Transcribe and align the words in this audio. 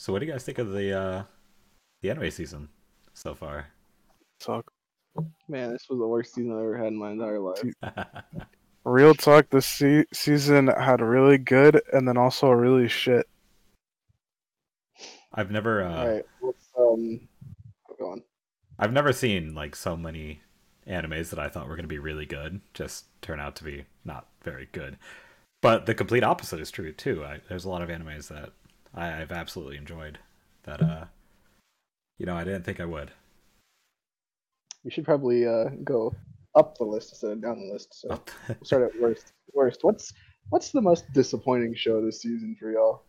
So, 0.00 0.14
what 0.14 0.20
do 0.20 0.26
you 0.26 0.32
guys 0.32 0.44
think 0.44 0.56
of 0.56 0.72
the 0.72 0.98
uh, 0.98 1.22
the 2.00 2.08
anime 2.08 2.30
season 2.30 2.70
so 3.12 3.34
far? 3.34 3.66
Talk. 4.38 4.72
Man, 5.46 5.72
this 5.72 5.90
was 5.90 5.98
the 5.98 6.06
worst 6.06 6.32
season 6.32 6.52
I 6.52 6.60
ever 6.60 6.78
had 6.78 6.86
in 6.86 6.96
my 6.96 7.10
entire 7.10 7.38
life. 7.38 7.62
Real 8.84 9.12
talk. 9.12 9.50
This 9.50 9.66
se- 9.66 10.06
season 10.10 10.68
had 10.68 11.02
really 11.02 11.36
good 11.36 11.82
and 11.92 12.08
then 12.08 12.16
also 12.16 12.48
really 12.48 12.88
shit. 12.88 13.28
I've 15.34 15.50
never, 15.50 15.82
uh, 15.82 15.94
All 15.94 16.08
right, 16.08 16.26
let's 16.40 16.68
um, 16.78 17.28
go 17.98 18.12
on. 18.12 18.22
I've 18.78 18.94
never 18.94 19.12
seen 19.12 19.54
like 19.54 19.76
so 19.76 19.98
many 19.98 20.40
animes 20.88 21.28
that 21.28 21.38
I 21.38 21.50
thought 21.50 21.68
were 21.68 21.76
going 21.76 21.84
to 21.84 21.88
be 21.88 21.98
really 21.98 22.24
good 22.24 22.62
just 22.72 23.04
turn 23.20 23.38
out 23.38 23.54
to 23.56 23.64
be 23.64 23.84
not 24.06 24.28
very 24.44 24.70
good. 24.72 24.96
But 25.60 25.84
the 25.84 25.94
complete 25.94 26.24
opposite 26.24 26.58
is 26.58 26.70
true 26.70 26.90
too. 26.90 27.22
I, 27.22 27.40
there's 27.50 27.66
a 27.66 27.68
lot 27.68 27.82
of 27.82 27.90
animes 27.90 28.28
that 28.28 28.54
I, 28.94 29.20
I've 29.22 29.32
absolutely 29.32 29.76
enjoyed 29.76 30.18
that, 30.64 30.82
uh, 30.82 31.04
you 32.18 32.26
know, 32.26 32.36
I 32.36 32.44
didn't 32.44 32.64
think 32.64 32.80
I 32.80 32.84
would. 32.84 33.10
We 34.84 34.90
should 34.90 35.04
probably 35.04 35.46
uh 35.46 35.70
go 35.84 36.14
up 36.54 36.76
the 36.78 36.84
list 36.84 37.10
instead 37.12 37.32
of 37.32 37.42
down 37.42 37.60
the 37.60 37.72
list. 37.72 37.94
So 38.00 38.08
we'll 38.48 38.56
start 38.64 38.82
at 38.82 39.00
worst. 39.00 39.32
Worst. 39.52 39.80
What's 39.84 40.12
what's 40.48 40.70
the 40.70 40.80
most 40.80 41.12
disappointing 41.12 41.74
show 41.74 42.04
this 42.04 42.22
season 42.22 42.56
for 42.58 42.70
y'all? 42.72 43.02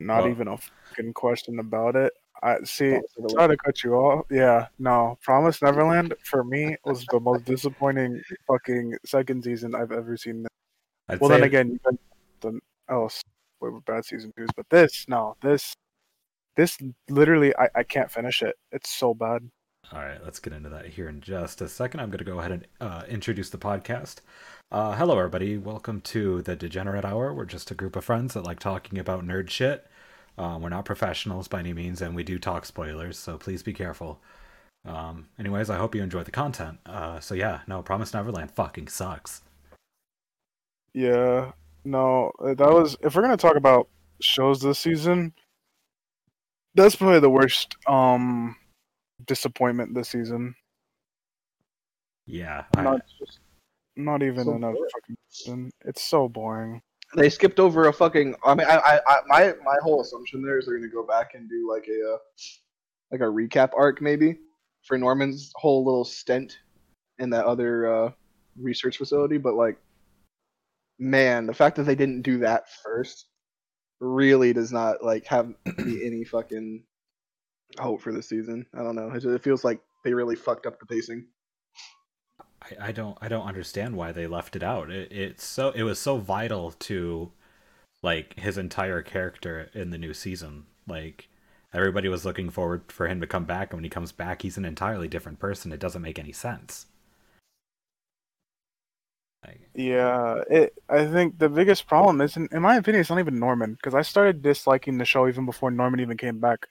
Not 0.00 0.22
Well- 0.22 0.30
even 0.30 0.48
a 0.48 0.56
fucking 0.56 1.12
question 1.14 1.58
about 1.58 1.96
it. 1.96 2.12
I 2.40 2.58
see. 2.62 2.90
Promise 2.90 3.10
Neverland. 3.18 3.30
Sorry 3.32 3.48
to 3.48 3.56
cut 3.64 3.82
you 3.82 3.94
off. 3.94 4.26
Yeah, 4.30 4.68
no. 4.78 5.18
Promise 5.22 5.60
Neverland 5.60 6.14
for 6.22 6.44
me 6.44 6.76
was 6.84 7.04
the 7.10 7.18
most 7.18 7.44
disappointing 7.44 8.22
fucking 8.46 8.94
second 9.04 9.42
season 9.42 9.74
I've 9.74 9.90
ever 9.90 10.16
seen. 10.16 10.46
I'd 11.08 11.18
Well, 11.20 11.30
say 11.30 11.36
then 11.38 11.42
again, 11.44 11.70
you 11.72 11.78
got 11.84 11.94
the 12.42 12.60
else 12.88 13.24
with 13.60 13.84
bad 13.84 14.04
season 14.04 14.32
twos, 14.36 14.48
but 14.56 14.66
this 14.70 15.04
no, 15.08 15.36
this 15.42 15.74
this 16.56 16.78
literally 17.08 17.54
I, 17.56 17.68
I 17.76 17.82
can't 17.82 18.10
finish 18.10 18.42
it. 18.42 18.56
It's 18.72 18.90
so 18.90 19.14
bad. 19.14 19.48
All 19.92 20.00
right, 20.00 20.22
let's 20.22 20.38
get 20.38 20.52
into 20.52 20.68
that 20.68 20.86
here 20.86 21.08
in 21.08 21.20
just 21.22 21.62
a 21.62 21.68
second. 21.68 22.00
I'm 22.00 22.10
going 22.10 22.18
to 22.18 22.24
go 22.24 22.40
ahead 22.40 22.52
and 22.52 22.66
uh, 22.78 23.04
introduce 23.08 23.48
the 23.48 23.56
podcast. 23.56 24.16
Uh, 24.70 24.94
hello, 24.94 25.16
everybody. 25.16 25.56
Welcome 25.56 26.02
to 26.02 26.42
the 26.42 26.54
Degenerate 26.56 27.06
Hour. 27.06 27.32
We're 27.32 27.46
just 27.46 27.70
a 27.70 27.74
group 27.74 27.96
of 27.96 28.04
friends 28.04 28.34
that 28.34 28.44
like 28.44 28.60
talking 28.60 28.98
about 28.98 29.24
nerd 29.24 29.48
shit. 29.48 29.86
Uh, 30.36 30.58
we're 30.60 30.68
not 30.68 30.84
professionals 30.84 31.48
by 31.48 31.60
any 31.60 31.72
means, 31.72 32.02
and 32.02 32.14
we 32.14 32.22
do 32.22 32.38
talk 32.38 32.66
spoilers, 32.66 33.18
so 33.18 33.38
please 33.38 33.62
be 33.62 33.72
careful. 33.72 34.20
Um, 34.84 35.28
anyways, 35.38 35.70
I 35.70 35.78
hope 35.78 35.94
you 35.94 36.02
enjoy 36.02 36.22
the 36.22 36.30
content. 36.30 36.78
Uh, 36.84 37.18
so 37.18 37.34
yeah, 37.34 37.60
no, 37.66 37.82
Promise 37.82 38.12
Neverland 38.12 38.50
fucking 38.50 38.88
sucks. 38.88 39.40
Yeah, 40.92 41.52
no, 41.88 42.30
uh, 42.42 42.54
that 42.54 42.70
was 42.70 42.96
if 43.02 43.14
we're 43.14 43.22
gonna 43.22 43.36
talk 43.36 43.56
about 43.56 43.88
shows 44.20 44.60
this 44.60 44.78
season, 44.78 45.32
that's 46.74 46.96
probably 46.96 47.20
the 47.20 47.30
worst 47.30 47.74
um 47.86 48.56
disappointment 49.26 49.94
this 49.94 50.08
season. 50.08 50.54
Yeah, 52.26 52.64
I, 52.76 52.82
Not 52.82 53.00
just 53.18 53.40
Not 53.96 54.22
even 54.22 54.44
So 54.44 54.54
another 54.54 54.74
boring. 54.74 54.90
fucking 54.94 55.16
season. 55.28 55.70
It's 55.86 56.02
so 56.02 56.28
boring. 56.28 56.82
they 57.16 57.30
skipped 57.30 57.58
over 57.58 57.88
a 57.88 57.92
fucking. 57.92 58.34
I 58.44 58.54
mean, 58.54 58.66
I, 58.66 58.76
I, 58.76 59.00
I 59.06 59.20
my 59.26 59.54
my 59.64 59.76
whole 59.82 60.02
assumption 60.02 60.42
there 60.42 60.58
is 60.58 60.66
they're 60.66 60.76
gonna 60.78 60.88
go 60.92 61.06
back 61.06 61.34
and 61.34 61.48
do 61.48 61.68
like 61.70 61.88
a 61.88 62.14
uh, 62.14 62.18
like 63.10 63.20
a 63.22 63.24
recap 63.24 63.70
arc 63.76 64.02
maybe 64.02 64.36
for 64.84 64.98
Norman's 64.98 65.50
whole 65.56 65.84
little 65.84 66.04
stint 66.04 66.58
in 67.18 67.30
that 67.30 67.46
other 67.46 67.92
uh, 67.92 68.10
research 68.60 68.98
facility, 68.98 69.38
but 69.38 69.54
like, 69.54 69.76
man, 70.98 71.46
the 71.46 71.54
fact 71.54 71.76
that 71.76 71.84
they 71.84 71.94
didn't 71.94 72.22
do 72.22 72.38
that 72.38 72.64
first 72.82 73.26
really 74.00 74.52
does 74.52 74.72
not 74.72 75.02
like 75.02 75.26
have 75.26 75.48
me 75.78 76.04
any 76.04 76.24
fucking 76.24 76.82
hope 77.78 78.00
for 78.00 78.12
the 78.12 78.22
season. 78.22 78.66
I 78.74 78.82
don't 78.82 78.96
know. 78.96 79.08
It, 79.10 79.20
just, 79.20 79.26
it 79.26 79.42
feels 79.42 79.64
like 79.64 79.80
they 80.04 80.14
really 80.14 80.36
fucked 80.36 80.66
up 80.66 80.78
the 80.78 80.86
pacing. 80.86 81.26
I, 82.62 82.88
I 82.88 82.92
don't 82.92 83.18
I 83.20 83.28
don't 83.28 83.46
understand 83.46 83.96
why 83.96 84.12
they 84.12 84.26
left 84.26 84.56
it 84.56 84.62
out. 84.62 84.90
It, 84.90 85.12
it's 85.12 85.44
so 85.44 85.70
it 85.70 85.82
was 85.82 85.98
so 85.98 86.18
vital 86.18 86.72
to 86.72 87.32
like 88.02 88.38
his 88.38 88.58
entire 88.58 89.02
character 89.02 89.70
in 89.74 89.90
the 89.90 89.98
new 89.98 90.14
season. 90.14 90.66
Like 90.86 91.28
everybody 91.72 92.08
was 92.08 92.24
looking 92.24 92.50
forward 92.50 92.90
for 92.90 93.08
him 93.08 93.20
to 93.20 93.26
come 93.26 93.44
back, 93.44 93.72
and 93.72 93.78
when 93.78 93.84
he 93.84 93.90
comes 93.90 94.12
back, 94.12 94.42
he's 94.42 94.56
an 94.58 94.64
entirely 94.64 95.08
different 95.08 95.38
person. 95.38 95.72
It 95.72 95.80
doesn't 95.80 96.02
make 96.02 96.18
any 96.18 96.32
sense. 96.32 96.86
Yeah, 99.74 100.42
it. 100.50 100.74
I 100.88 101.06
think 101.06 101.38
the 101.38 101.48
biggest 101.48 101.86
problem 101.86 102.20
is, 102.20 102.36
in, 102.36 102.48
in 102.50 102.62
my 102.62 102.76
opinion, 102.76 103.00
it's 103.00 103.10
not 103.10 103.20
even 103.20 103.38
Norman 103.38 103.74
because 103.74 103.94
I 103.94 104.02
started 104.02 104.42
disliking 104.42 104.98
the 104.98 105.04
show 105.04 105.28
even 105.28 105.46
before 105.46 105.70
Norman 105.70 106.00
even 106.00 106.16
came 106.16 106.40
back. 106.40 106.66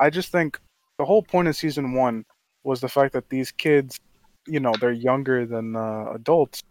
I 0.00 0.10
just 0.10 0.32
think 0.32 0.58
the 0.98 1.04
whole 1.04 1.22
point 1.22 1.48
of 1.48 1.56
season 1.56 1.92
one 1.92 2.24
was 2.64 2.80
the 2.80 2.88
fact 2.88 3.12
that 3.12 3.28
these 3.28 3.52
kids, 3.52 3.98
you 4.46 4.60
know, 4.60 4.72
they're 4.80 4.92
younger 4.92 5.44
than 5.44 5.76
uh, 5.76 6.12
adults, 6.14 6.62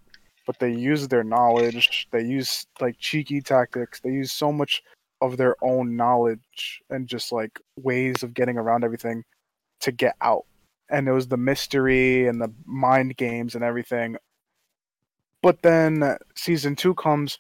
but 0.48 0.60
they 0.60 0.74
use 0.74 1.08
their 1.08 1.24
knowledge. 1.24 2.08
They 2.12 2.24
use 2.24 2.66
like 2.82 2.98
cheeky 3.00 3.42
tactics. 3.42 4.00
They 4.00 4.12
use 4.12 4.32
so 4.32 4.52
much 4.52 4.82
of 5.22 5.38
their 5.38 5.56
own 5.64 5.96
knowledge 5.96 6.82
and 6.90 7.08
just 7.08 7.32
like 7.32 7.60
ways 7.78 8.24
of 8.24 8.34
getting 8.34 8.58
around 8.58 8.84
everything 8.84 9.24
to 9.82 9.92
get 9.92 10.16
out. 10.22 10.46
And 10.90 11.08
it 11.08 11.14
was 11.14 11.28
the 11.28 11.38
mystery 11.38 12.28
and 12.28 12.42
the 12.42 12.54
mind 12.66 13.18
games 13.18 13.56
and 13.56 13.64
everything 13.64 14.18
but 15.46 15.62
then 15.62 16.18
season 16.34 16.76
two 16.76 16.96
comes, 16.96 17.38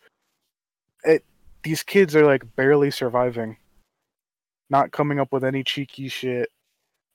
it 1.03 1.25
these 1.63 1.81
kids 1.81 2.15
are 2.15 2.23
like 2.23 2.43
barely 2.55 2.91
surviving, 2.91 3.57
not 4.69 4.91
coming 4.91 5.19
up 5.19 5.33
with 5.33 5.43
any 5.43 5.63
cheeky 5.63 6.07
shit. 6.07 6.49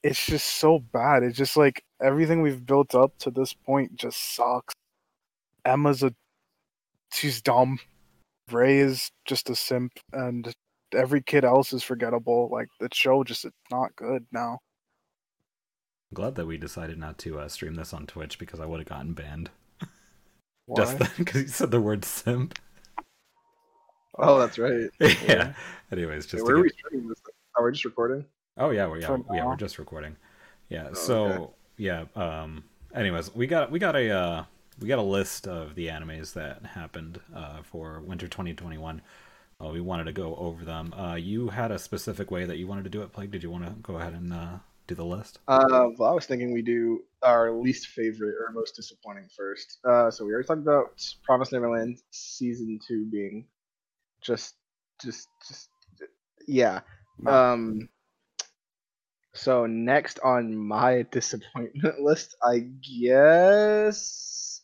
It's 0.03 0.27
just 0.27 0.49
so 0.56 0.81
bad. 0.81 1.23
It's 1.23 1.39
just 1.39 1.56
like 1.56 1.84
everything 2.03 2.43
we've 2.43 2.67
built 2.67 2.97
up 2.97 3.17
to 3.21 3.31
this 3.31 3.53
point 3.53 3.95
just 3.95 4.34
sucks. 4.34 4.75
Emma's 5.65 6.03
a 6.03 6.12
she's 7.12 7.41
dumb. 7.41 7.78
Ray 8.51 8.78
is 8.78 9.12
just 9.27 9.49
a 9.49 9.55
simp, 9.55 9.93
and 10.12 10.53
every 10.93 11.22
kid 11.22 11.45
else 11.45 11.72
is 11.72 11.84
forgettable. 11.84 12.49
Like 12.51 12.67
the 12.81 12.89
show 12.93 13.22
just 13.22 13.45
is 13.45 13.53
not 13.71 13.95
good 13.95 14.27
now. 14.33 14.59
I'm 16.11 16.17
glad 16.17 16.34
that 16.34 16.47
we 16.47 16.59
decided 16.59 16.99
not 16.99 17.17
to 17.19 17.39
uh, 17.39 17.47
stream 17.47 17.77
this 17.77 17.95
on 17.95 18.09
Twitch 18.09 18.41
because 18.41 18.59
I 18.59 18.67
would 18.67 18.81
have 18.81 18.89
gotten 18.89 19.12
banned 19.12 19.51
Why? 20.71 20.85
just 20.99 21.17
because 21.17 21.43
you 21.43 21.49
said 21.49 21.71
the 21.71 21.81
word 21.81 22.05
simp. 22.05 22.59
Oh, 24.19 24.39
that's 24.39 24.59
right. 24.59 24.89
yeah. 25.01 25.55
Anyways, 25.91 26.27
just 26.27 26.45
to 26.45 26.45
where 26.45 26.59
are 26.59 26.65
get- 26.65 26.75
we 26.93 27.01
this? 27.09 27.21
Are 27.57 27.65
we 27.65 27.73
just 27.73 27.85
recording? 27.85 28.25
Oh 28.57 28.71
yeah, 28.71 28.87
we're 28.87 29.01
yeah, 29.01 29.07
For 29.07 29.25
yeah, 29.35 29.47
we're 29.47 29.57
just 29.57 29.79
recording. 29.79 30.17
Yeah. 30.69 30.89
Oh, 30.91 30.95
so 30.95 31.25
okay. 31.27 31.53
yeah. 31.79 32.05
Um. 32.15 32.65
Anyways, 32.95 33.35
we 33.35 33.47
got 33.47 33.71
we 33.71 33.79
got 33.79 33.97
a 33.97 34.11
uh, 34.11 34.45
we 34.81 34.87
got 34.87 34.99
a 34.99 35.03
list 35.03 35.49
of 35.49 35.75
the 35.75 35.89
animes 35.89 36.35
that 36.35 36.65
happened 36.65 37.21
uh, 37.35 37.63
for 37.63 38.01
winter 38.01 38.29
2021. 38.29 39.03
Uh, 39.63 39.69
we 39.69 39.81
wanted 39.81 40.05
to 40.05 40.13
go 40.13 40.37
over 40.37 40.65
them. 40.65 40.93
Uh, 40.95 41.15
you 41.15 41.49
had 41.49 41.71
a 41.71 41.79
specific 41.79 42.31
way 42.31 42.45
that 42.45 42.59
you 42.59 42.67
wanted 42.67 42.85
to 42.85 42.91
do 42.91 43.03
it, 43.03 43.13
Plague. 43.13 43.31
Did 43.31 43.43
you 43.43 43.51
want 43.51 43.65
to 43.65 43.73
go 43.83 43.97
ahead 43.97 44.13
and 44.13 44.33
uh, 44.33 44.59
do 44.91 44.95
the 44.97 45.05
list? 45.05 45.39
Uh, 45.47 45.89
well, 45.97 46.11
I 46.11 46.15
was 46.15 46.27
thinking 46.27 46.53
we 46.53 46.62
do 46.62 47.05
our 47.23 47.53
least 47.53 47.87
favorite 47.89 48.34
or 48.34 48.53
most 48.53 48.75
disappointing 48.75 49.28
first. 49.37 49.78
Uh, 49.89 50.11
so 50.11 50.25
we 50.25 50.33
already 50.33 50.49
talked 50.49 50.61
about 50.61 51.01
Promise 51.23 51.53
Neverland 51.53 51.99
season 52.11 52.78
two 52.87 53.06
being 53.11 53.47
just, 54.21 54.56
just, 55.03 55.28
just, 55.47 55.69
yeah. 56.47 56.81
Um. 57.27 57.89
So 59.33 59.65
next 59.67 60.19
on 60.25 60.56
my 60.56 61.07
disappointment 61.12 62.01
list, 62.01 62.37
I 62.43 62.67
guess. 63.01 64.62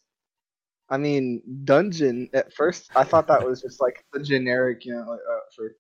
I 0.91 0.97
mean, 0.97 1.43
Dungeon. 1.65 2.31
At 2.35 2.53
first, 2.53 2.91
I 2.97 3.05
thought 3.05 3.29
that 3.29 3.47
was 3.47 3.63
just 3.63 3.81
like 3.81 4.05
the 4.13 4.21
generic, 4.21 4.85
you 4.85 4.95
know, 4.95 5.05
like, 5.09 5.21
uh, 5.21 5.39
for 5.55 5.77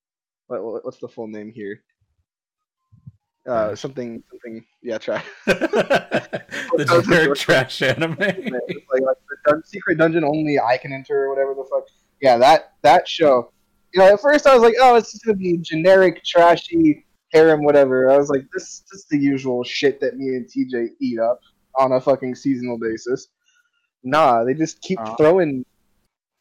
what, 0.46 0.62
what- 0.62 0.84
what's 0.84 0.98
the 0.98 1.08
full 1.08 1.26
name 1.26 1.50
here? 1.52 1.82
Uh, 3.46 3.74
something, 3.76 4.22
something. 4.30 4.64
Yeah, 4.82 4.98
try. 4.98 5.22
the 5.46 7.02
generic 7.04 7.34
trash 7.38 7.80
anime. 7.82 8.16
like, 8.18 8.32
like 8.42 9.16
the 9.28 9.36
dun- 9.46 9.64
secret 9.64 9.98
dungeon 9.98 10.24
only 10.24 10.58
I 10.58 10.76
can 10.78 10.92
enter 10.92 11.24
or 11.26 11.30
whatever 11.30 11.54
the 11.54 11.64
fuck. 11.70 11.84
Yeah, 12.20 12.38
that 12.38 12.72
that 12.82 13.06
show. 13.06 13.52
You 13.94 14.00
know, 14.00 14.12
at 14.12 14.20
first 14.20 14.46
I 14.46 14.54
was 14.54 14.62
like, 14.62 14.74
oh, 14.80 14.96
it's 14.96 15.12
just 15.12 15.24
gonna 15.24 15.36
be 15.38 15.58
generic, 15.58 16.24
trashy 16.24 17.06
harem, 17.32 17.62
whatever. 17.64 18.10
I 18.10 18.16
was 18.16 18.30
like, 18.30 18.42
this, 18.52 18.80
this 18.90 19.00
is 19.00 19.06
the 19.10 19.18
usual 19.18 19.62
shit 19.64 20.00
that 20.00 20.16
me 20.16 20.28
and 20.36 20.46
TJ 20.46 20.88
eat 21.00 21.18
up 21.18 21.40
on 21.78 21.92
a 21.92 22.00
fucking 22.00 22.34
seasonal 22.34 22.78
basis. 22.78 23.28
Nah, 24.02 24.44
they 24.44 24.54
just 24.54 24.80
keep 24.82 24.98
Uh. 25.00 25.14
throwing, 25.16 25.64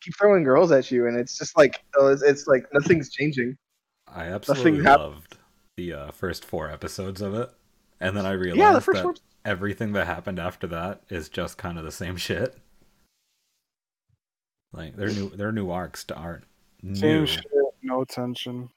keep 0.02 0.16
throwing 0.18 0.44
girls 0.44 0.72
at 0.72 0.90
you, 0.92 1.08
and 1.08 1.18
it's 1.18 1.38
just 1.38 1.58
like, 1.58 1.84
oh, 1.98 2.08
it's, 2.08 2.22
it's 2.24 2.48
like 2.48 2.66
nothing's 2.74 3.12
changing. 3.12 3.58
I 4.08 4.26
absolutely 4.26 4.84
hap- 4.84 5.00
loved 5.00 5.38
the 5.78 5.94
uh, 5.94 6.12
first 6.12 6.46
four 6.46 6.70
episodes 6.70 7.22
of 7.22 7.34
it, 7.34 7.50
and 8.00 8.16
then 8.16 8.26
I 8.26 8.32
realized 8.32 8.60
Yeah, 8.60 8.74
that 8.74 9.02
four- 9.02 9.16
everything 9.44 9.94
that 9.94 10.08
happened 10.08 10.40
after 10.40 10.68
that 10.68 11.02
is 11.10 11.30
just 11.30 11.58
kind 11.58 11.78
of 11.78 11.84
the 11.84 11.92
same 11.92 12.16
shit. 12.18 12.58
Like 14.72 14.96
their 14.96 15.10
new 15.10 15.30
their 15.30 15.52
new 15.52 15.70
arcs 15.70 16.06
aren't 16.14 16.44
Same 16.94 17.22
new. 17.22 17.26
shit, 17.28 17.46
no 17.82 18.04
tension. 18.06 18.70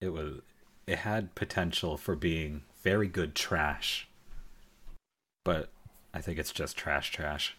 it 0.00 0.10
was 0.10 0.40
it 0.86 0.98
had 1.00 1.34
potential 1.34 1.96
for 1.96 2.14
being 2.16 2.62
very 2.82 3.08
good 3.08 3.34
trash. 3.34 4.08
But 5.44 5.70
I 6.14 6.20
think 6.20 6.38
it's 6.38 6.52
just 6.52 6.76
trash 6.76 7.10
trash, 7.10 7.56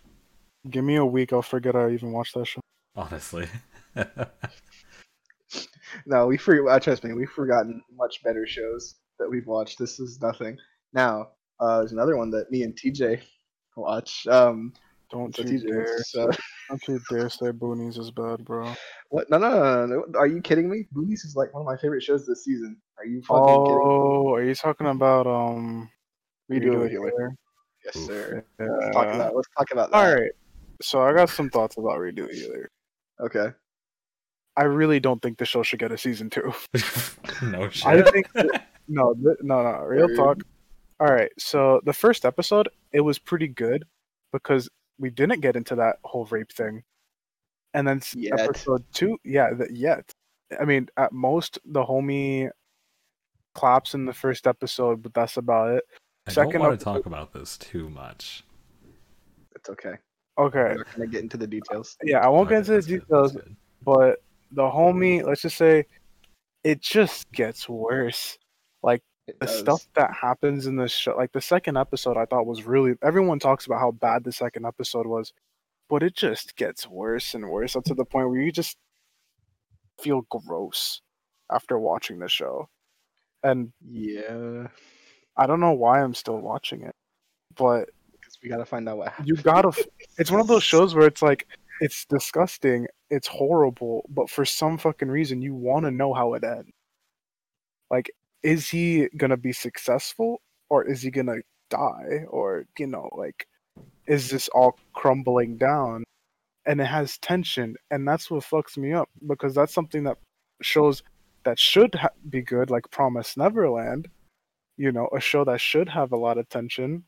Give 0.70 0.84
me 0.84 0.96
a 0.96 1.06
week, 1.06 1.34
I'll 1.34 1.42
forget 1.42 1.76
I 1.76 1.90
even 1.92 2.12
watched 2.12 2.36
that 2.36 2.46
show. 2.48 2.62
honestly. 2.96 3.48
No, 6.06 6.28
we 6.28 6.38
for 6.38 6.70
uh, 6.70 6.80
trust 6.80 7.04
me, 7.04 7.14
we've 7.14 7.30
forgotten 7.30 7.82
much 7.96 8.24
better 8.24 8.48
shows 8.48 8.96
that 9.20 9.30
we've 9.30 9.46
watched. 9.46 9.78
This 9.78 10.00
is 10.00 10.22
nothing. 10.22 10.58
Now, 10.94 11.30
uh, 11.60 11.80
there's 11.80 11.92
another 11.92 12.18
one 12.18 12.32
that 12.32 12.50
me 12.50 12.64
and 12.64 12.76
TJ 12.76 13.22
watch. 13.76 14.26
Um, 14.28 14.74
Don't 15.12 15.36
so 15.36 15.44
you 15.44 15.60
TJ, 15.60 15.68
dare! 15.68 15.82
it's, 15.82 16.16
uh, 16.16 16.32
Don't 16.70 16.88
you 16.88 17.02
dare 17.10 17.30
say 17.30 17.48
Boonies 17.48 18.00
is 18.00 18.12
bad, 18.12 18.46
bro. 18.46 18.74
what? 19.10 19.30
No, 19.30 19.38
no, 19.38 19.50
no, 19.50 19.86
no, 19.86 20.06
no. 20.08 20.20
Are 20.20 20.28
you 20.28 20.42
kidding 20.42 20.70
me? 20.70 20.88
Boobies 20.94 21.26
is 21.26 21.36
like 21.36 21.54
one 21.54 21.62
of 21.62 21.68
my 21.68 21.78
favorite 21.78 22.04
shows 22.04 22.26
this 22.26 22.46
season. 22.46 22.78
Are 22.98 23.06
you 23.06 23.22
fucking 23.24 23.66
kidding? 23.66 23.78
me? 23.78 23.84
Oh, 23.86 24.34
are 24.34 24.44
you 24.44 24.56
talking 24.56 24.88
about 24.88 25.28
um? 25.28 25.90
Redo 26.52 26.74
Redo 26.74 26.86
It 26.86 26.94
It 26.94 27.14
Here? 27.18 27.36
Yes, 27.86 27.98
Oof. 27.98 28.08
sir. 28.08 28.46
Let's 28.60 28.96
talk 28.96 29.14
about. 29.14 29.36
Let's 29.36 29.48
talk 29.58 29.72
about 29.72 29.92
that. 29.92 29.98
All 29.98 30.16
right. 30.16 30.32
So 30.82 31.02
I 31.02 31.14
got 31.14 31.30
some 31.30 31.50
thoughts 31.50 31.78
about 31.78 32.00
Redo 32.00 32.30
It 32.30 32.36
Healer. 32.36 32.70
Okay. 33.20 33.50
I 34.58 34.64
really 34.64 35.00
don't 35.00 35.22
think 35.22 35.38
the 35.38 35.46
show 35.46 35.64
should 35.64 35.80
get 35.80 35.92
a 35.92 35.98
season 35.98 36.30
two. 36.30 36.52
no 37.42 37.70
shit. 37.70 37.86
I 37.86 38.02
think 38.02 38.28
no, 38.88 39.14
no, 39.18 39.36
no. 39.42 39.80
Real 39.84 40.08
Word. 40.08 40.16
talk. 40.18 40.38
All 41.00 41.08
right. 41.08 41.32
So 41.40 41.82
the 41.86 41.94
first 41.94 42.26
episode, 42.26 42.70
it 42.92 43.02
was 43.02 43.18
pretty 43.18 43.48
good 43.48 43.86
because 44.34 44.70
we 45.00 45.10
didn't 45.10 45.40
get 45.42 45.56
into 45.56 45.76
that 45.76 45.98
whole 46.04 46.26
rape 46.26 46.52
thing, 46.52 46.84
and 47.74 47.88
then 47.88 48.02
Yet. 48.14 48.40
episode 48.40 48.84
two, 48.94 49.18
yeah, 49.24 49.54
that 49.54 49.72
yet. 49.76 50.12
I 50.60 50.66
mean, 50.66 50.90
at 50.98 51.14
most 51.14 51.58
the 51.66 51.84
homie 51.84 52.50
claps 53.56 53.94
in 53.94 54.06
the 54.06 54.14
first 54.14 54.48
episode, 54.48 55.02
but 55.02 55.14
that's 55.14 55.38
about 55.38 55.72
it. 55.72 55.84
I 56.28 56.32
second 56.32 56.52
don't 56.54 56.62
want 56.62 56.74
episode- 56.74 56.92
to 56.94 56.98
talk 57.00 57.06
about 57.06 57.34
this 57.34 57.58
too 57.58 57.90
much. 57.90 58.44
It's 59.56 59.70
okay. 59.70 59.94
Okay. 60.38 60.60
We're 60.60 60.76
not 60.76 60.92
gonna 60.96 61.08
get 61.08 61.24
into 61.24 61.38
the 61.38 61.48
details. 61.48 61.98
Yeah, 62.04 62.20
I 62.20 62.28
won't 62.28 62.48
Okay, 62.48 62.56
get 62.56 62.58
into 62.60 62.72
the 62.72 62.76
that's 62.78 62.88
good, 62.88 63.00
details, 63.02 63.32
good. 63.34 63.56
but 63.84 64.22
the 64.52 64.64
homie, 64.64 65.24
let's 65.26 65.42
just 65.42 65.58
say, 65.58 65.86
it 66.64 66.82
just 66.82 67.32
gets 67.32 67.68
worse. 67.70 68.38
Like 68.84 69.02
It 69.28 69.40
the 69.40 69.46
does. 69.48 69.60
stuff 69.60 69.88
that 69.96 70.14
happens 70.14 70.68
in 70.68 70.76
the 70.76 70.88
show, 70.88 71.16
like 71.16 71.32
the 71.32 71.42
second 71.42 71.78
episode, 71.78 72.18
I 72.18 72.26
thought 72.26 72.46
was 72.46 72.64
really. 72.64 72.96
Everyone 73.04 73.40
talks 73.40 73.66
about 73.66 73.80
how 73.80 73.92
bad 73.92 74.24
the 74.24 74.32
second 74.32 74.66
episode 74.66 75.08
was, 75.08 75.34
but 75.90 76.04
it 76.04 76.16
just 76.16 76.56
gets 76.56 76.88
worse 76.88 77.34
and 77.34 77.50
worse 77.50 77.76
up 77.76 77.84
to 77.86 77.94
the 77.94 78.06
point 78.06 78.30
where 78.30 78.42
you 78.42 78.52
just 78.52 78.78
feel 80.00 80.22
gross 80.30 81.02
after 81.52 81.78
watching 81.80 82.20
the 82.20 82.28
show. 82.30 82.68
And 83.44 83.72
Yeah, 83.88 84.68
I 85.38 85.48
don't 85.48 85.60
know 85.60 85.74
why 85.74 86.02
I'm 86.02 86.14
still 86.14 86.40
watching 86.40 86.84
it, 86.84 86.96
but 87.56 87.90
because 88.12 88.38
we 88.44 88.50
gotta 88.50 88.66
find 88.66 88.88
out 88.88 88.98
what 88.98 89.10
happened. 89.10 89.28
you 89.28 89.36
gotta. 89.36 89.72
It's 90.18 90.30
one 90.32 90.40
of 90.42 90.48
those 90.48 90.64
shows 90.64 90.94
where 90.94 91.08
it's 91.08 91.22
like 91.22 91.48
it's 91.82 92.06
disgusting, 92.06 92.88
it's 93.10 93.28
horrible, 93.28 94.06
but 94.10 94.30
for 94.30 94.46
some 94.46 94.78
fucking 94.78 95.10
reason 95.10 95.42
you 95.42 95.56
want 95.56 95.86
to 95.86 95.92
know 95.92 96.14
how 96.14 96.36
it 96.36 96.44
ends. 96.44 96.72
Like, 97.90 98.12
is 98.44 98.70
he 98.70 99.10
gonna 99.18 99.38
be 99.38 99.52
successful 99.52 100.42
or 100.70 100.86
is 100.88 101.02
he 101.02 101.12
gonna 101.12 101.38
die 101.70 102.26
or 102.30 102.66
you 102.80 102.88
know 102.88 103.10
like 103.14 103.48
is 104.08 104.30
this 104.30 104.48
all 104.50 104.78
crumbling 104.94 105.58
down? 105.58 106.04
And 106.68 106.80
it 106.82 106.86
has 106.86 107.18
tension, 107.20 107.76
and 107.92 108.08
that's 108.08 108.30
what 108.30 108.44
fucks 108.44 108.78
me 108.78 108.94
up 108.94 109.10
because 109.28 109.56
that's 109.56 109.74
something 109.74 110.04
that 110.04 110.18
shows 110.62 111.04
that 111.46 111.58
should 111.60 111.96
ha- 111.96 112.10
be 112.30 112.42
good, 112.44 112.70
like 112.70 112.92
Promise 112.92 113.38
Neverland. 113.38 114.08
You 114.78 114.92
know, 114.92 115.10
a 115.16 115.20
show 115.20 115.44
that 115.46 115.62
should 115.62 115.90
have 115.90 116.12
a 116.12 116.18
lot 116.18 116.38
of 116.38 116.48
tension 116.50 117.06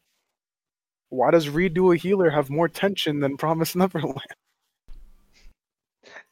why 1.14 1.30
does 1.30 1.48
Redo 1.48 1.94
a 1.94 1.98
Healer 1.98 2.32
have 2.32 2.50
more 2.50 2.68
tension 2.68 3.20
than 3.20 3.38
Promise 3.38 3.76
Neverland? 3.78 4.20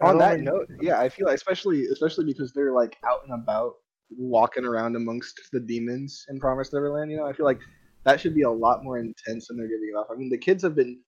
On 0.02 0.18
that 0.18 0.40
note, 0.40 0.70
yeah, 0.82 1.00
I 1.00 1.10
feel 1.10 1.28
like 1.28 1.36
especially 1.36 1.86
especially 1.86 2.26
because 2.26 2.54
they're 2.54 2.74
like 2.74 2.98
out 3.06 3.20
and 3.28 3.34
about, 3.34 3.74
walking 4.18 4.66
around 4.66 4.96
amongst 4.96 5.40
the 5.52 5.60
demons 5.60 6.26
in 6.30 6.40
Promised 6.40 6.74
Neverland. 6.74 7.12
You 7.12 7.18
know, 7.18 7.28
I 7.28 7.34
feel 7.34 7.46
like 7.46 7.60
that 8.06 8.20
should 8.20 8.36
be 8.36 8.42
a 8.42 8.52
lot 8.52 8.84
more 8.84 8.98
intense 8.98 9.48
than 9.48 9.58
they're 9.58 9.68
giving 9.68 9.92
it 9.94 9.98
off. 9.98 10.08
I 10.12 10.16
mean, 10.16 10.30
the 10.30 10.38
kids 10.38 10.64
have 10.64 10.76
been 10.76 11.00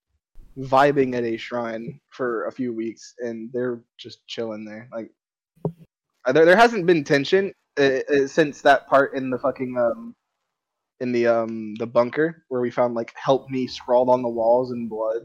vibing 0.57 1.15
at 1.15 1.23
a 1.23 1.37
shrine 1.37 1.99
for 2.11 2.45
a 2.45 2.51
few 2.51 2.73
weeks, 2.73 3.15
and 3.19 3.49
they're 3.51 3.81
just 3.97 4.25
chilling 4.27 4.65
there. 4.65 4.87
Like, 4.93 5.09
uh, 6.25 6.31
there 6.31 6.45
there 6.45 6.57
hasn't 6.57 6.85
been 6.85 7.03
tension 7.03 7.53
uh, 7.79 7.99
uh, 8.09 8.27
since 8.27 8.61
that 8.61 8.87
part 8.87 9.15
in 9.15 9.29
the 9.29 9.39
fucking 9.39 9.77
um 9.77 10.15
in 10.99 11.11
the 11.11 11.27
um 11.27 11.75
the 11.75 11.87
bunker 11.87 12.45
where 12.49 12.61
we 12.61 12.71
found 12.71 12.93
like 12.93 13.11
"Help 13.15 13.49
me" 13.49 13.67
scrawled 13.67 14.09
on 14.09 14.21
the 14.21 14.29
walls 14.29 14.71
in 14.71 14.87
blood 14.87 15.23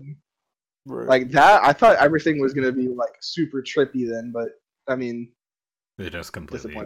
like 0.88 1.30
that 1.30 1.62
i 1.64 1.72
thought 1.72 1.96
everything 1.96 2.40
was 2.40 2.52
gonna 2.54 2.72
be 2.72 2.88
like 2.88 3.12
super 3.20 3.62
trippy 3.62 4.08
then 4.08 4.30
but 4.32 4.48
i 4.88 4.96
mean 4.96 5.30
It 5.98 6.10
just 6.10 6.32
completely, 6.32 6.76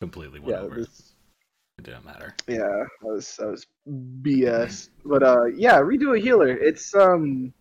completely 0.00 0.40
went 0.40 0.50
yeah 0.56 0.60
over. 0.62 0.76
this, 0.76 1.14
It 1.78 1.84
didn't 1.84 2.04
matter. 2.04 2.34
yeah 2.48 2.58
that 2.58 2.88
was 3.02 3.36
that 3.36 3.50
was 3.50 3.66
bs 4.22 4.88
but 5.04 5.22
uh 5.22 5.44
yeah 5.46 5.78
redo 5.78 6.16
a 6.16 6.20
healer 6.20 6.48
it's 6.48 6.94
um 6.94 7.52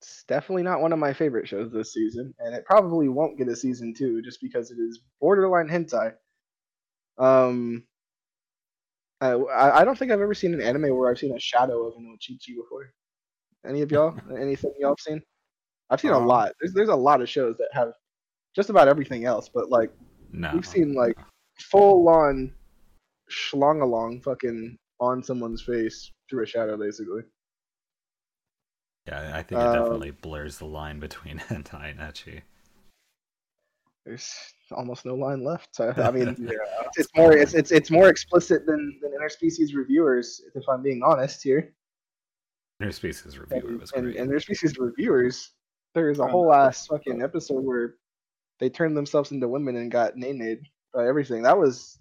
it's 0.00 0.24
definitely 0.28 0.62
not 0.62 0.80
one 0.80 0.92
of 0.92 0.98
my 0.98 1.12
favorite 1.12 1.48
shows 1.48 1.72
this 1.72 1.94
season 1.94 2.34
and 2.40 2.54
it 2.54 2.64
probably 2.66 3.08
won't 3.08 3.38
get 3.38 3.48
a 3.48 3.56
season 3.56 3.94
two 3.96 4.20
just 4.22 4.40
because 4.42 4.70
it 4.70 4.78
is 4.78 5.00
borderline 5.20 5.68
hentai 5.68 6.12
um 7.18 7.82
I, 9.20 9.30
I 9.30 9.80
I 9.80 9.84
don't 9.84 9.96
think 9.96 10.10
I've 10.10 10.20
ever 10.20 10.34
seen 10.34 10.52
an 10.52 10.60
anime 10.60 10.94
where 10.94 11.10
I've 11.10 11.18
seen 11.18 11.34
a 11.34 11.40
shadow 11.40 11.86
of 11.86 11.94
an 11.96 12.14
Ochichi 12.14 12.54
before. 12.56 12.92
Any 13.66 13.82
of 13.82 13.90
y'all? 13.90 14.16
Anything 14.38 14.72
y'all 14.78 14.90
have 14.90 15.00
seen? 15.00 15.22
I've 15.90 16.00
seen 16.00 16.12
a 16.12 16.18
Um, 16.18 16.26
lot. 16.26 16.52
There's 16.60 16.72
there's 16.74 16.88
a 16.88 16.94
lot 16.94 17.20
of 17.20 17.28
shows 17.28 17.56
that 17.58 17.68
have 17.72 17.92
just 18.54 18.70
about 18.70 18.88
everything 18.88 19.24
else, 19.24 19.48
but 19.48 19.70
like 19.70 19.90
No. 20.32 20.50
we've 20.54 20.66
seen 20.66 20.94
like 20.94 21.16
full 21.60 22.08
on 22.08 22.52
schlong 23.30 23.82
along 23.82 24.20
fucking 24.22 24.76
on 25.00 25.22
someone's 25.22 25.62
face 25.62 26.10
through 26.28 26.42
a 26.44 26.46
shadow 26.46 26.76
basically. 26.76 27.22
Yeah, 29.06 29.36
I 29.36 29.42
think 29.42 29.60
it 29.60 29.66
Um, 29.66 29.74
definitely 29.74 30.10
blurs 30.12 30.58
the 30.58 30.64
line 30.66 30.98
between 31.00 31.38
hentai 31.50 31.90
and 31.90 32.00
ecchi. 32.00 32.42
There's 34.06 34.30
almost 34.70 35.04
no 35.06 35.14
line 35.14 35.42
left. 35.42 35.74
So, 35.74 35.92
I 35.96 36.10
mean, 36.10 36.28
it's, 36.38 36.98
it's 36.98 37.10
more 37.16 37.32
it's, 37.36 37.54
it's 37.54 37.70
it's 37.72 37.90
more 37.90 38.08
explicit 38.08 38.66
than 38.66 38.98
than 39.02 39.12
interspecies 39.12 39.74
reviewers, 39.74 40.42
if 40.54 40.68
I'm 40.68 40.82
being 40.82 41.02
honest 41.02 41.42
here. 41.42 41.74
Interspecies 42.82 43.38
reviewer 43.38 43.68
And, 43.68 43.80
was 43.80 43.92
and, 43.92 44.04
great. 44.04 44.16
and 44.16 44.30
interspecies 44.30 44.78
reviewers, 44.78 45.52
there 45.94 46.10
is 46.10 46.18
a 46.18 46.26
whole 46.26 46.52
ass 46.52 46.86
fucking 46.86 47.22
episode 47.22 47.64
where 47.64 47.94
they 48.58 48.68
turned 48.68 48.96
themselves 48.96 49.30
into 49.30 49.48
women 49.48 49.76
and 49.76 49.90
got 49.90 50.16
nay 50.16 50.58
by 50.92 51.06
everything. 51.06 51.42
That 51.42 51.58
was 51.58 51.98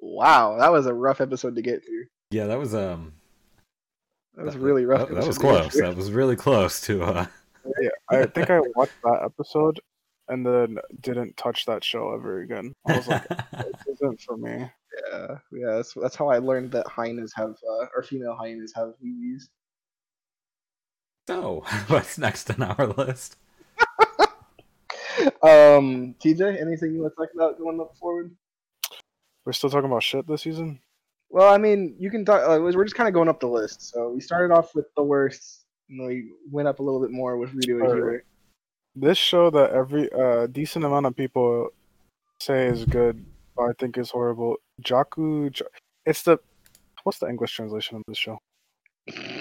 wow. 0.00 0.56
That 0.58 0.72
was 0.72 0.86
a 0.86 0.94
rough 0.94 1.20
episode 1.20 1.56
to 1.56 1.62
get 1.62 1.84
through. 1.84 2.04
yeah, 2.30 2.46
that 2.46 2.58
was 2.58 2.74
um 2.74 3.12
That 4.36 4.46
was 4.46 4.56
really 4.56 4.84
rough. 4.84 5.08
That, 5.08 5.14
that 5.14 5.26
was 5.26 5.36
episode 5.38 5.48
to 5.48 5.62
get 5.62 5.70
close. 5.70 5.82
That 5.82 5.96
was 5.96 6.10
really 6.12 6.36
close 6.36 6.80
to 6.82 7.02
uh 7.04 7.26
Yeah, 7.80 7.88
I 8.10 8.26
think 8.26 8.50
I 8.50 8.60
watched 8.76 9.00
that 9.04 9.22
episode 9.24 9.80
and 10.28 10.44
then 10.44 10.78
didn't 11.00 11.36
touch 11.36 11.66
that 11.66 11.82
show 11.82 12.14
ever 12.14 12.40
again. 12.40 12.74
I 12.86 12.96
was 12.96 13.08
like, 13.08 13.28
this 13.28 13.86
isn't 13.94 14.20
for 14.20 14.36
me. 14.36 14.70
Yeah, 15.10 15.38
yeah. 15.52 15.70
That's, 15.76 15.94
that's 15.94 16.16
how 16.16 16.28
I 16.28 16.38
learned 16.38 16.72
that 16.72 16.86
hyenas 16.86 17.32
have, 17.36 17.50
uh, 17.50 17.86
or 17.94 18.02
female 18.02 18.36
hyenas 18.38 18.72
have 18.76 18.92
weebies. 19.04 19.44
So, 21.26 21.64
what's 21.86 22.18
next 22.18 22.50
on 22.50 22.62
our 22.62 22.86
list? 22.86 23.36
Um, 25.42 26.16
TJ, 26.20 26.60
anything 26.60 26.92
you 26.92 27.02
want 27.02 27.14
to 27.14 27.16
talk 27.16 27.34
about 27.34 27.56
going 27.58 27.80
up 27.80 27.96
forward? 27.96 28.34
We're 29.44 29.52
still 29.52 29.70
talking 29.70 29.88
about 29.88 30.02
shit 30.02 30.26
this 30.26 30.42
season. 30.42 30.80
Well, 31.30 31.52
I 31.52 31.56
mean, 31.58 31.94
you 31.98 32.10
can 32.10 32.24
talk. 32.24 32.42
Uh, 32.42 32.60
we're 32.60 32.84
just 32.84 32.96
kind 32.96 33.08
of 33.08 33.14
going 33.14 33.28
up 33.28 33.38
the 33.38 33.46
list. 33.46 33.90
So 33.92 34.10
we 34.10 34.20
started 34.20 34.52
off 34.52 34.74
with 34.74 34.86
the 34.96 35.02
worst. 35.02 35.64
And 35.88 36.06
we 36.06 36.30
went 36.50 36.66
up 36.66 36.78
a 36.78 36.82
little 36.82 37.00
bit 37.00 37.10
more 37.10 37.36
with 37.36 37.50
redo 37.50 37.80
a 37.80 37.82
Alright. 37.82 37.96
healer. 37.96 38.24
This 38.96 39.18
show 39.18 39.50
that 39.50 39.70
every 39.70 40.10
uh 40.12 40.46
decent 40.46 40.84
amount 40.84 41.06
of 41.06 41.16
people 41.16 41.68
say 42.40 42.66
is 42.66 42.84
good, 42.84 43.24
but 43.56 43.64
I 43.64 43.72
think 43.78 43.98
is 43.98 44.10
horrible. 44.10 44.56
Jaku, 44.82 45.52
J- 45.52 45.64
it's 46.06 46.22
the 46.22 46.38
what's 47.02 47.18
the 47.18 47.28
English 47.28 47.54
translation 47.54 47.98
of 47.98 48.02
this 48.08 48.18
show? 48.18 48.38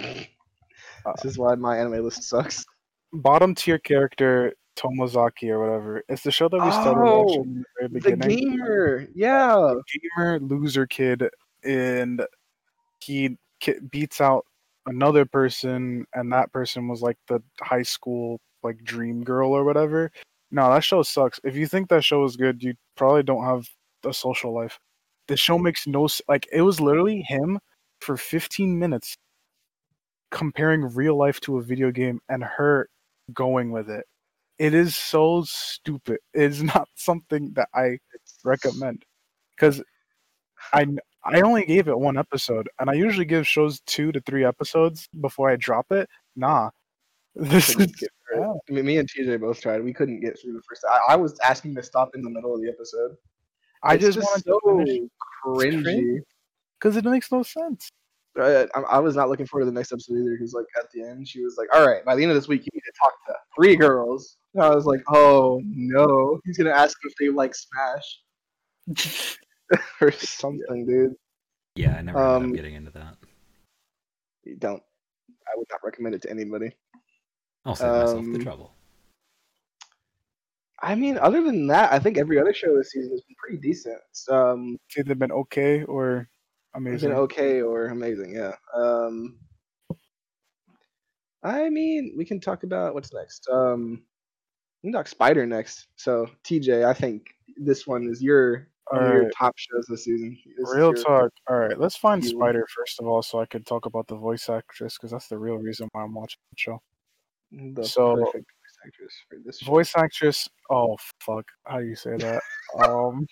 This 1.21 1.33
is 1.33 1.37
why 1.37 1.55
my 1.55 1.77
anime 1.77 2.03
list 2.03 2.23
sucks. 2.23 2.65
Bottom 3.13 3.53
tier 3.55 3.77
character 3.79 4.53
Tomozaki 4.75 5.49
or 5.49 5.59
whatever. 5.59 6.03
It's 6.09 6.23
the 6.23 6.31
show 6.31 6.49
that 6.49 6.59
we 6.59 6.71
started 6.71 6.99
Oh, 7.01 7.23
watching 7.23 7.41
in 7.43 7.59
the 7.59 7.65
very 7.79 7.89
beginning. 7.89 8.19
The 8.29 8.35
gamer, 8.35 9.07
yeah. 9.13 9.73
gamer 10.17 10.39
loser 10.39 10.87
kid 10.87 11.29
and 11.63 12.25
he 12.99 13.37
beats 13.91 14.19
out 14.19 14.45
another 14.87 15.25
person 15.25 16.05
and 16.13 16.31
that 16.33 16.51
person 16.51 16.87
was 16.87 17.01
like 17.01 17.17
the 17.27 17.41
high 17.61 17.83
school 17.83 18.39
like 18.63 18.83
dream 18.83 19.23
girl 19.23 19.51
or 19.51 19.63
whatever 19.63 20.11
No, 20.51 20.69
that 20.73 20.83
show 20.83 21.03
sucks. 21.03 21.39
If 21.43 21.55
you 21.55 21.67
think 21.67 21.89
that 21.89 22.03
show 22.03 22.23
is 22.25 22.35
good, 22.35 22.61
you 22.63 22.73
probably 22.95 23.23
don't 23.23 23.45
have 23.45 23.67
a 24.05 24.13
social 24.13 24.53
life. 24.53 24.77
The 25.27 25.37
show 25.37 25.57
makes 25.57 25.87
no 25.87 26.07
like 26.27 26.47
it 26.51 26.61
was 26.61 26.81
literally 26.81 27.21
him 27.21 27.59
for 28.01 28.17
15 28.17 28.77
minutes 28.77 29.15
comparing 30.33 30.93
real 30.95 31.15
life 31.15 31.39
to 31.41 31.57
a 31.59 31.61
video 31.61 31.91
game 31.91 32.19
and 32.27 32.43
her 32.43 32.89
going 33.33 33.71
with 33.71 33.89
it. 33.89 34.05
It 34.57 34.73
is 34.73 34.95
so 34.97 35.43
stupid. 35.45 36.19
It 36.33 36.51
is 36.51 36.63
not 36.63 36.89
something 36.95 37.53
that 37.53 37.69
I 37.73 37.99
recommend 38.43 39.05
because 39.55 39.81
I 40.73 40.87
I 41.23 41.41
only 41.41 41.65
gave 41.65 41.87
it 41.87 41.97
one 41.97 42.17
episode, 42.17 42.67
and 42.79 42.89
I 42.89 42.93
usually 42.93 43.25
give 43.25 43.47
shows 43.47 43.79
two 43.85 44.11
to 44.11 44.19
three 44.21 44.43
episodes 44.43 45.07
before 45.21 45.49
I 45.49 45.55
drop 45.55 45.91
it. 45.91 46.09
Nah, 46.35 46.71
this 47.35 47.69
is 47.69 47.75
Couldn't 47.75 47.97
get 47.97 48.09
through 48.27 48.43
it. 48.55 48.57
I 48.69 48.73
mean, 48.73 48.85
me 48.85 48.97
and 48.97 49.09
TJ 49.09 49.39
both 49.39 49.61
tried. 49.61 49.83
We 49.83 49.93
couldn't 49.93 50.19
get 50.21 50.39
through 50.39 50.53
the 50.53 50.61
first. 50.67 50.83
I, 50.89 51.13
I 51.13 51.15
was 51.15 51.39
asking 51.39 51.75
to 51.75 51.83
stop 51.83 52.15
in 52.15 52.21
the 52.23 52.29
middle 52.29 52.53
of 52.53 52.61
the 52.61 52.69
episode. 52.69 53.11
I 53.83 53.95
It's 53.95 54.03
just 54.03 54.17
wanted 54.19 54.43
so 54.45 54.59
to 54.59 54.85
finish 54.85 55.09
cringy. 55.45 56.19
because 56.79 56.97
it 56.97 57.05
makes 57.05 57.31
no 57.31 57.43
sense. 57.43 57.91
I, 58.37 58.67
I 58.89 58.99
was 58.99 59.15
not 59.15 59.29
looking 59.29 59.45
forward 59.45 59.65
to 59.65 59.71
the 59.71 59.75
next 59.75 59.91
episode 59.91 60.15
either 60.17 60.31
because, 60.31 60.53
like, 60.53 60.65
at 60.79 60.91
the 60.91 61.03
end, 61.03 61.27
she 61.27 61.43
was 61.43 61.55
like, 61.57 61.67
"All 61.75 61.85
right, 61.87 62.03
by 62.03 62.15
the 62.15 62.23
end 62.23 62.31
of 62.31 62.35
this 62.35 62.47
week, 62.47 62.61
you 62.61 62.69
need 62.73 62.81
to 62.81 62.91
talk 62.99 63.13
to 63.27 63.33
three 63.55 63.75
girls." 63.75 64.37
And 64.53 64.63
I 64.63 64.73
was 64.73 64.85
like, 64.85 65.01
"Oh 65.09 65.61
no, 65.63 66.39
he's 66.45 66.57
gonna 66.57 66.71
ask 66.71 66.97
if 67.03 67.13
they 67.19 67.29
like 67.29 67.53
Smash 67.53 68.21
or 70.01 70.11
something, 70.11 70.85
dude." 70.87 71.15
Yeah, 71.75 71.95
I 71.97 72.01
never 72.01 72.17
ended 72.19 72.43
Um, 72.43 72.49
up 72.51 72.55
getting 72.55 72.75
into 72.75 72.91
that. 72.91 73.17
You 74.43 74.55
don't. 74.55 74.81
I 75.47 75.57
would 75.57 75.67
not 75.71 75.81
recommend 75.83 76.15
it 76.15 76.21
to 76.23 76.29
anybody. 76.31 76.75
I'll 77.65 77.75
save 77.75 77.91
myself 77.91 78.23
the 78.25 78.35
um, 78.35 78.39
trouble. 78.41 78.73
I 80.81 80.95
mean, 80.95 81.17
other 81.17 81.41
than 81.41 81.67
that, 81.67 81.93
I 81.93 81.99
think 81.99 82.17
every 82.17 82.39
other 82.39 82.53
show 82.53 82.75
this 82.75 82.91
season 82.91 83.11
has 83.11 83.21
been 83.21 83.35
pretty 83.37 83.57
decent. 83.57 83.99
Um, 84.29 84.77
It's 84.89 84.97
either 84.97 85.15
been 85.15 85.31
okay 85.31 85.83
or 85.83 86.17
It's 86.17 86.29
amazing. 86.75 87.11
okay 87.11 87.61
or 87.61 87.87
amazing, 87.87 88.33
yeah. 88.35 88.55
Um, 88.73 89.37
I 91.43 91.69
mean, 91.69 92.13
we 92.17 92.25
can 92.25 92.39
talk 92.39 92.63
about 92.63 92.93
what's 92.93 93.13
next. 93.13 93.47
Um, 93.51 94.03
we 94.81 94.87
can 94.87 94.93
talk 94.93 95.07
Spider 95.07 95.45
next. 95.45 95.87
So, 95.95 96.27
TJ, 96.45 96.85
I 96.85 96.93
think 96.93 97.35
this 97.57 97.85
one 97.85 98.07
is 98.07 98.21
your 98.21 98.67
of 98.91 99.01
your 99.13 99.29
top 99.37 99.53
shows 99.57 99.85
this 99.87 100.03
season. 100.05 100.37
This 100.57 100.73
Real 100.75 100.93
talk. 100.93 101.31
All 101.49 101.57
right, 101.57 101.77
let's 101.79 101.95
find 101.95 102.23
Spider 102.23 102.65
first 102.75 102.99
of 102.99 103.07
all, 103.07 103.21
so 103.21 103.39
I 103.39 103.45
could 103.45 103.65
talk 103.65 103.85
about 103.85 104.07
the 104.07 104.15
voice 104.15 104.49
actress 104.49 104.97
because 104.97 105.11
that's 105.11 105.27
the 105.27 105.37
real 105.37 105.55
reason 105.55 105.87
why 105.91 106.03
I'm 106.03 106.13
watching 106.13 106.39
the 106.51 106.57
show. 106.57 106.81
The 107.51 107.83
So- 107.85 108.15
voice 108.15 108.43
actress 108.85 109.13
for 109.29 109.37
this 109.45 109.59
show. 109.59 109.65
Voice 109.71 109.93
actress. 109.95 110.49
Oh 110.69 110.97
fuck, 111.21 111.45
how 111.65 111.79
do 111.79 111.85
you 111.85 111.95
say 111.95 112.17
that? 112.17 112.41
um. 112.87 113.25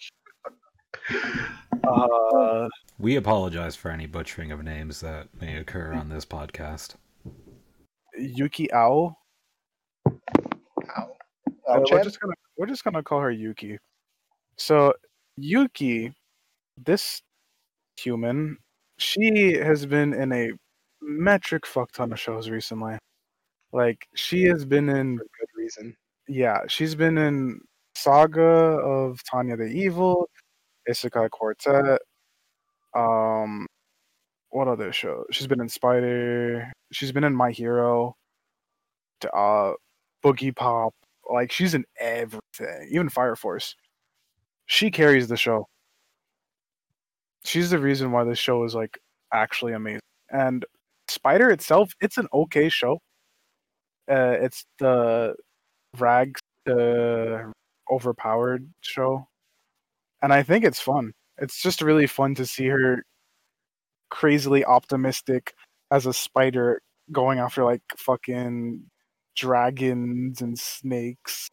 Uh, 1.83 2.67
We 3.01 3.15
apologize 3.15 3.75
for 3.75 3.89
any 3.89 4.05
butchering 4.05 4.51
of 4.51 4.63
names 4.63 5.00
that 5.01 5.27
may 5.39 5.58
occur 5.58 5.91
on 5.93 6.10
this 6.10 6.24
podcast. 6.24 6.96
Yuki 8.15 8.72
Ao. 8.72 9.15
Ow. 10.08 10.13
Uh, 10.98 11.12
Uh, 11.67 11.79
we're 11.79 11.86
Chad? 11.86 12.03
just 12.03 12.20
gonna 12.20 12.34
we're 12.58 12.67
just 12.67 12.84
gonna 12.84 13.01
call 13.01 13.20
her 13.22 13.31
Yuki. 13.31 13.79
So 14.58 14.93
Yuki, 15.38 16.13
this 16.77 17.22
human, 17.98 18.58
she 18.98 19.53
has 19.53 19.86
been 19.86 20.13
in 20.13 20.31
a 20.31 20.51
metric 21.01 21.65
fuck 21.65 21.91
ton 21.93 22.12
of 22.12 22.20
shows 22.20 22.50
recently. 22.50 22.98
Like 23.74 24.05
she 24.15 24.43
has 24.43 24.63
been 24.63 24.89
in 24.89 25.17
for 25.17 25.24
good 25.39 25.50
reason. 25.58 25.96
yeah, 26.27 26.60
she's 26.67 26.93
been 26.93 27.17
in 27.17 27.62
Saga 27.96 28.41
of 28.43 29.24
Tanya 29.24 29.58
the 29.58 29.63
Evil, 29.65 30.29
Isekai 30.89 31.29
Quartet. 31.31 32.00
Um, 32.95 33.65
what 34.50 34.67
other 34.67 34.91
show? 34.91 35.25
She's 35.31 35.48
been 35.48 35.62
in 35.62 35.69
Spider. 35.69 36.71
She's 36.91 37.12
been 37.12 37.24
in 37.24 37.36
My 37.36 37.51
Hero. 37.51 38.15
Uh, 39.33 39.74
Boogiepop. 40.24 40.91
Like 41.31 41.51
she's 41.51 41.74
in 41.74 41.86
everything, 42.00 42.89
even 42.91 43.10
Fire 43.10 43.36
Force. 43.36 43.75
She 44.65 44.91
carries 44.91 45.27
the 45.27 45.38
show. 45.38 45.67
She's 47.45 47.69
the 47.69 47.79
reason 47.79 48.12
why 48.12 48.24
this 48.24 48.39
show 48.39 48.63
is 48.63 48.75
like 48.75 48.98
actually 49.33 49.74
amazing. 49.74 50.01
And 50.29 50.65
Spider 51.07 51.50
itself, 51.50 51.93
it's 52.01 52.17
an 52.17 52.27
okay 52.33 52.69
show. 52.69 53.00
Uh, 54.10 54.36
it's 54.41 54.65
the 54.79 55.36
rags 55.98 56.39
to 56.65 57.51
overpowered 57.89 58.69
show, 58.81 59.27
and 60.21 60.33
I 60.33 60.43
think 60.43 60.65
it's 60.65 60.79
fun. 60.81 61.13
It's 61.41 61.62
just 61.62 61.81
really 61.81 62.07
fun 62.07 62.36
to 62.36 62.45
see 62.45 62.67
her 62.67 63.03
crazily 64.10 64.63
optimistic 64.63 65.53
as 65.91 66.05
a 66.05 66.13
spider 66.13 66.81
going 67.12 67.39
after 67.39 67.63
like 67.63 67.81
fucking 67.98 68.83
dragons 69.36 70.41
and 70.41 70.57
snakes 70.57 71.50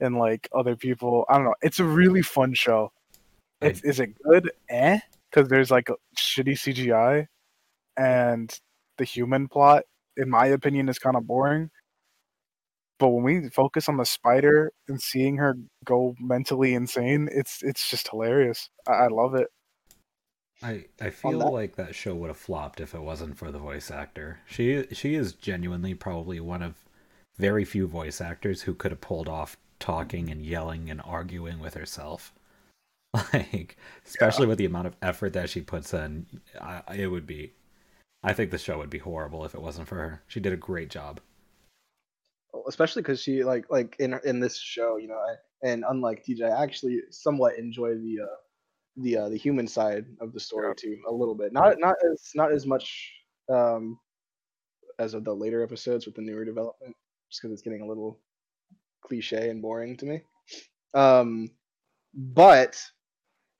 and 0.00 0.16
like 0.18 0.48
other 0.54 0.74
people. 0.74 1.24
I 1.28 1.36
don't 1.36 1.44
know. 1.44 1.54
It's 1.62 1.78
a 1.78 1.84
really 1.84 2.22
fun 2.22 2.54
show. 2.54 2.90
It's, 3.60 3.82
is 3.82 4.00
it 4.00 4.14
good? 4.22 4.50
Eh? 4.68 4.98
Because 5.30 5.48
there's 5.48 5.70
like 5.70 5.88
shitty 6.18 6.54
CGI, 6.54 7.26
and 7.96 8.58
the 8.98 9.04
human 9.04 9.48
plot, 9.48 9.84
in 10.16 10.30
my 10.30 10.46
opinion, 10.46 10.88
is 10.88 10.98
kind 10.98 11.16
of 11.16 11.26
boring. 11.26 11.70
But 12.98 13.08
when 13.08 13.24
we 13.24 13.50
focus 13.50 13.88
on 13.88 13.96
the 13.96 14.04
spider 14.04 14.72
and 14.88 15.00
seeing 15.00 15.36
her 15.36 15.56
go 15.84 16.14
mentally 16.20 16.74
insane, 16.74 17.28
it's 17.32 17.62
it's 17.62 17.90
just 17.90 18.08
hilarious. 18.08 18.68
I, 18.86 18.92
I 18.92 19.06
love 19.08 19.34
it. 19.34 19.48
I 20.62 20.86
I 21.00 21.10
feel 21.10 21.38
that- 21.40 21.50
like 21.50 21.76
that 21.76 21.94
show 21.94 22.14
would 22.14 22.28
have 22.28 22.36
flopped 22.36 22.80
if 22.80 22.94
it 22.94 23.00
wasn't 23.02 23.36
for 23.36 23.50
the 23.50 23.58
voice 23.58 23.90
actor. 23.90 24.40
She 24.46 24.86
she 24.92 25.14
is 25.14 25.32
genuinely 25.34 25.94
probably 25.94 26.40
one 26.40 26.62
of 26.62 26.84
very 27.36 27.64
few 27.64 27.86
voice 27.88 28.20
actors 28.20 28.62
who 28.62 28.74
could 28.74 28.92
have 28.92 29.00
pulled 29.00 29.28
off 29.28 29.56
talking 29.80 30.30
and 30.30 30.40
yelling 30.44 30.88
and 30.90 31.00
arguing 31.04 31.58
with 31.60 31.74
herself. 31.74 32.32
Like, 33.32 33.76
especially 34.04 34.46
with 34.48 34.58
the 34.58 34.64
amount 34.64 34.88
of 34.88 34.96
effort 35.00 35.34
that 35.34 35.48
she 35.50 35.60
puts 35.60 35.94
in, 35.94 36.26
I, 36.60 36.82
it 36.96 37.06
would 37.08 37.26
be. 37.26 37.52
I 38.24 38.32
think 38.32 38.50
the 38.50 38.58
show 38.58 38.78
would 38.78 38.90
be 38.90 38.98
horrible 38.98 39.44
if 39.44 39.54
it 39.54 39.62
wasn't 39.62 39.86
for 39.88 39.96
her. 39.96 40.22
She 40.26 40.40
did 40.40 40.52
a 40.52 40.56
great 40.56 40.90
job. 40.90 41.20
Especially 42.68 43.02
because 43.02 43.22
she 43.22 43.44
like 43.44 43.64
like 43.70 43.96
in 43.98 44.18
in 44.24 44.40
this 44.40 44.58
show, 44.58 44.96
you 44.96 45.08
know, 45.08 45.18
I, 45.18 45.68
and 45.68 45.84
unlike 45.88 46.24
TJ, 46.24 46.50
I 46.50 46.62
actually 46.62 47.00
somewhat 47.10 47.58
enjoy 47.58 47.94
the 47.94 48.18
uh, 48.22 48.36
the 48.96 49.16
uh, 49.16 49.28
the 49.28 49.36
human 49.36 49.66
side 49.66 50.06
of 50.20 50.32
the 50.32 50.40
story 50.40 50.74
too 50.76 50.96
a 51.08 51.12
little 51.12 51.34
bit. 51.34 51.52
Not 51.52 51.76
not 51.78 51.96
as 52.12 52.30
not 52.34 52.52
as 52.52 52.66
much 52.66 53.12
um, 53.52 53.98
as 54.98 55.14
of 55.14 55.24
the 55.24 55.34
later 55.34 55.62
episodes 55.62 56.06
with 56.06 56.14
the 56.14 56.22
newer 56.22 56.44
development, 56.44 56.96
just 57.30 57.42
because 57.42 57.52
it's 57.52 57.62
getting 57.62 57.82
a 57.82 57.86
little 57.86 58.20
cliche 59.04 59.50
and 59.50 59.60
boring 59.60 59.96
to 59.98 60.06
me. 60.06 60.20
Um, 60.94 61.48
but 62.14 62.80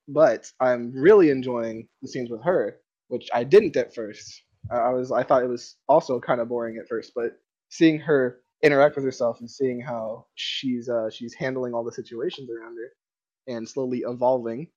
but 0.07 0.51
I'm 0.59 0.91
really 0.93 1.29
enjoying 1.29 1.87
the 2.01 2.07
scenes 2.07 2.29
with 2.29 2.43
her, 2.43 2.77
which 3.07 3.27
I 3.33 3.43
didn't 3.43 3.75
at 3.75 3.93
first. 3.93 4.43
I, 4.71 4.77
I 4.77 4.89
was 4.89 5.11
I 5.11 5.23
thought 5.23 5.43
it 5.43 5.49
was 5.49 5.77
also 5.87 6.19
kind 6.19 6.39
of 6.39 6.49
boring 6.49 6.77
at 6.77 6.87
first, 6.87 7.11
but 7.15 7.31
seeing 7.69 7.99
her 7.99 8.39
interact 8.63 8.95
with 8.95 9.05
herself 9.05 9.39
and 9.39 9.49
seeing 9.49 9.79
how 9.79 10.25
she's 10.35 10.89
uh, 10.89 11.09
she's 11.09 11.33
handling 11.33 11.73
all 11.73 11.83
the 11.83 11.91
situations 11.91 12.49
around 12.49 12.75
her 12.77 13.53
and 13.53 13.67
slowly 13.67 14.03
evolving 14.07 14.67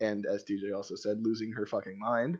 and 0.00 0.26
as 0.26 0.44
TJ 0.44 0.74
also 0.76 0.94
said 0.96 1.18
losing 1.22 1.52
her 1.52 1.66
fucking 1.66 1.98
mind 1.98 2.38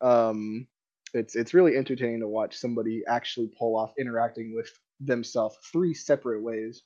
um 0.00 0.66
it's 1.14 1.36
it's 1.36 1.52
really 1.54 1.76
entertaining 1.76 2.20
to 2.20 2.28
watch 2.28 2.56
somebody 2.56 3.02
actually 3.06 3.50
pull 3.58 3.76
off 3.76 3.92
interacting 3.98 4.54
with 4.54 4.70
themselves 5.00 5.56
three 5.70 5.92
separate 5.94 6.42
ways 6.42 6.82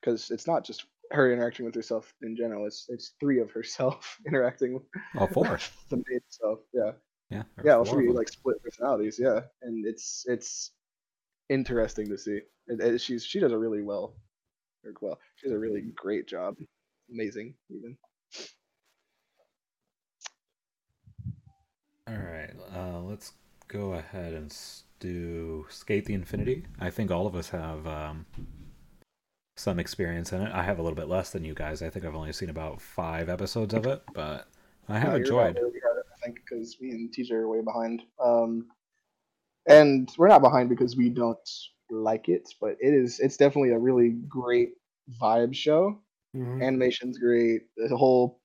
because 0.00 0.30
it's 0.30 0.46
not 0.46 0.64
just 0.64 0.86
her 1.10 1.30
interacting 1.32 1.66
with 1.66 1.74
herself 1.74 2.14
in 2.22 2.34
general 2.36 2.66
it's 2.66 2.86
it's 2.88 3.12
three 3.20 3.40
of 3.40 3.50
herself 3.50 4.18
interacting 4.26 4.74
with 4.74 4.82
Oh, 5.18 5.26
four. 5.26 5.58
the 5.90 5.96
main 5.96 6.20
self 6.28 6.60
yeah 6.72 6.92
Yeah. 7.30 7.42
yeah, 7.64 7.76
of 7.76 7.88
three 7.88 8.10
like 8.10 8.28
split 8.28 8.62
personalities. 8.62 9.18
Yeah, 9.20 9.40
and 9.62 9.84
it's 9.86 10.24
it's 10.26 10.72
interesting 11.54 12.08
to 12.08 12.18
see. 12.18 12.40
It, 12.66 12.80
it- 12.80 13.00
she's 13.00 13.24
she 13.24 13.40
does 13.40 13.52
a 13.52 13.58
really 13.58 13.82
well, 13.82 14.14
well, 15.00 15.18
she 15.36 15.46
does 15.48 15.56
a 15.56 15.58
really 15.58 15.82
great 15.94 16.26
job. 16.26 16.56
Amazing, 17.12 17.54
even. 17.70 17.96
All 22.06 22.14
right, 22.16 22.50
uh, 22.76 23.00
let's 23.00 23.32
go 23.68 23.94
ahead 23.94 24.34
and 24.34 24.54
do 25.00 25.66
Skate 25.70 26.04
the 26.04 26.14
Infinity. 26.14 26.64
I 26.80 26.90
think 26.90 27.10
all 27.10 27.26
of 27.26 27.34
us 27.34 27.48
have 27.50 27.86
um, 27.86 28.26
some 29.56 29.78
experience 29.78 30.32
in 30.32 30.42
it. 30.42 30.52
I 30.52 30.62
have 30.62 30.78
a 30.78 30.82
little 30.82 30.96
bit 30.96 31.08
less 31.08 31.30
than 31.30 31.44
you 31.44 31.54
guys. 31.54 31.80
I 31.82 31.88
think 31.90 32.04
I've 32.04 32.14
only 32.14 32.32
seen 32.32 32.50
about 32.50 32.80
five 32.80 33.28
episodes 33.30 33.72
of 33.72 33.86
it, 33.86 34.02
but 34.12 34.48
I 34.88 34.98
have 34.98 35.08
about 35.08 35.20
enjoyed. 35.20 35.56
it, 35.56 35.62
I 35.64 36.24
think, 36.26 36.40
because 36.46 36.76
me 36.80 36.90
and 36.90 37.10
TJ 37.12 37.30
are 37.32 37.48
way 37.48 37.62
behind. 37.62 38.02
Um, 38.22 38.66
and 39.66 40.08
we're 40.18 40.28
not 40.28 40.42
behind 40.42 40.68
because 40.68 40.96
we 40.96 41.08
don't 41.08 41.38
like 41.90 42.28
it, 42.28 42.48
but 42.60 42.76
it 42.80 42.94
is 42.94 43.20
it's 43.20 43.36
definitely 43.36 43.70
a 43.70 43.78
really 43.78 44.10
great 44.28 44.70
vibe 45.20 45.54
show. 45.54 46.00
Mhm. 46.34 46.62
Animation's 46.62 47.18
great. 47.18 47.62
The 47.76 47.96
whole 47.96 48.40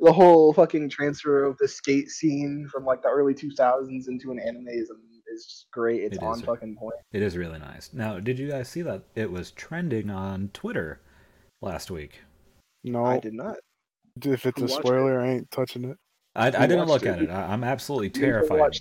the 0.00 0.12
whole 0.12 0.52
fucking 0.52 0.90
transfer 0.90 1.44
of 1.44 1.56
the 1.58 1.68
skate 1.68 2.08
scene 2.10 2.68
from 2.70 2.84
like 2.84 3.02
the 3.02 3.08
early 3.08 3.34
2000s 3.34 4.08
into 4.08 4.32
an 4.32 4.38
anime 4.38 4.68
is, 4.68 4.90
is 5.32 5.46
just 5.46 5.66
great. 5.72 6.02
It's 6.02 6.16
It 6.16 6.22
on 6.22 6.38
is. 6.38 6.44
fucking 6.44 6.76
point. 6.76 6.96
It 7.12 7.22
is 7.22 7.36
really 7.36 7.58
nice. 7.58 7.90
Now, 7.92 8.18
did 8.18 8.38
you 8.38 8.48
guys 8.48 8.68
see 8.68 8.82
that 8.82 9.04
it 9.14 9.30
was 9.30 9.50
trending 9.52 10.10
on 10.10 10.50
Twitter 10.52 11.00
last 11.62 11.90
week? 11.90 12.20
No, 12.82 13.04
I 13.04 13.18
did 13.20 13.34
not. 13.34 13.56
if 14.22 14.44
it's 14.46 14.60
Who 14.60 14.66
a 14.66 14.68
watched 14.68 14.86
spoiler, 14.86 15.20
I 15.20 15.28
ain't 15.28 15.50
touching 15.50 15.84
it. 15.84 15.96
I, 16.34 16.48
I 16.48 16.50
didn't 16.66 16.88
watched 16.88 17.04
look 17.04 17.06
at 17.06 17.20
it? 17.20 17.30
it. 17.30 17.32
I, 17.32 17.52
I'm 17.52 17.64
absolutely 17.64 18.08
You 18.20 18.26
ever 18.28 18.46
terrified. 18.46 18.78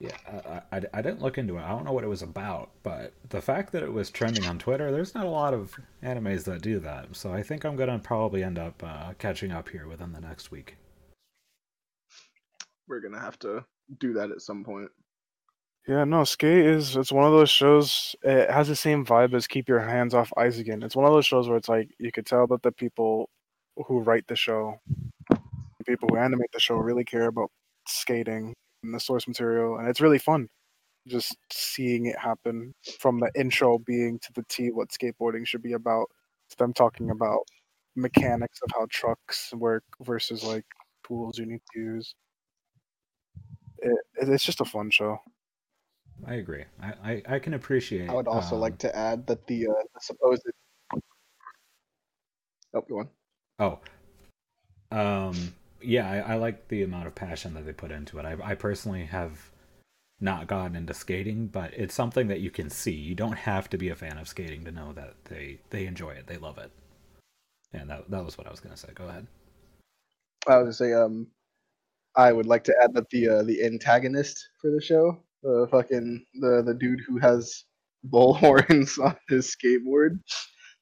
Watch 0.00 0.12
something 0.12 0.38
again? 0.38 0.62
Yeah, 0.62 0.62
I, 0.72 0.76
I, 0.76 0.82
I 0.94 1.02
didn't 1.02 1.22
look 1.22 1.38
into 1.38 1.56
it. 1.58 1.62
I 1.62 1.70
don't 1.70 1.84
know 1.84 1.92
what 1.92 2.04
it 2.04 2.08
was 2.08 2.22
about, 2.22 2.70
but 2.82 3.12
the 3.28 3.40
fact 3.40 3.72
that 3.72 3.82
it 3.82 3.92
was 3.92 4.10
trending 4.10 4.46
on 4.46 4.58
Twitter, 4.58 4.90
there's 4.90 5.14
not 5.14 5.26
a 5.26 5.30
lot 5.30 5.54
of 5.54 5.74
animes 6.02 6.44
that 6.44 6.62
do 6.62 6.78
that. 6.80 7.14
So 7.16 7.32
I 7.32 7.42
think 7.42 7.64
I'm 7.64 7.76
gonna 7.76 7.98
probably 7.98 8.42
end 8.42 8.58
up 8.58 8.82
uh, 8.82 9.12
catching 9.18 9.52
up 9.52 9.68
here 9.68 9.86
within 9.86 10.12
the 10.12 10.20
next 10.20 10.50
week. 10.50 10.76
We're 12.88 13.00
gonna 13.00 13.20
have 13.20 13.38
to 13.40 13.64
do 13.98 14.12
that 14.14 14.30
at 14.30 14.40
some 14.42 14.64
point. 14.64 14.90
Yeah, 15.86 16.04
no, 16.04 16.24
Skate 16.24 16.64
is 16.64 16.96
it's 16.96 17.12
one 17.12 17.26
of 17.26 17.32
those 17.32 17.50
shows. 17.50 18.16
It 18.22 18.50
has 18.50 18.68
the 18.68 18.76
same 18.76 19.04
vibe 19.04 19.34
as 19.34 19.46
Keep 19.46 19.68
Your 19.68 19.80
Hands 19.80 20.14
Off 20.14 20.32
Eizouken. 20.36 20.82
It's 20.82 20.96
one 20.96 21.04
of 21.04 21.12
those 21.12 21.26
shows 21.26 21.46
where 21.46 21.58
it's 21.58 21.68
like 21.68 21.90
you 21.98 22.10
could 22.10 22.24
tell 22.24 22.46
that 22.46 22.62
the 22.62 22.72
people 22.72 23.28
who 23.76 24.00
write 24.00 24.26
the 24.26 24.36
show, 24.36 24.80
the 25.28 25.84
people 25.86 26.08
who 26.10 26.16
animate 26.16 26.50
the 26.52 26.60
show, 26.60 26.76
really 26.76 27.04
care 27.04 27.26
about 27.26 27.50
skating 27.86 28.54
and 28.84 28.94
the 28.94 29.00
source 29.00 29.28
material, 29.28 29.78
and 29.78 29.88
it's 29.88 30.00
really 30.00 30.18
fun. 30.18 30.48
Just 31.06 31.36
seeing 31.52 32.06
it 32.06 32.18
happen 32.18 32.74
from 33.00 33.20
the 33.20 33.30
intro 33.36 33.78
being 33.78 34.18
to 34.20 34.32
the 34.34 34.44
T 34.48 34.70
what 34.72 34.90
skateboarding 34.90 35.46
should 35.46 35.62
be 35.62 35.72
about, 35.74 36.08
to 36.50 36.56
them 36.58 36.72
talking 36.74 37.10
about 37.10 37.40
mechanics 37.96 38.60
of 38.62 38.70
how 38.74 38.86
trucks 38.90 39.52
work 39.54 39.84
versus 40.02 40.44
like 40.44 40.66
tools 41.06 41.38
you 41.38 41.46
need 41.46 41.62
to 41.74 41.80
use. 41.80 42.14
It, 43.78 43.98
it- 44.16 44.28
it's 44.28 44.44
just 44.44 44.60
a 44.60 44.64
fun 44.64 44.90
show. 44.90 45.18
I 46.26 46.34
agree. 46.34 46.64
I, 46.80 46.92
I, 47.12 47.22
I 47.34 47.38
can 47.38 47.54
appreciate. 47.54 48.08
I 48.08 48.14
would 48.14 48.28
also 48.28 48.54
um, 48.56 48.60
like 48.60 48.78
to 48.78 48.94
add 48.96 49.26
that 49.26 49.46
the, 49.46 49.66
uh, 49.68 49.72
the 49.94 50.00
supposed. 50.00 50.42
Oh, 52.74 52.80
go 52.82 52.98
on. 52.98 53.10
Oh, 53.58 53.80
um, 54.90 55.53
yeah, 55.84 56.10
I, 56.10 56.32
I 56.32 56.36
like 56.36 56.68
the 56.68 56.82
amount 56.82 57.06
of 57.06 57.14
passion 57.14 57.54
that 57.54 57.66
they 57.66 57.72
put 57.72 57.90
into 57.90 58.18
it. 58.18 58.24
I, 58.24 58.36
I 58.42 58.54
personally 58.54 59.04
have 59.04 59.50
not 60.20 60.46
gotten 60.46 60.76
into 60.76 60.94
skating, 60.94 61.48
but 61.48 61.72
it's 61.74 61.94
something 61.94 62.28
that 62.28 62.40
you 62.40 62.50
can 62.50 62.70
see. 62.70 62.92
You 62.92 63.14
don't 63.14 63.36
have 63.36 63.68
to 63.70 63.78
be 63.78 63.88
a 63.88 63.96
fan 63.96 64.18
of 64.18 64.28
skating 64.28 64.64
to 64.64 64.70
know 64.70 64.92
that 64.92 65.14
they 65.24 65.58
they 65.70 65.86
enjoy 65.86 66.10
it, 66.10 66.26
they 66.26 66.36
love 66.36 66.58
it. 66.58 66.70
And 67.72 67.90
that 67.90 68.10
that 68.10 68.24
was 68.24 68.38
what 68.38 68.46
I 68.46 68.50
was 68.50 68.60
gonna 68.60 68.76
say. 68.76 68.88
Go 68.94 69.06
ahead. 69.08 69.26
I 70.46 70.58
was 70.58 70.64
gonna 70.64 70.90
say, 70.90 70.92
um, 70.94 71.26
I 72.16 72.32
would 72.32 72.46
like 72.46 72.64
to 72.64 72.74
add 72.82 72.94
that 72.94 73.10
the 73.10 73.28
uh, 73.28 73.42
the 73.42 73.64
antagonist 73.64 74.48
for 74.60 74.70
the 74.70 74.80
show, 74.80 75.18
the 75.42 75.68
fucking 75.70 76.24
the 76.40 76.62
the 76.64 76.74
dude 76.74 77.00
who 77.06 77.18
has 77.18 77.64
bull 78.04 78.34
horns 78.34 78.98
on 79.02 79.16
his 79.28 79.54
skateboard, 79.54 80.20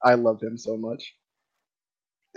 I 0.04 0.14
love 0.14 0.42
him 0.42 0.58
so 0.58 0.76
much. 0.76 1.02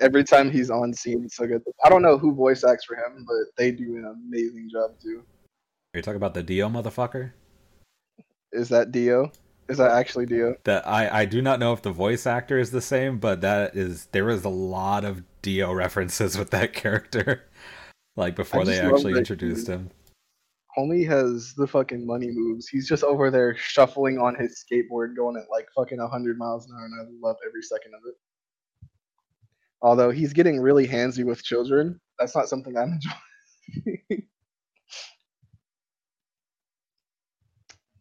Every 0.02 0.24
time 0.24 0.52
he's 0.52 0.70
on 0.70 0.94
scene, 0.94 1.24
it's 1.24 1.38
so 1.38 1.48
good. 1.48 1.64
I 1.84 1.90
don't 1.90 2.02
know 2.02 2.18
who 2.18 2.34
voice 2.34 2.64
acts 2.64 2.86
for 2.86 2.96
him, 2.96 3.26
but 3.26 3.56
they 3.58 3.72
do 3.72 3.96
an 3.96 4.06
amazing 4.06 4.70
job 4.72 4.92
too. 5.02 5.24
Are 5.94 5.98
you 5.98 6.02
talking 6.02 6.18
about 6.18 6.34
the 6.34 6.44
Dio 6.44 6.68
motherfucker? 6.68 7.32
Is 8.52 8.70
that 8.70 8.92
Dio? 8.92 9.32
Is 9.68 9.78
that 9.78 9.92
actually 9.92 10.26
Dio? 10.26 10.56
That 10.66 10.88
I 10.88 11.22
I 11.22 11.26
do 11.26 11.42
not 11.42 11.60
know 11.60 11.74
if 11.74 11.82
the 11.82 11.92
voice 11.92 12.28
actor 12.28 12.60
is 12.60 12.72
the 12.72 12.82
same, 12.82 13.18
but 13.18 13.42
that 13.42 13.76
is 13.76 14.08
there 14.12 14.26
was 14.26 14.44
a 14.44 14.50
lot 14.50 15.06
of 15.06 15.24
Dio 15.42 15.74
references 15.74 16.38
with 16.38 16.52
that 16.52 16.74
character, 16.74 17.46
like 18.16 18.36
before 18.36 18.66
they 18.66 18.80
actually 18.80 19.18
introduced 19.18 19.68
him. 19.68 19.90
Homie 20.78 21.08
has 21.08 21.54
the 21.54 21.66
fucking 21.66 22.06
money 22.06 22.30
moves. 22.32 22.68
He's 22.68 22.88
just 22.88 23.04
over 23.04 23.32
there 23.32 23.56
shuffling 23.56 24.20
on 24.20 24.36
his 24.36 24.64
skateboard, 24.64 25.16
going 25.16 25.38
at 25.38 25.50
like 25.50 25.68
fucking 25.74 26.00
100 26.00 26.38
miles 26.38 26.68
an 26.68 26.76
hour, 26.76 26.86
and 26.86 26.94
I 27.00 27.28
love 27.28 27.38
every 27.48 27.62
second 27.62 27.94
of 27.94 28.02
it. 28.06 28.16
Although 29.82 30.12
he's 30.12 30.34
getting 30.34 30.60
really 30.60 30.88
handsy 30.88 31.24
with 31.26 31.44
children, 31.44 32.00
that's 32.20 32.36
not 32.36 32.50
something 32.50 32.76
I'm 32.78 32.94
enjoying. 32.94 34.24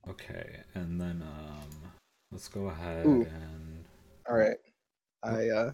Okay, 0.09 0.61
and 0.75 1.01
then 1.01 1.23
um, 1.23 1.91
let's 2.31 2.49
go 2.49 2.67
ahead 2.67 3.07
Ooh. 3.07 3.23
and 3.23 3.85
All 4.29 4.37
right, 4.37 4.59
I 5.23 5.49
uh, 5.49 5.73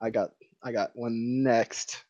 I 0.00 0.10
got 0.10 0.30
I 0.62 0.70
got 0.72 0.90
one 0.94 1.42
next. 1.42 2.04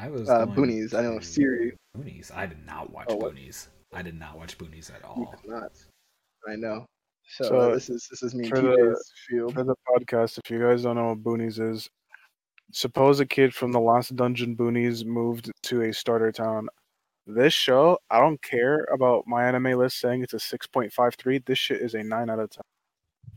I 0.00 0.08
was 0.08 0.28
Uh, 0.28 0.44
Boonies. 0.46 0.92
I 0.92 1.02
know 1.02 1.20
Siri. 1.20 1.76
Boonies. 1.96 2.32
I 2.34 2.46
did 2.46 2.66
not 2.66 2.90
watch 2.92 3.06
Oh, 3.10 3.16
what? 3.16 3.34
Boonies. 3.36 3.68
I 3.92 4.02
did 4.02 4.18
not 4.18 4.36
watch 4.36 4.58
Boonies 4.58 4.90
at 4.92 5.02
You 5.02 5.06
all. 5.06 5.34
did 5.40 5.48
not. 5.50 5.70
I 6.48 6.56
know. 6.56 6.84
So, 7.28 7.44
So, 7.44 7.74
this 7.74 7.88
is 7.90 8.06
this 8.10 8.22
is 8.22 8.34
me 8.34 8.48
for 8.48 8.60
the- 8.60 9.02
field. 9.28 9.54
For 9.54 9.64
the 9.64 9.76
podcast, 9.88 10.38
if 10.38 10.50
you 10.50 10.60
guys 10.60 10.82
don't 10.82 10.96
know 10.96 11.08
what 11.08 11.22
Boonies 11.22 11.58
is, 11.58 11.88
suppose 12.72 13.20
a 13.20 13.26
kid 13.26 13.54
from 13.54 13.72
the 13.72 13.80
last 13.80 14.14
dungeon 14.14 14.56
Boonies 14.56 15.04
moved 15.04 15.50
to 15.64 15.82
a 15.82 15.92
starter 15.92 16.30
town. 16.32 16.68
This 17.26 17.54
show, 17.54 17.98
I 18.10 18.20
don't 18.20 18.40
care 18.42 18.84
about 18.92 19.26
my 19.26 19.44
anime 19.46 19.78
list 19.78 19.98
saying 19.98 20.22
it's 20.22 20.34
a 20.34 20.38
6.53. 20.38 21.38
This 21.46 21.58
shit 21.58 21.80
is 21.80 21.94
a 21.94 22.02
9 22.02 22.28
out 22.28 22.38
of 22.38 22.50
10. 22.50 22.62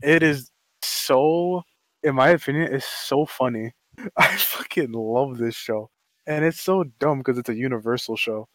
It 0.02 0.22
is 0.22 0.50
so, 0.82 1.62
in 2.02 2.14
my 2.14 2.28
opinion, 2.28 2.74
it's 2.74 2.84
so 2.86 3.24
funny. 3.24 3.72
I 4.16 4.36
fucking 4.36 4.92
love 4.92 5.38
this 5.38 5.54
show. 5.56 5.90
And 6.26 6.44
it's 6.44 6.60
so 6.60 6.84
dumb 6.98 7.18
because 7.18 7.38
it's 7.38 7.48
a 7.48 7.54
universal 7.54 8.16
show. 8.16 8.46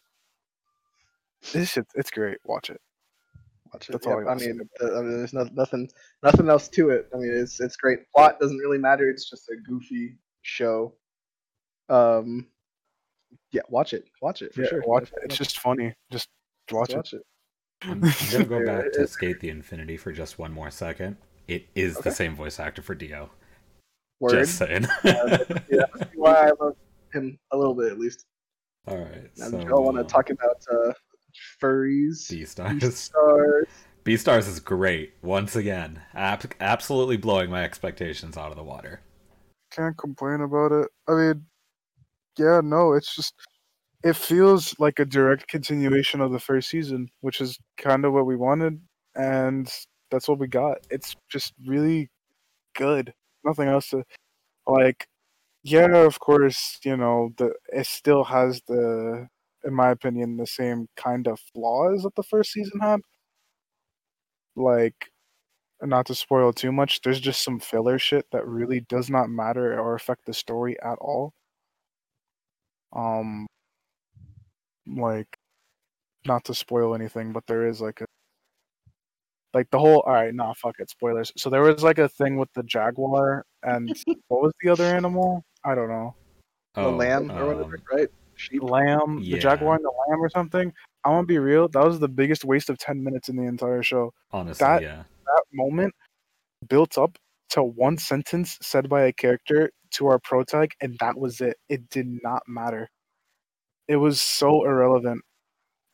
This 1.52 1.70
shit, 1.72 1.86
it's 1.96 2.10
great. 2.12 2.38
Watch 2.44 2.70
it. 2.70 2.80
Watch 3.74 3.88
it. 3.88 3.92
That's 3.92 4.06
all 4.06 4.18
Yep, 4.20 4.28
I 4.28 4.32
I 4.32 4.34
mean, 4.36 4.60
I 4.80 5.00
mean, 5.00 5.18
there's 5.18 5.32
no, 5.32 5.48
nothing 5.52 5.90
nothing 6.22 6.48
else 6.48 6.68
to 6.68 6.90
it. 6.90 7.08
I 7.12 7.18
mean, 7.18 7.30
it's 7.34 7.60
it's 7.60 7.76
great. 7.76 7.98
Plot 8.14 8.38
doesn't 8.40 8.58
really 8.58 8.78
matter. 8.78 9.10
It's 9.10 9.28
just 9.28 9.48
a 9.50 9.56
goofy 9.56 10.16
show. 10.42 10.94
Um, 11.88 12.46
yeah, 13.50 13.62
watch 13.68 13.92
it. 13.92 14.04
Watch 14.22 14.42
it 14.42 14.54
for 14.54 14.62
Yeah, 14.62 14.68
sure. 14.68 14.82
watch 14.86 15.04
it. 15.08 15.18
It's 15.24 15.36
just 15.36 15.58
funny. 15.58 15.92
Just 16.10 16.28
watch 16.70 16.90
it. 16.90 16.96
watch 16.96 17.12
it. 17.14 17.22
I'm, 17.82 18.02
I'm 18.04 18.30
gonna 18.30 18.44
go 18.44 18.64
back 18.66 18.92
to 18.92 19.06
Skate 19.08 19.40
the 19.40 19.50
Infinity 19.50 19.96
for 19.96 20.12
just 20.12 20.38
one 20.38 20.52
more 20.52 20.70
second. 20.70 21.16
It 21.48 21.66
is 21.74 21.96
Okay. 21.98 22.10
the 22.10 22.14
same 22.14 22.36
voice 22.36 22.60
actor 22.60 22.80
for 22.80 22.94
Dio. 22.94 23.30
Word. 24.20 24.30
Just 24.46 24.56
saying. 24.56 24.86
yeah, 25.04 25.36
that's 25.68 26.10
why 26.14 26.48
I 26.48 26.52
love 26.60 26.76
him 27.12 27.38
a 27.50 27.56
little 27.56 27.74
bit 27.74 27.90
at 27.92 27.98
least. 27.98 28.24
all 28.86 28.96
right. 28.98 29.30
Now, 29.36 29.48
So 29.48 29.58
do 29.58 29.66
y'all 29.66 29.84
want 29.84 29.96
to 29.98 30.04
talk 30.04 30.30
about 30.30 30.64
uh, 30.72 30.92
furries? 31.60 32.28
B 32.28 32.42
Beastars. 32.42 32.92
stars. 32.92 33.66
Beastars 34.04 34.48
is 34.48 34.60
great 34.60 35.14
once 35.22 35.56
again. 35.56 36.02
Ab- 36.14 36.54
absolutely 36.60 37.16
blowing 37.16 37.50
my 37.50 37.64
expectations 37.64 38.36
out 38.36 38.50
of 38.50 38.56
the 38.56 38.62
water. 38.62 39.00
can't 39.70 39.96
complain 39.96 40.40
about 40.42 40.72
it. 40.72 40.88
I 41.08 41.12
mean, 41.12 41.46
yeah, 42.38 42.60
no, 42.62 42.92
it's 42.92 43.14
just 43.14 43.34
it 44.02 44.16
feels 44.16 44.74
like 44.78 44.98
a 44.98 45.04
direct 45.06 45.48
continuation 45.48 46.20
of 46.20 46.32
the 46.32 46.38
first 46.38 46.68
season, 46.68 47.08
which 47.22 47.40
is 47.40 47.58
kind 47.78 48.04
of 48.04 48.12
what 48.12 48.26
we 48.26 48.36
wanted, 48.36 48.80
and 49.14 49.70
that's 50.10 50.28
what 50.28 50.38
we 50.38 50.46
got. 50.46 50.78
It's 50.90 51.16
just 51.30 51.54
really 51.66 52.10
good. 52.76 53.14
Nothing 53.44 53.68
else 53.68 53.88
to 53.90 54.04
like. 54.66 55.06
Yeah, 55.62 55.96
of 56.04 56.20
course, 56.20 56.78
you 56.84 56.96
know 56.96 57.32
the 57.38 57.54
it 57.72 57.86
still 57.86 58.24
has 58.24 58.60
the, 58.68 59.28
in 59.64 59.74
my 59.74 59.90
opinion, 59.90 60.36
the 60.36 60.46
same 60.46 60.88
kind 60.96 61.26
of 61.26 61.40
flaws 61.52 62.02
that 62.02 62.14
the 62.14 62.22
first 62.22 62.52
season 62.52 62.80
had. 62.80 63.00
Like, 64.56 65.10
not 65.82 66.06
to 66.06 66.14
spoil 66.14 66.52
too 66.52 66.72
much, 66.72 67.00
there's 67.02 67.20
just 67.20 67.42
some 67.44 67.60
filler 67.60 67.98
shit 67.98 68.26
that 68.32 68.46
really 68.46 68.80
does 68.88 69.10
not 69.10 69.28
matter 69.28 69.78
or 69.78 69.94
affect 69.94 70.26
the 70.26 70.34
story 70.34 70.76
at 70.80 70.98
all. 71.00 71.32
Um, 72.92 73.46
like, 74.86 75.36
not 76.26 76.44
to 76.44 76.54
spoil 76.54 76.94
anything, 76.94 77.32
but 77.32 77.46
there 77.46 77.66
is 77.66 77.80
like 77.80 78.00
a, 78.00 78.06
like 79.52 79.68
the 79.70 79.78
whole. 79.78 80.00
All 80.00 80.12
right, 80.12 80.34
nah, 80.34 80.54
fuck 80.54 80.76
it, 80.78 80.90
spoilers. 80.90 81.32
So 81.36 81.50
there 81.50 81.62
was 81.62 81.82
like 81.82 81.98
a 81.98 82.08
thing 82.08 82.36
with 82.36 82.52
the 82.54 82.62
jaguar 82.62 83.44
and 83.62 83.94
what 84.28 84.42
was 84.42 84.52
the 84.62 84.70
other 84.70 84.84
animal? 84.84 85.44
I 85.64 85.74
don't 85.74 85.88
know. 85.88 86.14
The 86.74 86.82
Oh, 86.82 86.96
lamb 86.96 87.30
or 87.30 87.42
um, 87.42 87.46
whatever, 87.48 87.78
right? 87.92 88.08
Sheep. 88.36 88.62
Lamb, 88.62 89.18
Yeah. 89.22 89.36
the 89.36 89.40
jaguar 89.42 89.76
and 89.76 89.84
the 89.84 89.92
lamb 90.08 90.20
or 90.22 90.28
something. 90.28 90.72
I'm 91.04 91.12
gonna 91.12 91.26
be 91.26 91.38
real. 91.38 91.68
That 91.68 91.84
was 91.84 91.98
the 92.00 92.08
biggest 92.08 92.44
waste 92.44 92.70
of 92.70 92.78
ten 92.78 93.02
minutes 93.02 93.28
in 93.28 93.36
the 93.36 93.44
entire 93.44 93.82
show. 93.82 94.12
Honestly, 94.32 94.64
that- 94.64 94.82
yeah. 94.82 95.02
that 95.26 95.42
moment 95.52 95.94
built 96.68 96.96
up 96.98 97.18
to 97.50 97.62
one 97.62 97.98
sentence 97.98 98.58
said 98.62 98.88
by 98.88 99.02
a 99.02 99.12
character 99.12 99.70
to 99.92 100.06
our 100.06 100.18
protag, 100.18 100.72
and 100.80 100.96
that 100.98 101.16
was 101.18 101.40
it. 101.40 101.56
It 101.68 101.88
did 101.90 102.22
not 102.22 102.42
matter. 102.48 102.88
It 103.86 103.96
was 103.96 104.20
so 104.20 104.64
irrelevant. 104.64 105.22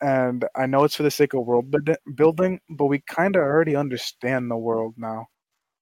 and 0.03 0.45
I 0.55 0.65
know 0.65 0.83
it's 0.83 0.95
for 0.95 1.03
the 1.03 1.11
sake 1.11 1.33
of 1.35 1.45
world 1.45 1.75
building, 2.15 2.59
but 2.71 2.87
we 2.87 3.01
kind 3.01 3.35
of 3.35 3.43
already 3.43 3.75
understand 3.75 4.49
the 4.49 4.57
world 4.57 4.95
now. 4.97 5.27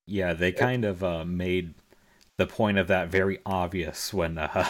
Yeah, 0.07 0.33
they 0.33 0.51
kind 0.51 0.83
of 0.83 1.01
uh, 1.05 1.23
made 1.23 1.75
the 2.37 2.45
point 2.45 2.77
of 2.79 2.87
that 2.89 3.07
very 3.07 3.39
obvious 3.45 4.13
when 4.13 4.37
uh, 4.37 4.67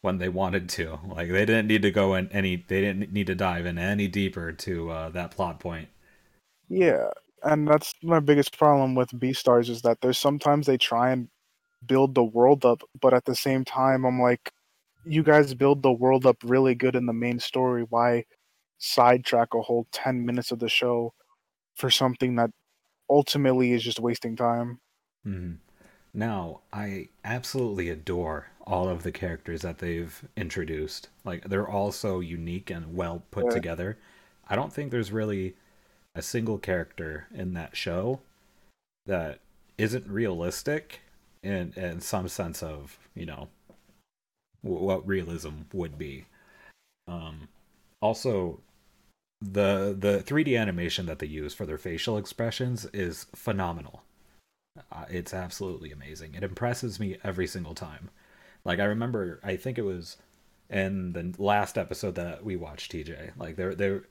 when 0.00 0.18
they 0.18 0.28
wanted 0.28 0.68
to. 0.70 0.98
Like 1.06 1.30
they 1.30 1.44
didn't 1.46 1.66
need 1.66 1.82
to 1.82 1.90
go 1.90 2.14
in 2.14 2.28
any, 2.32 2.56
they 2.56 2.80
didn't 2.80 3.12
need 3.12 3.26
to 3.26 3.34
dive 3.34 3.66
in 3.66 3.78
any 3.78 4.08
deeper 4.08 4.52
to 4.52 4.90
uh, 4.90 5.08
that 5.10 5.30
plot 5.30 5.60
point. 5.60 5.88
Yeah, 6.68 7.08
and 7.42 7.68
that's 7.68 7.94
my 8.02 8.20
biggest 8.20 8.56
problem 8.56 8.94
with 8.94 9.10
Beastars 9.10 9.68
is 9.68 9.82
that 9.82 10.00
there's 10.00 10.18
sometimes 10.18 10.66
they 10.66 10.78
try 10.78 11.10
and 11.10 11.28
build 11.86 12.14
the 12.14 12.24
world 12.24 12.64
up, 12.64 12.82
but 13.00 13.14
at 13.14 13.24
the 13.24 13.34
same 13.34 13.64
time, 13.64 14.04
I'm 14.04 14.20
like, 14.20 14.52
you 15.04 15.22
guys 15.22 15.54
build 15.54 15.82
the 15.82 15.92
world 15.92 16.26
up 16.26 16.38
really 16.42 16.74
good 16.74 16.96
in 16.96 17.06
the 17.06 17.12
main 17.12 17.38
story. 17.38 17.86
Why 17.88 18.24
sidetrack 18.78 19.54
a 19.54 19.62
whole 19.62 19.86
10 19.92 20.26
minutes 20.26 20.50
of 20.50 20.58
the 20.58 20.68
show 20.68 21.14
for 21.74 21.90
something 21.90 22.34
that 22.36 22.50
ultimately 23.08 23.72
is 23.72 23.82
just 23.82 24.00
wasting 24.00 24.34
time? 24.34 24.80
Mm-hmm. 25.26 25.54
Now, 26.16 26.60
I 26.72 27.08
absolutely 27.24 27.90
adore 27.90 28.48
all 28.66 28.88
of 28.88 29.02
the 29.02 29.12
characters 29.12 29.60
that 29.60 29.78
they've 29.78 30.24
introduced. 30.34 31.10
Like, 31.24 31.44
they're 31.44 31.68
all 31.68 31.92
so 31.92 32.20
unique 32.20 32.70
and 32.70 32.96
well 32.96 33.22
put 33.30 33.44
yeah. 33.44 33.50
together. 33.50 33.98
I 34.48 34.56
don't 34.56 34.72
think 34.72 34.90
there's 34.90 35.12
really 35.12 35.56
a 36.14 36.22
single 36.22 36.56
character 36.56 37.26
in 37.34 37.52
that 37.52 37.76
show 37.76 38.20
that 39.04 39.40
isn't 39.76 40.08
realistic 40.08 41.00
in 41.42 41.74
in 41.76 42.00
some 42.00 42.28
sense 42.28 42.62
of 42.62 42.98
you 43.14 43.26
know 43.26 43.48
w- 44.64 44.82
what 44.82 45.06
realism 45.06 45.64
would 45.74 45.98
be. 45.98 46.24
Um, 47.06 47.48
also, 48.00 48.60
the 49.42 49.94
the 49.98 50.24
3D 50.26 50.58
animation 50.58 51.04
that 51.04 51.18
they 51.18 51.26
use 51.26 51.52
for 51.52 51.66
their 51.66 51.76
facial 51.76 52.16
expressions 52.16 52.86
is 52.94 53.26
phenomenal. 53.34 54.02
Uh, 54.92 55.04
it's 55.08 55.34
absolutely 55.34 55.92
amazing. 55.92 56.34
It 56.34 56.42
impresses 56.42 57.00
me 57.00 57.16
every 57.24 57.46
single 57.46 57.74
time. 57.74 58.10
Like 58.64 58.80
I 58.80 58.84
remember, 58.84 59.40
I 59.42 59.56
think 59.56 59.78
it 59.78 59.84
was 59.84 60.16
in 60.68 61.12
the 61.12 61.34
last 61.38 61.78
episode 61.78 62.16
that 62.16 62.44
we 62.44 62.56
watched, 62.56 62.92
TJ. 62.92 63.32
Like 63.38 63.56
they're 63.56 63.74
they're 63.74 64.02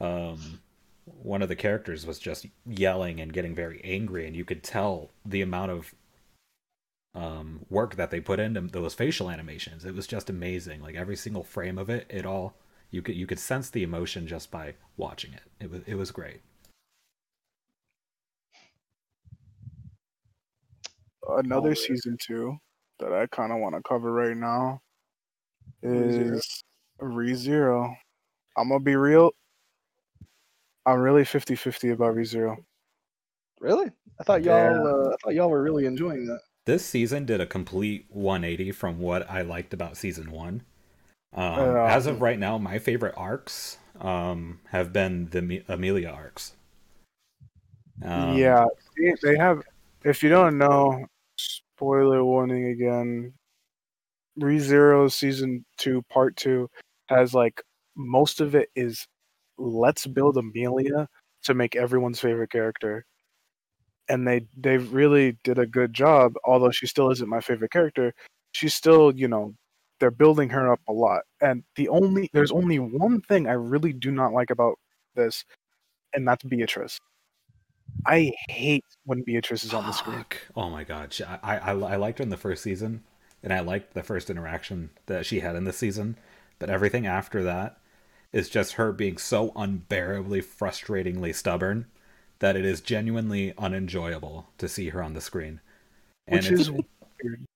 um 0.00 0.60
one 1.04 1.42
of 1.42 1.48
the 1.48 1.56
characters 1.56 2.06
was 2.06 2.18
just 2.18 2.46
yelling 2.66 3.20
and 3.20 3.32
getting 3.32 3.54
very 3.54 3.80
angry, 3.82 4.26
and 4.26 4.36
you 4.36 4.44
could 4.44 4.62
tell 4.62 5.10
the 5.24 5.42
amount 5.42 5.70
of 5.70 5.94
um, 7.14 7.64
work 7.68 7.96
that 7.96 8.10
they 8.10 8.20
put 8.20 8.38
into 8.38 8.60
those 8.60 8.94
facial 8.94 9.30
animations. 9.30 9.84
It 9.84 9.94
was 9.94 10.06
just 10.06 10.30
amazing. 10.30 10.82
Like 10.82 10.94
every 10.94 11.16
single 11.16 11.42
frame 11.42 11.78
of 11.78 11.90
it, 11.90 12.06
it 12.08 12.26
all 12.26 12.54
you 12.90 13.02
could 13.02 13.16
you 13.16 13.26
could 13.26 13.38
sense 13.38 13.70
the 13.70 13.82
emotion 13.82 14.26
just 14.26 14.50
by 14.50 14.74
watching 14.96 15.32
it. 15.32 15.42
It 15.60 15.70
was 15.70 15.82
it 15.86 15.94
was 15.94 16.10
great. 16.10 16.40
Another 21.28 21.70
oh, 21.70 21.74
season 21.74 22.16
two 22.20 22.56
that 23.00 23.12
I 23.12 23.26
kind 23.26 23.52
of 23.52 23.58
want 23.58 23.74
to 23.74 23.82
cover 23.86 24.12
right 24.12 24.36
now 24.36 24.80
is 25.82 26.64
ReZero. 27.00 27.94
I'm 28.56 28.68
gonna 28.68 28.80
be 28.80 28.96
real. 28.96 29.32
I'm 30.86 31.00
really 31.00 31.22
50-50 31.22 31.92
about 31.92 32.14
ReZero. 32.14 32.56
Really? 33.60 33.90
I 34.18 34.24
thought 34.24 34.42
y'all 34.42 34.72
yeah. 34.72 34.82
uh, 34.82 35.10
I 35.12 35.16
thought 35.22 35.34
y'all 35.34 35.50
were 35.50 35.62
really 35.62 35.86
enjoying 35.86 36.26
that. 36.26 36.40
This 36.64 36.84
season 36.84 37.24
did 37.24 37.40
a 37.40 37.46
complete 37.46 38.06
180 38.08 38.72
from 38.72 38.98
what 38.98 39.28
I 39.30 39.42
liked 39.42 39.72
about 39.72 39.96
season 39.96 40.30
1. 40.30 40.62
Um, 41.34 41.44
uh, 41.44 41.84
as 41.86 42.06
of 42.06 42.20
right 42.20 42.38
now, 42.38 42.58
my 42.58 42.78
favorite 42.78 43.14
arcs 43.16 43.78
um, 44.00 44.60
have 44.70 44.92
been 44.92 45.28
the 45.30 45.62
Amelia 45.68 46.08
arcs. 46.08 46.54
Um, 48.02 48.36
yeah, 48.36 48.66
they 49.22 49.36
have. 49.36 49.62
If 50.04 50.22
you 50.22 50.28
don't 50.28 50.58
know, 50.58 51.06
spoiler 51.78 52.24
warning 52.24 52.66
again. 52.66 53.32
ReZero 54.40 55.10
season 55.10 55.64
two, 55.78 56.02
part 56.10 56.36
two, 56.36 56.68
has 57.08 57.34
like 57.34 57.62
most 57.96 58.40
of 58.40 58.54
it 58.56 58.68
is 58.74 59.06
let's 59.58 60.06
build 60.06 60.36
Amelia 60.36 61.08
to 61.44 61.54
make 61.54 61.76
everyone's 61.76 62.18
favorite 62.20 62.50
character. 62.50 63.04
And 64.08 64.26
they 64.26 64.46
they 64.56 64.78
really 64.78 65.38
did 65.44 65.58
a 65.58 65.66
good 65.66 65.94
job, 65.94 66.34
although 66.44 66.72
she 66.72 66.86
still 66.86 67.10
isn't 67.10 67.28
my 67.28 67.40
favorite 67.40 67.70
character. 67.70 68.12
She's 68.52 68.74
still, 68.74 69.14
you 69.14 69.28
know, 69.28 69.54
they're 70.00 70.10
building 70.10 70.50
her 70.50 70.72
up 70.72 70.80
a 70.88 70.92
lot. 70.92 71.22
And 71.40 71.62
the 71.76 71.88
only 71.90 72.28
there's 72.32 72.52
only 72.52 72.78
one 72.80 73.20
thing 73.22 73.46
I 73.46 73.52
really 73.52 73.92
do 73.92 74.10
not 74.10 74.32
like 74.32 74.50
about 74.50 74.78
this, 75.14 75.44
and 76.14 76.26
that's 76.26 76.42
Beatrice. 76.44 76.98
I 78.06 78.32
hate 78.48 78.84
when 79.04 79.22
Beatrice 79.22 79.64
is 79.64 79.74
on 79.74 79.86
the 79.86 79.92
screen. 79.92 80.24
Oh 80.56 80.70
my 80.70 80.84
god, 80.84 81.14
I, 81.42 81.58
I 81.58 81.70
I 81.70 81.96
liked 81.96 82.18
her 82.18 82.22
in 82.22 82.30
the 82.30 82.36
first 82.36 82.62
season, 82.62 83.02
and 83.42 83.52
I 83.52 83.60
liked 83.60 83.94
the 83.94 84.02
first 84.02 84.30
interaction 84.30 84.90
that 85.06 85.26
she 85.26 85.40
had 85.40 85.56
in 85.56 85.64
this 85.64 85.76
season. 85.76 86.16
But 86.58 86.70
everything 86.70 87.06
after 87.06 87.42
that, 87.44 87.78
is 88.32 88.48
just 88.48 88.74
her 88.74 88.92
being 88.92 89.18
so 89.18 89.52
unbearably 89.56 90.42
frustratingly 90.42 91.34
stubborn 91.34 91.86
that 92.40 92.56
it 92.56 92.64
is 92.64 92.80
genuinely 92.80 93.52
unenjoyable 93.58 94.48
to 94.58 94.68
see 94.68 94.90
her 94.90 95.02
on 95.02 95.14
the 95.14 95.20
screen. 95.20 95.60
And 96.26 96.38
Which 96.38 96.52
it's, 96.52 96.60
is 96.62 96.70
weird. 96.70 97.46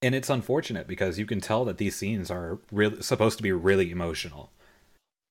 And 0.00 0.14
it's 0.14 0.30
unfortunate 0.30 0.86
because 0.86 1.18
you 1.18 1.26
can 1.26 1.40
tell 1.40 1.64
that 1.66 1.78
these 1.78 1.96
scenes 1.96 2.30
are 2.30 2.58
really 2.72 3.02
supposed 3.02 3.36
to 3.36 3.42
be 3.42 3.52
really 3.52 3.90
emotional. 3.90 4.50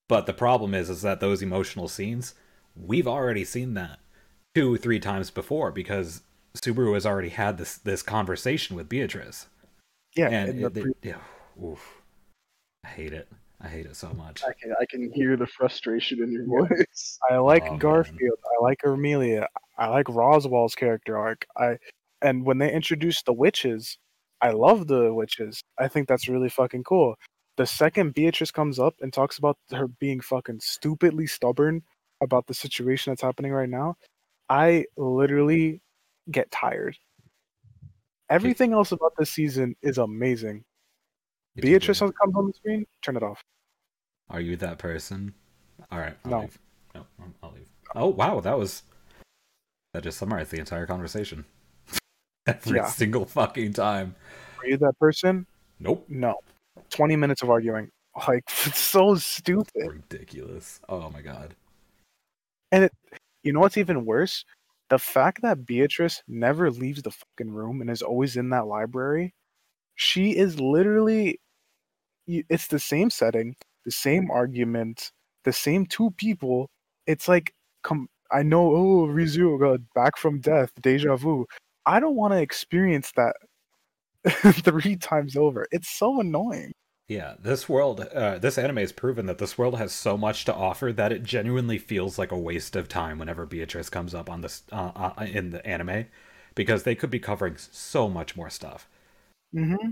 But 0.08 0.26
the 0.26 0.34
problem 0.34 0.73
is 0.73 0.89
is 0.89 1.02
that 1.02 1.19
those 1.19 1.41
emotional 1.41 1.88
scenes, 1.88 2.34
we've 2.76 3.08
already 3.08 3.43
seen 3.43 3.73
that 3.73 4.00
two, 4.58 4.78
three 4.78 5.00
times 5.00 5.30
before 5.30 5.72
because 5.72 6.22
Subaru 6.56 6.96
has 6.96 7.06
already 7.06 7.30
had 7.30 7.58
this 7.58 7.78
this 7.78 8.02
conversation 8.02 8.76
with 8.76 8.89
Beatrice. 8.89 9.48
Yeah, 10.15 10.30
and 10.30 10.63
it, 10.63 10.74
pre- 10.74 10.91
it, 10.91 10.98
yeah, 11.04 11.63
oof, 11.63 12.02
I 12.84 12.89
hate 12.89 13.13
it. 13.13 13.28
I 13.62 13.67
hate 13.67 13.86
it 13.86 13.96
so 13.96 14.10
much. 14.13 14.43
I 14.43 14.54
can 14.60 14.74
I 14.80 14.86
can 14.89 15.12
hear 15.13 15.38
the 15.38 15.48
frustration 15.48 16.22
in 16.24 16.32
your 16.32 16.46
voice. 16.46 17.20
I 17.30 17.38
like 17.38 17.65
oh, 17.70 17.78
Garfield. 17.78 18.20
Man. 18.20 18.32
I 18.60 18.63
like 18.63 18.80
Amelia. 18.84 19.48
I 19.78 19.88
like 19.89 20.10
Roswell's 20.10 20.76
character 20.76 21.17
arc. 21.17 21.46
I 21.56 21.78
and 22.22 22.46
when 22.46 22.58
they 22.58 22.72
introduced 22.72 23.26
the 23.26 23.34
witches, 23.34 23.98
I 24.41 24.52
love 24.52 24.88
the 24.88 25.13
witches. 25.13 25.62
I 25.78 25.88
think 25.88 26.08
that's 26.08 26.28
really 26.28 26.50
fucking 26.50 26.84
cool. 26.84 27.15
The 27.58 27.65
second 27.65 28.13
Beatrice 28.13 28.52
comes 28.52 28.80
up 28.80 28.96
and 29.02 29.12
talks 29.12 29.38
about 29.38 29.58
her 29.72 29.88
being 29.88 30.20
fucking 30.20 30.60
stupidly 30.62 31.26
stubborn 31.26 31.82
about 32.22 32.46
the 32.48 32.54
situation 32.54 33.12
that's 33.12 33.22
happening 33.22 33.52
right 33.52 33.70
now, 33.70 33.96
I 34.50 34.86
literally 34.96 35.82
get 36.32 36.50
tired. 36.52 36.98
Everything 38.30 38.74
else 38.74 38.92
about 38.92 39.14
this 39.18 39.30
season 39.30 39.76
is 39.82 39.98
amazing. 39.98 40.64
Beatrice 41.56 42.00
comes 42.00 42.36
on 42.36 42.48
the 42.48 42.54
screen, 42.54 42.86
turn 43.02 43.16
it 43.16 43.24
off. 43.24 43.42
Are 44.30 44.42
you 44.42 44.58
that 44.58 44.78
person? 44.78 45.34
All 45.92 46.00
right. 46.00 46.16
I'll 46.26 46.32
no. 46.32 46.40
Leave. 46.42 46.60
No, 46.96 47.06
I'll 47.42 47.52
leave. 47.52 47.70
Oh 47.96 48.08
wow, 48.08 48.40
that 48.42 48.58
was 48.58 48.84
that 49.94 50.04
just 50.04 50.18
summarized 50.18 50.52
the 50.52 50.60
entire 50.60 50.86
conversation. 50.86 51.46
Every 52.48 52.78
yeah. 52.78 52.88
single 52.88 53.26
fucking 53.26 53.74
time. 53.74 54.16
Are 54.60 54.68
you 54.68 54.78
that 54.78 55.00
person? 55.00 55.46
Nope. 55.80 56.06
No. 56.10 56.36
Twenty 56.90 57.16
minutes 57.16 57.42
of 57.42 57.50
arguing. 57.50 57.90
Like 58.28 58.44
it's 58.66 58.80
so 58.80 59.16
stupid. 59.16 59.88
Ridiculous. 59.88 60.80
Oh 60.90 61.10
my 61.10 61.22
god. 61.22 61.56
And 62.72 62.86
it, 62.86 62.94
you 63.48 63.54
know 63.54 63.62
what's 63.62 63.78
even 63.78 64.06
worse? 64.06 64.46
The 64.90 65.00
fact 65.00 65.42
that 65.44 65.66
Beatrice 65.66 66.24
never 66.28 66.72
leaves 66.72 67.02
the 67.02 67.12
fucking 67.12 67.52
room 67.54 67.82
and 67.82 67.90
is 67.90 68.02
always 68.04 68.38
in 68.38 68.50
that 68.52 68.68
library. 68.68 69.34
She 69.96 70.38
is 70.38 70.60
literally 70.60 71.40
it's 72.28 72.68
the 72.68 72.80
same 72.80 73.10
setting, 73.10 73.56
the 73.86 73.92
same 73.92 74.30
argument, 74.32 75.12
the 75.46 75.54
same 75.54 75.86
two 75.86 76.12
people. 76.12 76.70
It's 77.08 77.28
like, 77.28 77.54
come, 77.84 78.10
I 78.32 78.44
know, 78.44 78.76
oh, 78.76 79.08
Rizu 79.08 79.54
oh 79.56 79.58
got 79.58 79.80
back 79.96 80.18
from 80.18 80.42
death, 80.42 80.72
deja 80.82 81.16
vu. 81.16 81.46
I 81.86 82.00
don't 82.02 82.16
want 82.18 82.34
to 82.34 82.42
experience 82.42 83.14
that 83.16 83.36
three 84.64 84.98
times 84.98 85.38
over. 85.38 85.68
It's 85.72 85.90
so 85.90 86.20
annoying. 86.20 86.74
Yeah, 87.08 87.36
this 87.39 87.70
world, 87.70 88.02
uh, 88.02 88.38
this 88.38 88.58
anime 88.58 88.78
has 88.78 88.91
proven 88.91 89.28
that 89.28 89.38
this 89.38 89.58
world 89.58 89.78
has 89.78 89.93
so 89.93 90.17
much 90.17 90.43
to 90.46 90.54
offer 90.54 90.91
that 90.91 91.13
it 91.13 91.24
genuinely 91.24 91.78
feels 91.78 92.20
like 92.20 92.34
a 92.34 92.38
waste 92.38 92.76
of 92.76 92.89
time 92.89 93.17
whenever 93.17 93.46
Beatrice 93.46 93.89
comes 93.89 94.13
up 94.13 94.30
on 94.30 94.41
this 94.41 94.63
uh, 94.74 94.91
uh, 94.93 95.26
in 95.26 95.52
the 95.52 95.65
anime, 95.65 96.08
because 96.54 96.84
they 96.84 96.96
could 96.96 97.10
be 97.10 97.20
covering 97.20 97.56
so 97.58 98.10
much 98.10 98.36
more 98.36 98.50
stuff. 98.50 98.89
Mm-hmm. 99.56 99.91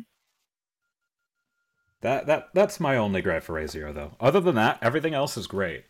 That 2.01 2.27
that 2.27 2.49
that's 2.53 2.79
my 2.79 2.97
only 2.97 3.21
gripe 3.21 3.43
for 3.43 3.55
ReZero 3.55 3.93
though. 3.93 4.11
Other 4.19 4.41
than 4.41 4.55
that, 4.55 4.77
everything 4.81 5.13
else 5.13 5.37
is 5.37 5.47
great. 5.47 5.85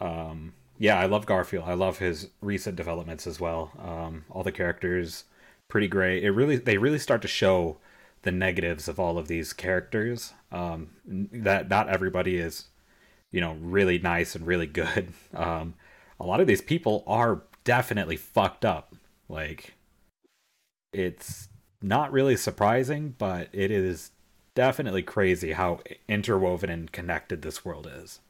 Um, 0.00 0.52
yeah, 0.78 0.98
I 0.98 1.06
love 1.06 1.26
Garfield. 1.26 1.64
I 1.66 1.74
love 1.74 1.98
his 1.98 2.28
recent 2.42 2.76
developments 2.76 3.26
as 3.26 3.40
well. 3.40 3.72
Um, 3.78 4.24
all 4.30 4.42
the 4.42 4.52
characters, 4.52 5.24
pretty 5.68 5.88
great. 5.88 6.22
It 6.22 6.30
really 6.32 6.56
they 6.56 6.76
really 6.78 6.98
start 6.98 7.22
to 7.22 7.28
show 7.28 7.78
the 8.22 8.32
negatives 8.32 8.88
of 8.88 8.98
all 8.98 9.18
of 9.18 9.28
these 9.28 9.52
characters. 9.52 10.32
Um, 10.50 10.90
that 11.32 11.68
not 11.68 11.88
everybody 11.88 12.38
is 12.38 12.66
you 13.36 13.40
know, 13.40 13.56
really 13.60 13.98
nice 13.98 14.34
and 14.34 14.46
really 14.46 14.66
good. 14.66 15.12
Um, 15.34 15.74
a 16.18 16.24
lot 16.24 16.40
of 16.40 16.46
these 16.46 16.62
people 16.62 17.04
are 17.06 17.42
definitely 17.64 18.16
fucked 18.16 18.64
up. 18.64 18.94
Like, 19.28 19.74
it's 20.94 21.48
not 21.82 22.10
really 22.10 22.36
surprising, 22.36 23.14
but 23.18 23.50
it 23.52 23.70
is 23.70 24.12
definitely 24.54 25.02
crazy 25.02 25.52
how 25.52 25.80
interwoven 26.08 26.70
and 26.70 26.90
connected 26.90 27.42
this 27.42 27.66
world 27.66 27.86
is. 27.86 28.20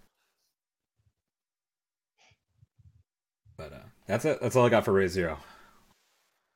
But 3.57 3.73
uh, 3.73 3.87
that's 4.09 4.25
it. 4.25 4.41
That's 4.43 4.57
all 4.57 4.67
I 4.67 4.69
got 4.69 4.85
for 4.85 4.93
ReZero. 4.93 5.37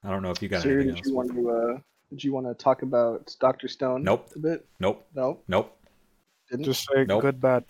I 0.02 0.10
don't 0.10 0.22
know 0.22 0.32
if 0.32 0.42
you 0.42 0.48
got 0.48 0.66
anything 0.66 0.96
else. 0.96 1.06
you 1.06 1.14
want 1.14 1.32
to 1.32 1.50
uh, 1.50 1.78
did 2.10 2.22
you 2.24 2.32
want 2.32 2.46
to 2.46 2.54
talk 2.54 2.82
about 2.82 3.34
Doctor 3.40 3.68
Stone? 3.68 4.02
Nope. 4.02 4.30
A 4.34 4.38
bit. 4.38 4.66
Nope. 4.80 5.06
No. 5.14 5.38
Nope. 5.48 5.76
Didn't. 6.50 6.64
Just 6.64 6.86
say 6.92 7.04
Nope. 7.04 7.22
good, 7.22 7.40
bad. 7.40 7.64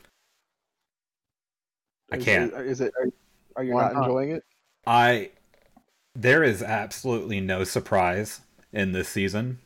I 2.12 2.16
Is 2.16 2.24
can't. 2.24 2.53
It, 2.55 2.66
is 2.66 2.81
it? 2.81 2.92
Are, 2.98 3.09
are 3.57 3.64
you 3.64 3.74
Why 3.74 3.83
not 3.85 3.94
not? 3.94 4.03
enjoying 4.05 4.31
it? 4.33 4.44
I 4.87 5.31
there 6.14 6.42
is 6.42 6.62
absolutely 6.62 7.40
no 7.40 7.64
surprise 7.64 8.40
in 8.72 8.92
this 8.92 9.09
season. 9.09 9.59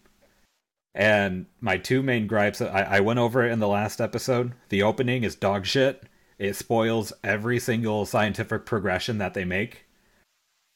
And 0.95 1.47
my 1.61 1.77
two 1.77 2.03
main 2.03 2.27
gripes 2.27 2.61
I, 2.61 2.83
I 2.83 3.01
went 3.01 3.19
over 3.19 3.45
it 3.45 3.53
in 3.53 3.61
the 3.61 3.69
last 3.69 4.01
episode. 4.01 4.53
The 4.69 4.83
opening 4.83 5.25
is 5.25 5.35
dog 5.35 5.67
shit. 5.67 6.03
It 6.39 6.55
spoils 6.57 7.13
every 7.23 7.59
single 7.61 8.05
scientific 8.07 8.67
progression 8.67 9.19
that 9.19 9.35
they 9.35 9.45
make. 9.45 9.87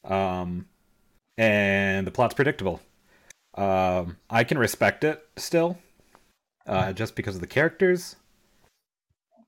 Um 0.05 0.67
and 1.37 2.07
the 2.07 2.11
plot's 2.11 2.35
predictable. 2.35 2.81
Um 3.59 4.17
I 4.31 4.45
can 4.45 4.59
respect 4.59 5.05
it 5.05 5.27
still. 5.37 5.79
Uh 6.67 6.93
just 6.93 7.17
because 7.17 7.35
of 7.35 7.41
the 7.41 7.47
characters. 7.47 8.17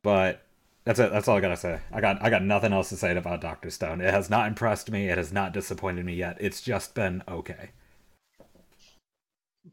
But 0.03 0.43
that's 0.85 0.99
it. 0.99 1.13
That's 1.13 1.29
all 1.29 1.37
I 1.37 1.41
gotta 1.41 1.57
say. 1.57 1.81
I 1.93 2.01
got 2.01 2.23
I 2.23 2.31
got 2.31 2.43
nothing 2.43 2.73
else 2.73 2.89
to 2.89 2.97
say 2.97 3.17
about 3.17 3.41
Doctor 3.41 3.71
Stone. 3.71 4.01
It 4.01 4.13
has 4.13 4.31
not 4.31 4.49
impressed 4.49 4.91
me. 4.91 5.09
It 5.09 5.19
has 5.19 5.33
not 5.33 5.53
disappointed 5.53 6.05
me 6.05 6.15
yet. 6.15 6.39
It's 6.41 6.61
just 6.63 6.95
been 6.95 7.23
okay. 7.29 7.71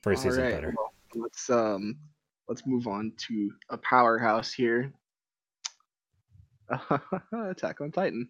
First 0.03 0.25
All 0.25 0.31
season 0.31 0.43
right, 0.43 0.53
better. 0.53 0.73
well, 0.77 0.93
let's 1.15 1.49
um 1.49 1.97
let's 2.47 2.67
move 2.67 2.87
on 2.87 3.13
to 3.27 3.51
a 3.69 3.77
powerhouse 3.77 4.51
here. 4.53 4.91
Attack 7.33 7.81
on 7.81 7.91
Titan. 7.91 8.29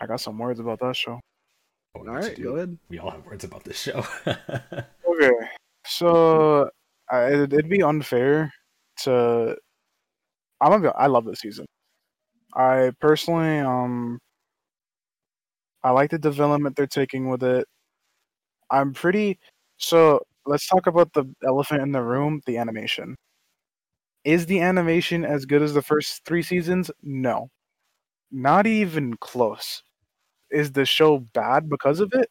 I 0.00 0.06
got 0.06 0.20
some 0.20 0.38
words 0.38 0.60
about 0.60 0.80
that 0.80 0.96
show. 0.96 1.20
Oh, 1.96 2.08
All 2.08 2.14
right, 2.14 2.40
go 2.42 2.56
ahead. 2.56 2.78
We 2.88 2.98
all 2.98 3.10
have 3.10 3.24
words 3.24 3.44
about 3.44 3.64
this 3.64 3.78
show. 3.80 4.04
Okay, 5.08 5.32
so 5.86 6.68
I, 7.10 7.28
it'd, 7.28 7.52
it'd 7.54 7.70
be 7.70 7.82
unfair 7.82 8.52
to. 9.04 9.56
I'm 10.60 10.70
gonna 10.72 10.82
be, 10.82 10.88
I 10.94 11.06
love 11.06 11.24
this 11.24 11.40
season. 11.40 11.64
I 12.54 12.92
personally, 13.00 13.60
um, 13.60 14.18
I 15.82 15.90
like 15.90 16.10
the 16.10 16.18
development 16.18 16.76
they're 16.76 16.86
taking 16.86 17.28
with 17.30 17.42
it. 17.42 17.66
I'm 18.70 18.92
pretty. 18.92 19.38
So 19.78 20.20
let's 20.44 20.66
talk 20.68 20.86
about 20.86 21.12
the 21.14 21.24
elephant 21.46 21.82
in 21.82 21.92
the 21.92 22.02
room: 22.02 22.40
the 22.46 22.58
animation. 22.58 23.16
Is 24.24 24.44
the 24.46 24.60
animation 24.60 25.24
as 25.24 25.46
good 25.46 25.62
as 25.62 25.72
the 25.72 25.82
first 25.82 26.24
three 26.26 26.42
seasons? 26.42 26.90
No, 27.02 27.48
not 28.30 28.66
even 28.66 29.16
close. 29.18 29.82
Is 30.56 30.72
the 30.72 30.86
show 30.86 31.18
bad 31.34 31.68
because 31.68 32.00
of 32.00 32.12
it? 32.14 32.30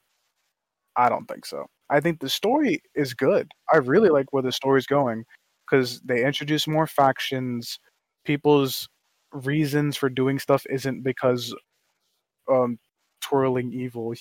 I 0.96 1.10
don't 1.10 1.28
think 1.28 1.46
so. 1.46 1.66
I 1.90 2.00
think 2.00 2.20
the 2.20 2.30
story 2.30 2.82
is 2.96 3.14
good. 3.14 3.52
I 3.74 3.78
really 3.78 4.10
like 4.10 4.34
where 4.34 4.44
the 4.44 4.52
story's 4.52 4.88
going 4.88 5.26
because 5.70 6.02
they 6.02 6.26
introduce 6.26 6.68
more 6.68 6.88
factions. 6.88 7.80
People's 8.26 8.88
reasons 9.34 9.98
for 9.98 10.10
doing 10.10 10.40
stuff 10.40 10.66
isn't 10.70 11.04
because 11.04 11.54
um 12.52 12.80
twirling 13.22 13.74
evil. 13.74 14.14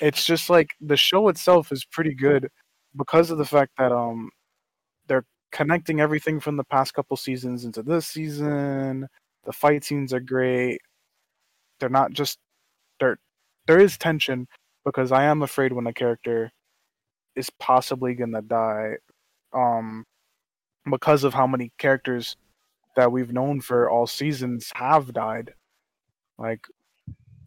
It's 0.00 0.24
just 0.24 0.50
like 0.50 0.70
the 0.80 0.96
show 0.96 1.28
itself 1.28 1.72
is 1.72 1.84
pretty 1.84 2.14
good 2.14 2.48
because 2.96 3.30
of 3.30 3.38
the 3.38 3.44
fact 3.44 3.72
that 3.78 3.92
um 3.92 4.30
they're 5.08 5.26
connecting 5.52 6.00
everything 6.00 6.40
from 6.40 6.56
the 6.58 6.64
past 6.64 6.94
couple 6.94 7.16
seasons 7.16 7.64
into 7.64 7.82
this 7.82 8.06
season. 8.08 9.08
The 9.44 9.52
fight 9.52 9.84
scenes 9.84 10.12
are 10.14 10.20
great. 10.20 10.80
They're 11.80 11.88
not 11.88 12.12
just 12.12 12.38
there 13.00 13.18
there 13.66 13.80
is 13.80 13.98
tension 13.98 14.46
because 14.84 15.10
I 15.12 15.24
am 15.24 15.42
afraid 15.42 15.72
when 15.72 15.86
a 15.86 15.92
character 15.92 16.52
is 17.34 17.50
possibly 17.58 18.14
gonna 18.14 18.42
die, 18.42 18.94
um, 19.52 20.04
because 20.90 21.24
of 21.24 21.34
how 21.34 21.46
many 21.46 21.72
characters 21.78 22.36
that 22.96 23.10
we've 23.12 23.32
known 23.32 23.60
for 23.60 23.88
all 23.90 24.06
seasons 24.06 24.70
have 24.74 25.12
died. 25.12 25.54
Like, 26.38 26.66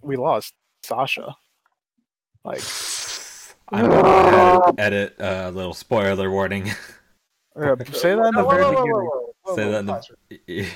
we 0.01 0.15
lost 0.15 0.53
Sasha. 0.83 1.35
Like, 2.45 2.61
I'm 3.69 3.89
gonna 3.89 4.73
edit, 4.77 5.15
edit 5.19 5.19
a 5.19 5.51
little 5.51 5.73
spoiler 5.73 6.29
warning. 6.29 6.67
yeah, 7.59 7.75
say 7.91 8.15
that 8.15 8.25
in 8.27 8.35
the 8.35 8.43
very 8.43 8.63
whoa, 8.63 8.71
whoa, 8.71 8.83
beginning. 8.83 8.91
whoa, 8.91 9.33
whoa, 9.43 9.55
Say 9.55 9.71
that 9.71 9.79
in 9.79 9.85
the- 9.87 10.67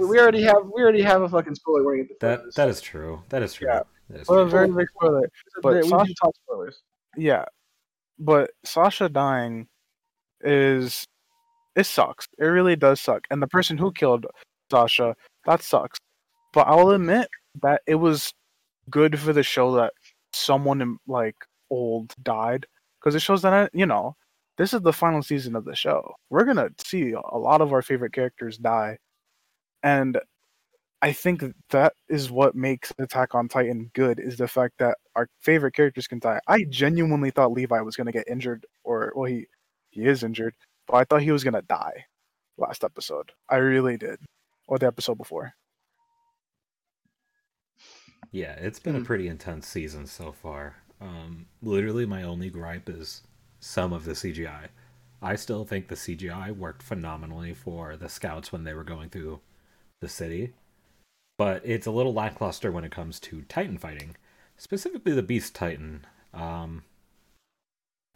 we 0.06 0.18
already 0.18 0.42
have 0.42 0.62
we 0.74 0.82
already 0.82 1.02
have 1.02 1.22
a 1.22 1.28
fucking 1.28 1.54
spoiler 1.54 1.82
warning 1.84 2.02
at 2.02 2.08
the 2.08 2.14
front 2.20 2.40
that 2.40 2.46
this. 2.46 2.54
that 2.56 2.68
is 2.68 2.80
true. 2.80 3.22
That 3.28 3.42
is 3.42 3.54
true. 3.54 3.68
Yeah. 3.68 3.82
That 4.10 4.20
is 4.20 4.28
Well, 4.28 4.40
a 4.40 4.46
very 4.46 4.70
big 4.70 4.88
spoiler. 4.96 5.28
but 5.62 5.74
we 5.82 5.88
Sasha- 5.88 6.14
talk 6.22 6.34
spoilers. 6.44 6.82
Yeah, 7.16 7.44
but 8.18 8.50
Sasha 8.64 9.08
dying 9.08 9.68
is 10.40 11.06
it 11.76 11.84
sucks. 11.86 12.26
It 12.38 12.44
really 12.46 12.76
does 12.76 13.00
suck. 13.00 13.26
And 13.30 13.42
the 13.42 13.48
person 13.48 13.76
who 13.78 13.92
killed 13.92 14.26
Sasha, 14.70 15.16
that 15.46 15.62
sucks. 15.62 15.98
But 16.52 16.68
I'll 16.68 16.90
admit 16.90 17.28
that 17.62 17.82
it 17.86 17.96
was 17.96 18.32
good 18.90 19.18
for 19.18 19.32
the 19.32 19.42
show 19.42 19.72
that 19.76 19.92
someone 20.32 20.98
like 21.06 21.36
old 21.70 22.14
died 22.22 22.66
because 23.00 23.14
it 23.14 23.20
shows 23.22 23.42
that 23.42 23.52
uh, 23.52 23.68
you 23.72 23.86
know 23.86 24.14
this 24.58 24.72
is 24.74 24.82
the 24.82 24.92
final 24.92 25.22
season 25.22 25.56
of 25.56 25.64
the 25.64 25.74
show. 25.74 26.14
We're 26.30 26.44
gonna 26.44 26.70
see 26.84 27.12
a 27.12 27.38
lot 27.38 27.60
of 27.60 27.72
our 27.72 27.82
favorite 27.82 28.12
characters 28.12 28.56
die, 28.58 28.98
and 29.82 30.20
I 31.04 31.12
think 31.12 31.44
that 31.70 31.94
is 32.08 32.30
what 32.32 32.56
makes 32.56 32.92
Attack 32.98 33.34
on 33.36 33.48
Titan 33.48 33.90
good 33.94 34.18
is 34.20 34.38
the 34.38 34.48
fact 34.48 34.78
that 34.78 34.98
our 35.14 35.28
favorite 35.40 35.74
characters 35.74 36.08
can 36.08 36.18
die. 36.18 36.40
I 36.48 36.64
genuinely 36.64 37.30
thought 37.30 37.52
Levi 37.52 37.80
was 37.82 37.96
gonna 37.96 38.12
get 38.12 38.28
injured, 38.28 38.66
or 38.84 39.12
well, 39.16 39.26
he 39.26 39.46
he 39.90 40.06
is 40.06 40.24
injured, 40.24 40.54
but 40.88 40.96
I 40.96 41.04
thought 41.04 41.22
he 41.22 41.32
was 41.32 41.44
gonna 41.44 41.62
die 41.62 42.06
last 42.58 42.84
episode. 42.84 43.32
I 43.50 43.56
really 43.58 43.98
did, 43.98 44.18
or 44.68 44.78
the 44.78 44.86
episode 44.88 45.18
before. 45.18 45.54
Yeah, 48.32 48.54
it's 48.54 48.80
been 48.80 48.96
a 48.96 49.00
Hmm. 49.00 49.04
pretty 49.04 49.28
intense 49.28 49.66
season 49.66 50.06
so 50.06 50.32
far. 50.32 50.76
Um, 51.00 51.46
literally, 51.62 52.06
my 52.06 52.22
only 52.22 52.50
gripe 52.50 52.88
is 52.88 53.22
some 53.60 53.92
of 53.92 54.04
the 54.04 54.14
CGI. 54.14 54.68
I 55.22 55.36
still 55.36 55.64
think 55.64 55.88
the 55.88 55.96
CGI 55.96 56.50
worked 56.50 56.82
phenomenally 56.82 57.54
for 57.54 57.96
the 57.96 58.08
scouts 58.08 58.52
when 58.52 58.64
they 58.64 58.74
were 58.74 58.84
going 58.84 59.10
through 59.10 59.40
the 60.00 60.08
city, 60.08 60.54
but 61.36 61.62
it's 61.64 61.86
a 61.86 61.90
little 61.90 62.12
lackluster 62.12 62.70
when 62.70 62.84
it 62.84 62.92
comes 62.92 63.18
to 63.20 63.42
Titan 63.42 63.78
fighting, 63.78 64.16
specifically 64.56 65.12
the 65.12 65.22
Beast 65.22 65.54
Titan. 65.54 66.06
Um, 66.32 66.84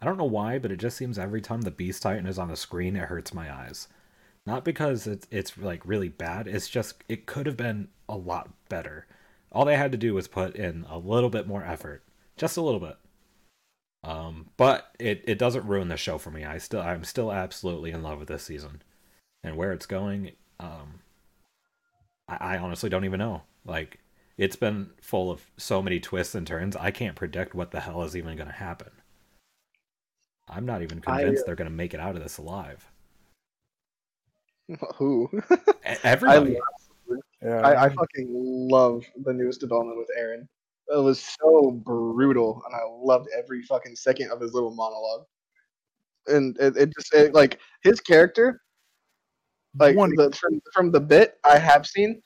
I 0.01 0.05
don't 0.05 0.17
know 0.17 0.23
why, 0.23 0.59
but 0.59 0.71
it 0.71 0.77
just 0.77 0.97
seems 0.97 1.19
every 1.19 1.41
time 1.41 1.61
the 1.61 1.71
Beast 1.71 2.01
Titan 2.01 2.25
is 2.25 2.39
on 2.39 2.47
the 2.47 2.55
screen, 2.55 2.95
it 2.95 3.09
hurts 3.09 3.33
my 3.33 3.53
eyes. 3.53 3.87
Not 4.45 4.63
because 4.63 5.05
it's 5.05 5.27
it's 5.29 5.57
like 5.57 5.85
really 5.85 6.07
bad. 6.09 6.47
It's 6.47 6.69
just 6.69 7.03
it 7.09 7.25
could 7.25 7.45
have 7.45 7.57
been 7.57 7.89
a 8.07 8.15
lot 8.15 8.49
better. 8.69 9.05
All 9.51 9.65
they 9.65 9.77
had 9.77 9.91
to 9.91 9.97
do 9.97 10.13
was 10.13 10.27
put 10.27 10.55
in 10.55 10.85
a 10.89 10.97
little 10.97 11.29
bit 11.29 11.47
more 11.47 11.63
effort, 11.63 12.03
just 12.37 12.57
a 12.57 12.61
little 12.61 12.79
bit. 12.79 12.97
Um, 14.03 14.47
but 14.55 14.91
it, 14.97 15.23
it 15.27 15.37
doesn't 15.37 15.65
ruin 15.65 15.89
the 15.89 15.97
show 15.97 16.17
for 16.17 16.31
me. 16.31 16.45
I 16.45 16.57
still 16.57 16.81
I'm 16.81 17.03
still 17.03 17.31
absolutely 17.31 17.91
in 17.91 18.01
love 18.01 18.19
with 18.19 18.29
this 18.29 18.43
season, 18.43 18.81
and 19.43 19.57
where 19.57 19.73
it's 19.73 19.85
going. 19.85 20.31
Um, 20.59 21.01
I, 22.29 22.55
I 22.55 22.57
honestly 22.57 22.89
don't 22.89 23.05
even 23.05 23.19
know. 23.19 23.43
Like 23.65 23.99
it's 24.37 24.55
been 24.55 24.91
full 25.01 25.31
of 25.31 25.49
so 25.57 25.81
many 25.81 25.99
twists 25.99 26.35
and 26.35 26.45
turns. 26.47 26.75
I 26.75 26.91
can't 26.91 27.15
predict 27.15 27.53
what 27.53 27.71
the 27.71 27.81
hell 27.81 28.03
is 28.03 28.15
even 28.15 28.37
going 28.37 28.47
to 28.47 28.53
happen. 28.53 28.91
I'm 30.47 30.65
not 30.65 30.81
even 30.81 31.01
convinced 31.01 31.43
uh, 31.43 31.45
they're 31.45 31.55
going 31.55 31.69
to 31.69 31.75
make 31.75 31.93
it 31.93 31.99
out 31.99 32.15
of 32.15 32.23
this 32.23 32.37
alive. 32.37 32.89
Who? 34.95 35.29
Everybody. 36.03 36.57
Yeah, 37.41 37.61
I, 37.61 37.85
I 37.85 37.89
fucking 37.89 38.27
love 38.29 39.03
the 39.23 39.33
newest 39.33 39.59
development 39.59 39.97
with 39.97 40.09
Eren. 40.19 40.47
It 40.87 41.03
was 41.03 41.23
so 41.39 41.71
brutal, 41.71 42.61
and 42.65 42.75
I 42.75 42.79
loved 42.89 43.27
every 43.37 43.61
fucking 43.63 43.95
second 43.95 44.31
of 44.31 44.41
his 44.41 44.53
little 44.53 44.73
monologue. 44.73 45.25
And 46.27 46.57
it, 46.59 46.75
it 46.77 46.93
just 46.93 47.13
it, 47.13 47.33
like 47.33 47.59
his 47.83 47.99
character, 47.99 48.61
like 49.77 49.95
One- 49.95 50.13
the, 50.15 50.31
from 50.31 50.61
from 50.73 50.91
the 50.91 50.99
bit 50.99 51.37
I 51.43 51.57
have 51.57 51.85
seen 51.85 52.21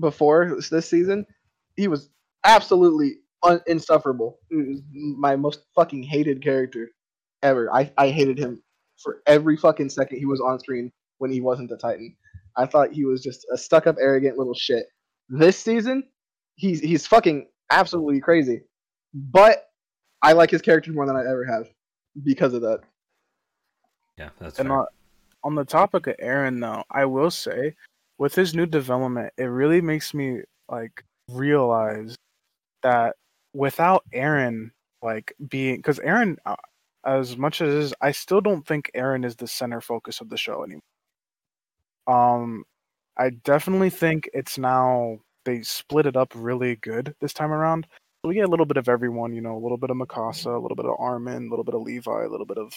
before 0.00 0.54
this, 0.56 0.68
this 0.68 0.88
season, 0.88 1.26
he 1.76 1.88
was 1.88 2.10
absolutely 2.44 3.18
un- 3.42 3.60
insufferable. 3.66 4.38
He 4.50 4.56
was 4.56 4.82
my 4.92 5.36
most 5.36 5.60
fucking 5.74 6.02
hated 6.02 6.42
character 6.42 6.90
ever. 7.42 7.72
I 7.72 7.92
I 7.96 8.08
hated 8.10 8.38
him 8.38 8.62
for 9.02 9.22
every 9.26 9.56
fucking 9.56 9.90
second 9.90 10.18
he 10.18 10.26
was 10.26 10.40
on 10.40 10.58
screen 10.58 10.90
when 11.18 11.30
he 11.30 11.40
wasn't 11.40 11.68
the 11.70 11.76
Titan. 11.76 12.16
I 12.56 12.66
thought 12.66 12.92
he 12.92 13.04
was 13.04 13.22
just 13.22 13.46
a 13.52 13.58
stuck 13.58 13.86
up, 13.86 13.96
arrogant 14.00 14.38
little 14.38 14.54
shit. 14.54 14.86
This 15.28 15.56
season, 15.58 16.04
he's 16.56 16.80
he's 16.80 17.06
fucking 17.06 17.48
absolutely 17.70 18.20
crazy. 18.20 18.62
But 19.12 19.66
I 20.22 20.32
like 20.32 20.50
his 20.50 20.62
character 20.62 20.92
more 20.92 21.06
than 21.06 21.16
I 21.16 21.20
ever 21.20 21.44
have 21.44 21.68
because 22.24 22.54
of 22.54 22.62
that. 22.62 22.80
Yeah, 24.18 24.30
that's 24.40 24.58
And 24.58 24.68
fair. 24.68 24.80
uh, 24.82 24.84
on 25.44 25.54
the 25.54 25.64
topic 25.64 26.06
of 26.06 26.16
Eren, 26.16 26.60
though, 26.60 26.82
I 26.90 27.04
will 27.04 27.30
say, 27.30 27.74
with 28.18 28.34
his 28.34 28.54
new 28.54 28.66
development, 28.66 29.32
it 29.36 29.44
really 29.44 29.80
makes 29.80 30.14
me 30.14 30.40
like 30.68 31.04
realize 31.30 32.16
that 32.82 33.16
without 33.52 34.02
Eren, 34.14 34.70
like 35.02 35.34
being, 35.48 35.76
because 35.76 35.98
Eren, 36.00 36.36
uh, 36.46 36.56
as 37.04 37.36
much 37.36 37.60
as 37.60 37.68
is, 37.68 37.94
I 38.00 38.12
still 38.12 38.40
don't 38.40 38.66
think 38.66 38.90
Eren 38.96 39.24
is 39.24 39.36
the 39.36 39.46
center 39.46 39.80
focus 39.80 40.20
of 40.20 40.30
the 40.30 40.36
show 40.36 40.64
anymore. 40.64 40.80
Um, 42.06 42.64
I 43.16 43.30
definitely 43.30 43.90
think 43.90 44.28
it's 44.32 44.58
now 44.58 45.18
they 45.44 45.62
split 45.62 46.06
it 46.06 46.16
up 46.16 46.32
really 46.34 46.76
good 46.76 47.14
this 47.20 47.34
time 47.34 47.52
around. 47.52 47.86
We 48.24 48.34
get 48.34 48.46
a 48.46 48.50
little 48.50 48.66
bit 48.66 48.78
of 48.78 48.88
everyone, 48.88 49.34
you 49.34 49.42
know, 49.42 49.56
a 49.56 49.60
little 49.60 49.76
bit 49.76 49.90
of 49.90 49.98
Mikasa, 49.98 50.56
a 50.56 50.58
little 50.58 50.76
bit 50.76 50.86
of 50.86 50.96
Armin, 50.98 51.46
a 51.46 51.50
little 51.50 51.64
bit 51.64 51.74
of 51.74 51.82
Levi, 51.82 52.24
a 52.24 52.28
little 52.28 52.46
bit 52.46 52.56
of 52.56 52.72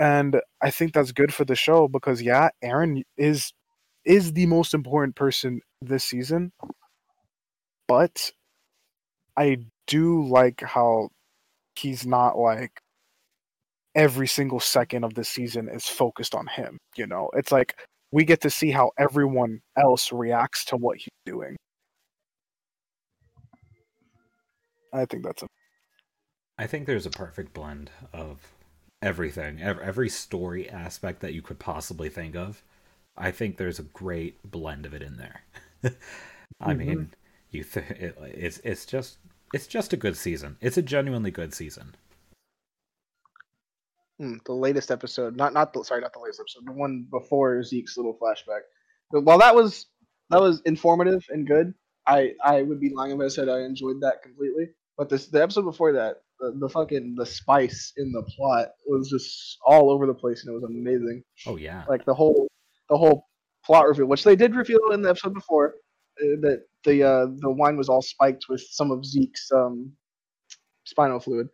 and 0.00 0.40
I 0.62 0.70
think 0.70 0.94
that's 0.94 1.12
good 1.12 1.32
for 1.32 1.44
the 1.44 1.54
show 1.54 1.86
because 1.86 2.22
yeah, 2.22 2.48
Eren 2.64 3.02
is 3.18 3.52
is 4.04 4.32
the 4.32 4.46
most 4.46 4.72
important 4.72 5.14
person 5.14 5.60
this 5.82 6.04
season. 6.04 6.52
But 7.86 8.32
I 9.36 9.58
do 9.86 10.26
like 10.26 10.62
how 10.62 11.10
he's 11.78 12.06
not 12.06 12.38
like 12.38 12.80
every 13.94 14.26
single 14.26 14.60
second 14.60 15.04
of 15.04 15.14
the 15.14 15.24
season 15.24 15.68
is 15.68 15.86
focused 15.86 16.34
on 16.34 16.46
him, 16.46 16.78
you 16.96 17.06
know. 17.06 17.28
It's 17.34 17.52
like 17.52 17.76
we 18.10 18.24
get 18.24 18.40
to 18.40 18.50
see 18.50 18.70
how 18.70 18.92
everyone 18.98 19.60
else 19.76 20.12
reacts 20.12 20.64
to 20.66 20.78
what 20.78 20.96
he's 20.96 21.08
doing. 21.26 21.56
I 24.94 25.04
think 25.04 25.24
that's 25.24 25.42
a 25.42 25.46
I 26.58 26.66
think 26.66 26.86
there's 26.86 27.06
a 27.06 27.10
perfect 27.10 27.52
blend 27.52 27.90
of 28.14 28.38
everything, 29.02 29.60
ev- 29.60 29.78
every 29.80 30.08
story 30.08 30.68
aspect 30.68 31.20
that 31.20 31.34
you 31.34 31.42
could 31.42 31.58
possibly 31.58 32.08
think 32.08 32.34
of. 32.36 32.62
I 33.16 33.30
think 33.30 33.56
there's 33.56 33.78
a 33.78 33.82
great 33.84 34.42
blend 34.48 34.86
of 34.86 34.94
it 34.94 35.02
in 35.02 35.16
there. 35.16 35.42
I 36.60 36.74
Mhm. 36.74 36.78
mean, 36.78 37.14
you 37.50 37.64
th- 37.64 37.90
it, 37.90 38.16
it's 38.20 38.58
it's 38.58 38.86
just 38.86 39.18
it's 39.52 39.66
just 39.66 39.92
a 39.92 39.96
good 39.96 40.16
season. 40.16 40.56
It's 40.60 40.76
a 40.76 40.82
genuinely 40.82 41.30
good 41.30 41.54
season. 41.54 41.94
Hmm, 44.18 44.36
the 44.44 44.52
latest 44.52 44.90
episode, 44.90 45.36
not 45.36 45.52
not 45.54 45.72
the 45.72 45.82
sorry, 45.84 46.00
not 46.02 46.12
the 46.12 46.18
latest 46.20 46.40
episode, 46.40 46.66
the 46.66 46.72
one 46.72 47.06
before 47.10 47.62
Zeke's 47.62 47.96
little 47.96 48.16
flashback. 48.20 48.60
But 49.10 49.22
while 49.22 49.38
that 49.38 49.54
was 49.54 49.86
that 50.28 50.40
was 50.40 50.60
informative 50.62 51.24
and 51.30 51.46
good, 51.46 51.74
I 52.06 52.34
I 52.44 52.62
would 52.62 52.80
be 52.80 52.90
lying 52.94 53.12
if 53.12 53.20
I 53.20 53.28
said 53.28 53.48
I 53.48 53.60
enjoyed 53.62 54.00
that 54.02 54.22
completely. 54.22 54.68
But 54.98 55.08
this 55.08 55.26
the 55.28 55.42
episode 55.42 55.62
before 55.64 55.92
that, 55.94 56.22
the, 56.40 56.52
the 56.58 56.68
fucking 56.68 57.14
the 57.16 57.26
spice 57.26 57.92
in 57.96 58.10
the 58.12 58.22
plot 58.36 58.68
was 58.86 59.08
just 59.10 59.58
all 59.66 59.90
over 59.90 60.06
the 60.06 60.14
place 60.14 60.44
and 60.44 60.50
it 60.50 60.54
was 60.54 60.64
amazing. 60.64 61.22
Oh 61.46 61.56
yeah, 61.56 61.84
Like 61.88 62.04
the 62.04 62.14
whole 62.14 62.48
the 62.88 62.96
whole 62.96 63.26
plot 63.64 63.86
reveal, 63.86 64.06
which 64.06 64.24
they 64.24 64.36
did 64.36 64.54
reveal 64.56 64.90
in 64.92 65.02
the 65.02 65.10
episode 65.10 65.34
before, 65.34 65.74
uh, 66.20 66.40
that 66.42 66.62
the 66.84 67.02
uh, 67.02 67.26
the 67.36 67.50
wine 67.50 67.76
was 67.76 67.88
all 67.88 68.02
spiked 68.02 68.46
with 68.48 68.62
some 68.70 68.90
of 68.90 69.04
Zeke's 69.04 69.50
um, 69.54 69.92
spinal 70.84 71.20
fluid. 71.20 71.48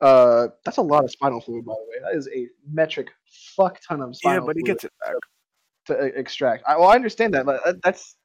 Uh, 0.00 0.48
that's 0.64 0.78
a 0.78 0.82
lot 0.82 1.04
of 1.04 1.10
spinal 1.10 1.40
fluid, 1.40 1.64
by 1.64 1.74
the 1.74 1.84
way. 1.88 2.10
That 2.10 2.18
is 2.18 2.28
a 2.34 2.48
metric 2.70 3.08
fuck 3.54 3.78
ton 3.86 4.00
of 4.00 4.16
spinal 4.16 4.42
fluid. 4.42 4.42
Yeah, 4.42 4.46
but 4.46 4.56
he 4.56 4.62
gets 4.62 4.84
it 4.84 4.92
back. 5.04 5.14
to 5.86 6.06
e- 6.06 6.18
extract. 6.18 6.64
I, 6.66 6.76
well, 6.78 6.88
I 6.88 6.94
understand 6.94 7.34
that, 7.34 7.44
but 7.46 7.60
that's 7.82 8.16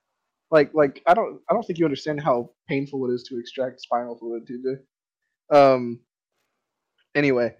like 0.52 0.71
like 0.74 1.02
I 1.06 1.13
don't 1.13 1.39
I 1.50 1.54
don't 1.54 1.63
think 1.63 1.80
you 1.80 1.86
understand 1.86 2.21
how 2.21 2.52
painful 2.69 3.10
it 3.10 3.13
is 3.13 3.24
to 3.30 3.38
extract 3.39 3.82
spinal 3.82 4.17
fluid, 4.17 4.48
TJ. 4.48 4.78
Um. 5.50 6.00
Anyway, 7.14 7.56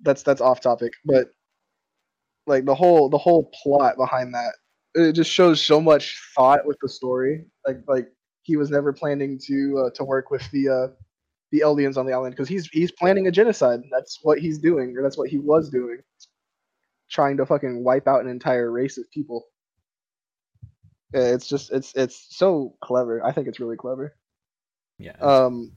that's 0.00 0.22
that's 0.22 0.40
off 0.40 0.60
topic, 0.60 0.92
but 1.04 1.30
like 2.46 2.64
the 2.64 2.74
whole 2.74 3.08
the 3.08 3.18
whole 3.18 3.50
plot 3.62 3.96
behind 3.96 4.34
that 4.34 4.54
it 4.94 5.12
just 5.12 5.30
shows 5.30 5.62
so 5.62 5.80
much 5.80 6.20
thought 6.34 6.66
with 6.66 6.76
the 6.82 6.88
story. 6.88 7.44
Like 7.66 7.78
like 7.86 8.08
he 8.42 8.56
was 8.56 8.70
never 8.70 8.92
planning 8.92 9.38
to 9.46 9.84
uh, 9.86 9.90
to 9.94 10.04
work 10.04 10.30
with 10.30 10.48
the 10.50 10.68
uh, 10.68 10.88
the 11.52 11.60
Eldians 11.60 11.96
on 11.96 12.06
the 12.06 12.12
island 12.12 12.34
because 12.34 12.48
he's 12.48 12.66
he's 12.68 12.92
planning 12.92 13.26
a 13.26 13.30
genocide. 13.30 13.80
That's 13.92 14.18
what 14.22 14.38
he's 14.38 14.58
doing, 14.58 14.96
or 14.96 15.02
that's 15.02 15.18
what 15.18 15.28
he 15.28 15.38
was 15.38 15.70
doing, 15.70 15.98
trying 17.10 17.36
to 17.36 17.46
fucking 17.46 17.84
wipe 17.84 18.08
out 18.08 18.22
an 18.22 18.28
entire 18.28 18.70
race 18.70 18.98
of 18.98 19.10
people. 19.12 19.44
Yeah, 21.12 21.20
It's 21.34 21.46
just 21.48 21.70
it's 21.72 21.92
it's 21.94 22.26
so 22.30 22.74
clever. 22.82 23.24
I 23.24 23.32
think 23.32 23.46
it's 23.48 23.60
really 23.60 23.76
clever. 23.76 24.16
yeah. 24.98 25.16
Um, 25.20 25.72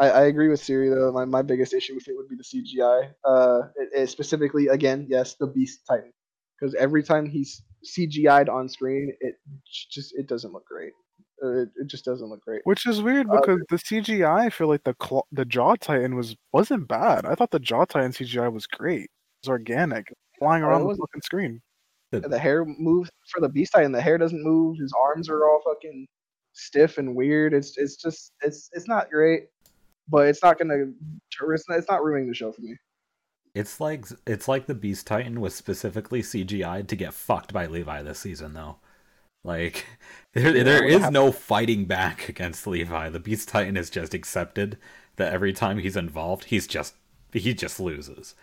I, 0.00 0.08
I 0.10 0.20
agree 0.22 0.48
with 0.48 0.62
Siri 0.62 0.88
though. 0.88 1.12
My, 1.12 1.24
my 1.24 1.42
biggest 1.42 1.74
issue 1.74 1.94
with 1.94 2.08
it 2.08 2.14
would 2.16 2.28
be 2.28 2.36
the 2.36 2.42
CGI. 2.44 3.10
Uh, 3.24 3.68
it, 3.76 3.88
it 4.02 4.06
specifically 4.08 4.68
again, 4.68 5.06
yes, 5.08 5.34
the 5.34 5.46
Beast 5.46 5.80
Titan, 5.88 6.12
because 6.58 6.74
every 6.74 7.02
time 7.02 7.28
he's 7.28 7.62
CGI'd 7.84 8.48
on 8.48 8.68
screen, 8.68 9.12
it 9.20 9.34
just 9.90 10.14
it 10.16 10.26
doesn't 10.28 10.52
look 10.52 10.64
great. 10.66 10.92
Uh, 11.44 11.62
it, 11.62 11.68
it 11.76 11.86
just 11.88 12.04
doesn't 12.04 12.28
look 12.28 12.40
great. 12.42 12.60
Which 12.64 12.86
is 12.86 13.02
weird 13.02 13.28
Uh, 13.28 13.40
because 13.40 13.58
the 13.68 13.76
CGI, 13.76 14.46
I 14.46 14.50
feel 14.50 14.68
like 14.68 14.84
the 14.84 14.94
claw, 14.94 15.22
the 15.32 15.44
Jaw 15.44 15.74
Titan 15.76 16.14
was 16.14 16.36
wasn't 16.52 16.88
bad. 16.88 17.26
I 17.26 17.34
thought 17.34 17.50
the 17.50 17.58
Jaw 17.58 17.84
Titan 17.84 18.12
CGI 18.12 18.50
was 18.52 18.66
great. 18.66 19.02
It 19.04 19.10
was 19.44 19.48
organic, 19.50 20.12
flying 20.38 20.62
Oh, 20.62 20.66
it 20.66 20.70
around 20.70 20.80
the 20.82 20.86
wasn't- 20.86 21.08
fucking 21.10 21.22
screen. 21.22 21.60
The 22.12 22.38
hair 22.38 22.64
moves 22.66 23.10
for 23.30 23.40
the 23.40 23.48
Beast 23.48 23.72
Titan. 23.74 23.90
The 23.90 24.00
hair 24.02 24.18
doesn't 24.18 24.42
move. 24.44 24.76
His 24.78 24.92
arms 25.02 25.30
are 25.30 25.44
all 25.48 25.62
fucking 25.64 26.06
stiff 26.52 26.98
and 26.98 27.16
weird. 27.16 27.54
It's 27.54 27.78
it's 27.78 27.96
just 27.96 28.32
it's 28.42 28.68
it's 28.72 28.86
not 28.86 29.10
great, 29.10 29.44
but 30.08 30.28
it's 30.28 30.42
not 30.42 30.58
gonna 30.58 30.86
it's 31.48 31.68
not, 31.68 31.78
it's 31.78 31.88
not 31.88 32.04
ruining 32.04 32.28
the 32.28 32.34
show 32.34 32.52
for 32.52 32.60
me. 32.62 32.76
It's 33.54 33.80
like 33.80 34.06
it's 34.26 34.48
like 34.48 34.66
the 34.66 34.74
Beast 34.74 35.06
Titan 35.06 35.40
was 35.40 35.54
specifically 35.54 36.22
CGI'd 36.22 36.88
to 36.88 36.96
get 36.96 37.12
fucked 37.14 37.52
by 37.52 37.66
Levi 37.66 38.02
this 38.02 38.18
season, 38.18 38.54
though. 38.54 38.76
Like 39.44 39.84
there, 40.32 40.56
Yeah, 40.56 40.62
there 40.62 40.82
what 40.82 40.90
is 40.90 40.98
happened- 41.00 41.14
no 41.14 41.32
fighting 41.32 41.84
back 41.84 42.28
against 42.30 42.66
Levi. 42.66 43.08
The 43.10 43.20
Beast 43.20 43.48
Titan 43.48 43.76
is 43.76 43.90
just 43.90 44.14
accepted 44.14 44.78
that 45.16 45.32
every 45.32 45.52
time 45.52 45.78
he's 45.78 45.96
involved, 45.96 46.44
he's 46.44 46.66
just 46.66 46.94
he 47.32 47.52
just 47.54 47.78
loses. 47.80 48.34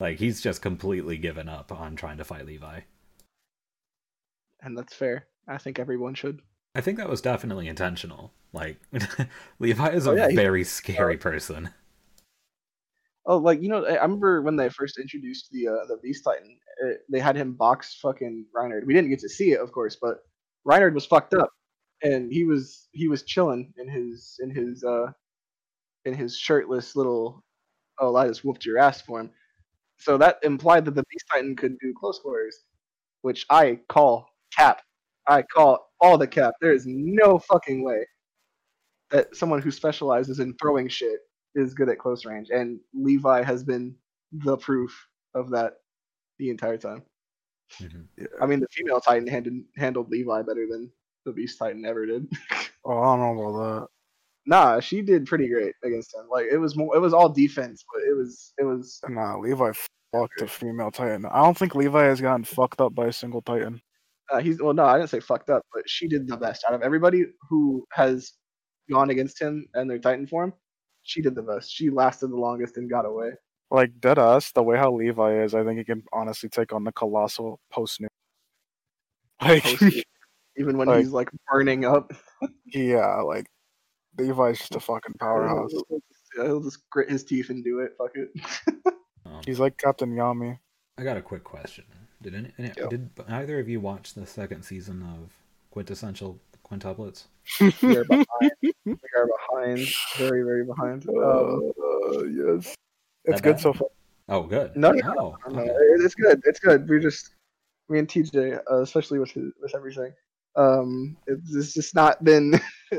Like 0.00 0.18
he's 0.18 0.40
just 0.40 0.62
completely 0.62 1.18
given 1.18 1.48
up 1.48 1.70
on 1.70 1.94
trying 1.96 2.18
to 2.18 2.24
fight 2.24 2.46
Levi. 2.46 2.80
And 4.60 4.76
that's 4.78 4.94
fair. 4.94 5.26
I 5.46 5.58
think 5.58 5.78
everyone 5.78 6.14
should. 6.14 6.40
I 6.74 6.80
think 6.80 6.98
that 6.98 7.08
was 7.08 7.20
definitely 7.20 7.68
intentional. 7.68 8.32
Like 8.52 8.80
Levi 9.58 9.88
is 9.90 10.06
Oh, 10.06 10.12
a 10.12 10.16
yeah, 10.16 10.28
very 10.34 10.64
scary 10.78 11.16
person. 11.16 11.70
Oh, 13.26 13.38
like 13.38 13.62
you 13.62 13.68
know, 13.68 13.86
I 13.86 14.02
remember 14.02 14.42
when 14.42 14.56
they 14.56 14.68
first 14.68 14.98
introduced 14.98 15.50
the 15.50 15.68
uh, 15.68 15.86
the 15.88 15.98
Beast 16.02 16.24
Titan, 16.24 16.58
uh 16.84 16.94
they 17.10 17.20
had 17.20 17.36
him 17.36 17.54
box 17.54 17.98
fucking 18.02 18.46
Reiner. 18.54 18.84
We 18.84 18.92
didn't 18.94 19.10
get 19.10 19.20
to 19.20 19.28
see 19.28 19.52
it, 19.52 19.60
of 19.60 19.72
course, 19.72 19.96
but 20.00 20.18
Reiner 20.66 20.92
was 20.92 21.06
fucked 21.06 21.34
up, 21.34 21.50
and 22.02 22.30
he 22.32 22.44
was 22.44 22.88
he 22.92 23.08
was 23.08 23.22
chilling 23.22 23.72
in 23.78 23.88
his 23.88 24.38
in 24.42 24.50
his 24.50 24.84
uh 24.84 25.06
in 26.04 26.14
his 26.14 26.36
shirtless 26.36 26.96
little 26.96 27.42
oh 28.00 28.14
I 28.16 28.26
just 28.28 28.44
whooped 28.44 28.66
your 28.66 28.78
ass 28.78 29.00
for 29.00 29.20
him. 29.20 29.30
So 29.98 30.18
that 30.18 30.38
implied 30.42 30.84
that 30.86 30.94
the 30.94 31.04
Beast 31.10 31.24
Titan 31.32 31.56
could 31.56 31.78
do 31.78 31.94
close 31.98 32.18
quarters, 32.18 32.58
which 33.22 33.46
I 33.48 33.78
call 33.88 34.26
cap. 34.54 34.82
I 35.26 35.42
call 35.42 35.92
all 36.04 36.18
the 36.18 36.26
cap. 36.26 36.54
There 36.60 36.72
is 36.72 36.84
no 36.86 37.38
fucking 37.38 37.82
way 37.82 38.06
that 39.10 39.34
someone 39.34 39.62
who 39.62 39.70
specializes 39.70 40.40
in 40.40 40.54
throwing 40.60 40.88
shit 40.88 41.20
is 41.54 41.72
good 41.74 41.88
at 41.88 41.98
close 41.98 42.24
range, 42.24 42.48
and 42.50 42.78
Levi 42.92 43.42
has 43.42 43.64
been 43.64 43.94
the 44.32 44.56
proof 44.56 44.92
of 45.34 45.50
that 45.50 45.74
the 46.38 46.50
entire 46.50 46.76
time. 46.76 47.02
Mhm. 47.80 48.06
I 48.40 48.46
mean, 48.46 48.60
the 48.60 48.66
female 48.72 49.00
Titan 49.00 49.26
handled, 49.26 49.54
handled 49.76 50.10
Levi 50.10 50.42
better 50.42 50.66
than 50.70 50.90
the 51.24 51.32
Beast 51.32 51.58
Titan 51.58 51.84
ever 51.84 52.06
did. 52.06 52.28
Oh, 52.86 52.98
I 52.98 53.16
don't 53.16 53.36
know 53.36 53.48
about 53.48 53.80
that. 53.80 53.88
nah, 54.44 54.78
she 54.78 55.00
did 55.00 55.24
pretty 55.24 55.48
great 55.48 55.74
against 55.82 56.14
him. 56.14 56.26
Like 56.30 56.48
it 56.52 56.58
was 56.58 56.76
more, 56.76 56.94
it 56.94 56.98
was 56.98 57.14
all 57.14 57.30
defense, 57.30 57.82
but 57.94 58.02
it 58.02 58.14
was, 58.14 58.52
it 58.58 58.64
was. 58.64 59.00
Nah, 59.08 59.38
Levi 59.38 59.72
fucked 60.12 60.42
a 60.42 60.46
female 60.46 60.90
Titan. 60.90 61.24
I 61.24 61.42
don't 61.42 61.56
think 61.56 61.74
Levi 61.74 62.04
has 62.04 62.20
gotten 62.20 62.44
fucked 62.44 62.82
up 62.82 62.94
by 62.94 63.06
a 63.06 63.12
single 63.12 63.40
Titan. 63.40 63.80
Uh, 64.32 64.40
he's 64.40 64.60
well, 64.60 64.72
no, 64.74 64.84
I 64.84 64.96
didn't 64.98 65.10
say 65.10 65.20
fucked 65.20 65.50
up, 65.50 65.62
but 65.74 65.82
she 65.88 66.08
did 66.08 66.26
the 66.26 66.36
best 66.36 66.64
out 66.66 66.74
of 66.74 66.82
everybody 66.82 67.24
who 67.48 67.84
has 67.92 68.32
gone 68.90 69.10
against 69.10 69.40
him 69.40 69.66
and 69.74 69.88
their 69.90 69.98
Titan 69.98 70.26
form. 70.26 70.52
She 71.02 71.20
did 71.20 71.34
the 71.34 71.42
best. 71.42 71.70
She 71.70 71.90
lasted 71.90 72.28
the 72.28 72.36
longest 72.36 72.76
and 72.78 72.88
got 72.88 73.04
away. 73.04 73.30
Like 73.70 74.00
dead 74.00 74.18
ass, 74.18 74.52
the 74.52 74.62
way 74.62 74.76
how 74.78 74.92
Levi 74.92 75.42
is, 75.42 75.54
I 75.54 75.64
think 75.64 75.78
he 75.78 75.84
can 75.84 76.02
honestly 76.12 76.48
take 76.48 76.72
on 76.72 76.84
the 76.84 76.92
colossal 76.92 77.60
post 77.70 78.00
new. 78.00 78.08
Like, 79.42 79.64
Even 80.56 80.78
when 80.78 80.86
Like- 80.88 81.00
he's 81.00 81.10
like 81.10 81.28
burning 81.50 81.84
up, 81.84 82.12
yeah, 82.66 83.16
like 83.22 83.46
Levi's 84.18 84.58
just 84.58 84.76
a 84.76 84.80
fucking 84.80 85.14
powerhouse. 85.20 85.72
He'll 85.72 85.82
just, 86.00 86.22
he'll 86.36 86.60
just 86.62 86.88
grit 86.90 87.10
his 87.10 87.24
teeth 87.24 87.50
and 87.50 87.64
do 87.64 87.80
it. 87.80 87.92
Fuck 87.98 88.12
it. 88.14 88.30
Um, 89.26 89.40
He's 89.46 89.58
like 89.58 89.78
Captain 89.78 90.14
Yami. 90.14 90.58
I 90.98 91.02
got 91.02 91.16
a 91.16 91.22
quick 91.22 91.44
question. 91.44 91.84
Did 92.24 92.34
any, 92.34 92.52
any- 92.58 92.72
Yeah. 92.76 92.88
did 92.88 93.10
either 93.28 93.60
of 93.60 93.68
you 93.68 93.80
watch 93.80 94.14
the 94.14 94.26
second 94.26 94.62
season 94.62 95.02
of 95.02 95.30
Quintessential 95.70 96.40
Quintuplets? 96.64 97.24
We 97.82 97.96
are 97.98 98.04
behind. 98.04 98.52
we 98.62 98.96
are 99.14 99.28
behind. 99.50 99.86
Very, 100.16 100.42
very 100.42 100.64
behind. 100.64 101.06
Um, 101.08 101.70
Uh, 101.78 102.22
yes, 102.24 102.74
it's 103.26 103.40
good 103.42 103.56
bad? 103.56 103.60
so 103.60 103.72
far. 103.74 103.88
Oh, 104.30 104.44
good. 104.44 104.74
No, 104.74 104.92
no, 104.92 105.36
Oh, 105.46 105.50
no, 105.50 105.60
okay. 105.60 105.70
it's 106.02 106.14
good. 106.14 106.40
It's 106.44 106.58
good. 106.60 106.88
We're 106.88 106.98
just 106.98 107.34
me 107.90 107.98
and 107.98 108.08
TJ, 108.08 108.58
uh, 108.70 108.80
especially 108.80 109.18
with 109.18 109.30
his, 109.32 109.52
with 109.60 109.74
everything. 109.74 110.12
Um, 110.56 111.16
it's, 111.26 111.54
it's 111.54 111.74
just 111.74 111.94
not 111.94 112.24
been 112.24 112.58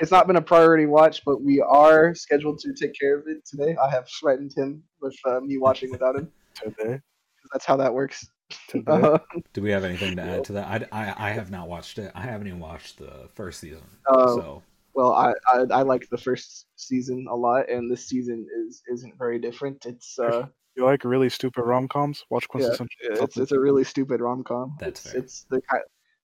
it's 0.00 0.10
not 0.10 0.26
been 0.26 0.36
a 0.36 0.42
priority 0.42 0.86
watch, 0.86 1.22
but 1.24 1.40
we 1.42 1.60
are 1.60 2.14
scheduled 2.16 2.58
to 2.60 2.72
take 2.72 2.98
care 2.98 3.16
of 3.16 3.28
it 3.28 3.46
today. 3.46 3.76
I 3.80 3.88
have 3.90 4.08
threatened 4.20 4.52
him 4.56 4.82
with 5.00 5.14
uh, 5.24 5.38
me 5.40 5.58
watching 5.58 5.92
without 5.92 6.16
him. 6.16 6.32
Today, 6.56 6.74
'cause 6.98 7.50
That's 7.52 7.64
how 7.64 7.76
that 7.76 7.94
works. 7.94 8.26
Today. 8.68 8.84
Uh, 8.92 9.18
Do 9.52 9.62
we 9.62 9.70
have 9.70 9.84
anything 9.84 10.16
to 10.16 10.22
add 10.22 10.44
to 10.44 10.52
that? 10.54 10.88
I, 10.92 11.04
I, 11.04 11.28
I 11.28 11.30
have 11.30 11.50
not 11.50 11.68
watched 11.68 11.98
it. 11.98 12.12
I 12.14 12.22
haven't 12.22 12.46
even 12.46 12.60
watched 12.60 12.98
the 12.98 13.28
first 13.34 13.60
season. 13.60 13.82
Oh. 14.08 14.38
so 14.38 14.62
well, 14.94 15.12
I, 15.14 15.32
I 15.46 15.64
I 15.70 15.82
like 15.82 16.08
the 16.10 16.18
first 16.18 16.66
season 16.76 17.26
a 17.30 17.34
lot, 17.34 17.70
and 17.70 17.90
this 17.90 18.06
season 18.06 18.46
is 18.66 18.82
isn't 18.92 19.16
very 19.16 19.38
different. 19.38 19.86
It's 19.86 20.18
uh 20.18 20.46
you 20.76 20.84
like 20.84 21.04
really 21.04 21.28
stupid 21.28 21.62
rom 21.62 21.88
coms? 21.88 22.24
Watch 22.30 22.44
yeah, 22.44 22.48
Quintessential. 22.48 23.24
it's 23.24 23.36
it's 23.36 23.52
a 23.52 23.60
really 23.60 23.84
stupid 23.84 24.20
rom 24.20 24.44
com. 24.44 24.76
That's 24.78 25.04
it's, 25.04 25.12
fair. 25.12 25.20
it's 25.20 25.46
the 25.50 25.62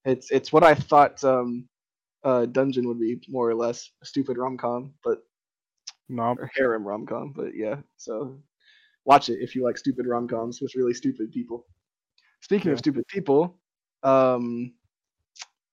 it's 0.05 0.31
it's 0.31 0.53
what 0.53 0.65
I 0.65 0.75
thought 0.75 1.23
um 1.25 1.69
uh 2.25 2.47
Dungeon 2.47 2.89
would 2.89 3.01
be 3.01 3.21
more 3.29 3.49
or 3.49 3.55
less 3.55 3.91
a 4.03 4.07
stupid 4.07 4.39
rom 4.39 4.57
com, 4.57 4.95
but 5.05 5.19
no, 6.09 6.35
or 6.39 6.51
harem 6.55 6.87
rom 6.87 7.07
com, 7.07 7.33
but 7.35 7.55
yeah. 7.55 7.77
So 7.97 8.39
watch 9.05 9.29
it 9.29 9.39
if 9.41 9.55
you 9.55 9.65
like 9.65 9.79
stupid 9.79 10.07
rom 10.07 10.29
coms 10.29 10.61
with 10.61 10.75
really 10.75 10.95
stupid 10.95 11.31
people. 11.33 11.67
Speaking 12.41 12.73
of 12.73 12.79
stupid 12.79 13.07
people, 13.09 13.59
um 14.03 14.73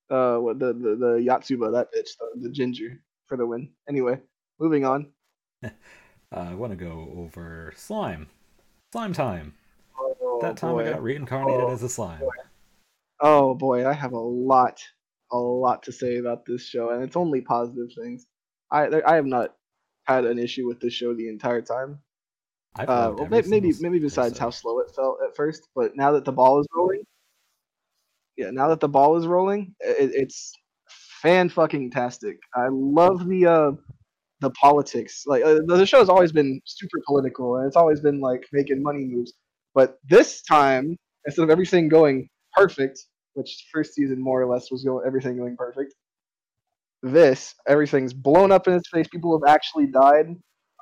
uh 0.09 0.37
what 0.37 0.59
the 0.59 0.67
the, 0.73 0.95
the 0.95 1.25
Yotsuba 1.27 1.71
that 1.73 1.87
bitch 1.95 2.09
the, 2.19 2.41
the 2.41 2.49
ginger 2.49 3.01
for 3.27 3.37
the 3.37 3.45
win. 3.45 3.71
Anyway, 3.89 4.19
moving 4.59 4.85
on. 4.85 5.11
uh, 5.63 5.69
I 6.31 6.53
want 6.53 6.71
to 6.71 6.77
go 6.77 7.13
over 7.17 7.73
slime. 7.75 8.27
Slime 8.91 9.13
time. 9.13 9.53
Oh, 9.99 10.39
that 10.41 10.57
time 10.57 10.73
boy. 10.73 10.87
I 10.87 10.91
got 10.91 11.03
reincarnated 11.03 11.61
Oh, 11.61 11.71
as 11.71 11.83
a 11.83 11.89
slime. 11.89 12.21
Oh 13.21 13.55
boy, 13.55 13.87
I 13.87 13.93
have 13.93 14.13
a 14.13 14.19
lot, 14.19 14.81
a 15.31 15.37
lot 15.37 15.83
to 15.83 15.91
say 15.91 16.17
about 16.17 16.45
this 16.45 16.65
show, 16.65 16.89
and 16.89 17.03
it's 17.03 17.15
only 17.15 17.41
positive 17.41 17.89
things. 17.97 18.25
I 18.71 18.87
I 19.05 19.15
have 19.15 19.25
not 19.25 19.55
had 20.05 20.25
an 20.25 20.37
issue 20.37 20.67
with 20.67 20.79
this 20.79 20.93
show 20.93 21.13
the 21.13 21.29
entire 21.29 21.61
time. 21.61 21.99
Uh, 22.77 23.13
well, 23.17 23.27
maybe 23.29 23.73
maybe 23.79 23.99
besides 23.99 24.33
episode. 24.33 24.43
how 24.43 24.49
slow 24.49 24.79
it 24.79 24.91
felt 24.93 25.19
at 25.25 25.35
first, 25.35 25.67
but 25.75 25.95
now 25.95 26.11
that 26.11 26.25
the 26.25 26.31
ball 26.31 26.59
is 26.59 26.67
rolling, 26.75 27.03
yeah, 28.37 28.49
now 28.51 28.67
that 28.67 28.81
the 28.81 28.89
ball 28.89 29.15
is 29.15 29.25
rolling, 29.25 29.73
it, 29.79 30.11
it's 30.13 30.53
fan 31.21 31.49
fucking 31.49 31.91
tastic. 31.91 32.37
I 32.53 32.67
love 32.69 33.27
the 33.27 33.45
uh 33.45 33.71
the 34.41 34.51
politics. 34.51 35.23
Like 35.25 35.43
uh, 35.43 35.55
the 35.65 35.77
the 35.77 35.85
show 35.85 35.99
has 35.99 36.09
always 36.09 36.31
been 36.31 36.59
super 36.65 36.99
political, 37.07 37.57
and 37.57 37.67
it's 37.67 37.77
always 37.77 38.01
been 38.01 38.19
like 38.19 38.45
making 38.51 38.83
money 38.83 39.05
moves. 39.05 39.33
But 39.73 39.97
this 40.09 40.41
time, 40.41 40.97
instead 41.25 41.43
of 41.43 41.49
everything 41.49 41.89
going 41.89 42.27
perfect, 42.53 42.99
which 43.33 43.67
first 43.73 43.93
season 43.93 44.21
more 44.21 44.41
or 44.41 44.47
less 44.47 44.71
was 44.71 44.83
going 44.83 45.05
everything 45.07 45.37
going 45.37 45.55
perfect, 45.55 45.93
this 47.03 47.55
everything's 47.67 48.13
blown 48.13 48.51
up 48.51 48.67
in 48.67 48.73
its 48.73 48.89
face. 48.89 49.07
People 49.07 49.39
have 49.39 49.49
actually 49.49 49.87
died. 49.87 50.35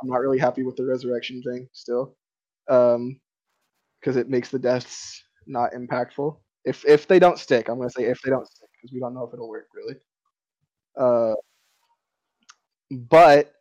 I'm 0.03 0.09
not 0.09 0.19
really 0.19 0.37
happy 0.37 0.63
with 0.63 0.75
the 0.75 0.85
resurrection 0.85 1.41
thing 1.41 1.67
still, 1.71 2.15
um, 2.69 3.19
because 3.99 4.17
it 4.17 4.29
makes 4.29 4.49
the 4.49 4.59
deaths 4.59 5.23
not 5.47 5.71
impactful. 5.71 6.37
If 6.65 6.85
if 6.85 7.07
they 7.07 7.19
don't 7.19 7.39
stick, 7.39 7.69
I'm 7.69 7.77
gonna 7.77 7.89
say 7.89 8.03
if 8.03 8.21
they 8.21 8.29
don't 8.29 8.47
stick 8.47 8.69
because 8.75 8.93
we 8.93 8.99
don't 8.99 9.13
know 9.13 9.23
if 9.23 9.33
it'll 9.33 9.49
work 9.49 9.67
really. 9.73 9.95
Uh, 10.99 11.35
but 12.91 13.53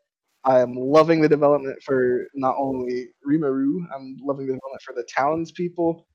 I 0.45 0.61
am 0.61 0.75
loving 0.75 1.21
the 1.21 1.29
development 1.29 1.81
for 1.85 2.27
not 2.35 2.57
only 2.59 3.07
Rimuru, 3.27 3.87
I'm 3.95 4.17
loving 4.21 4.47
the 4.47 4.55
development 4.55 4.83
for 4.85 4.95
the 4.95 5.07
townspeople, 5.15 6.07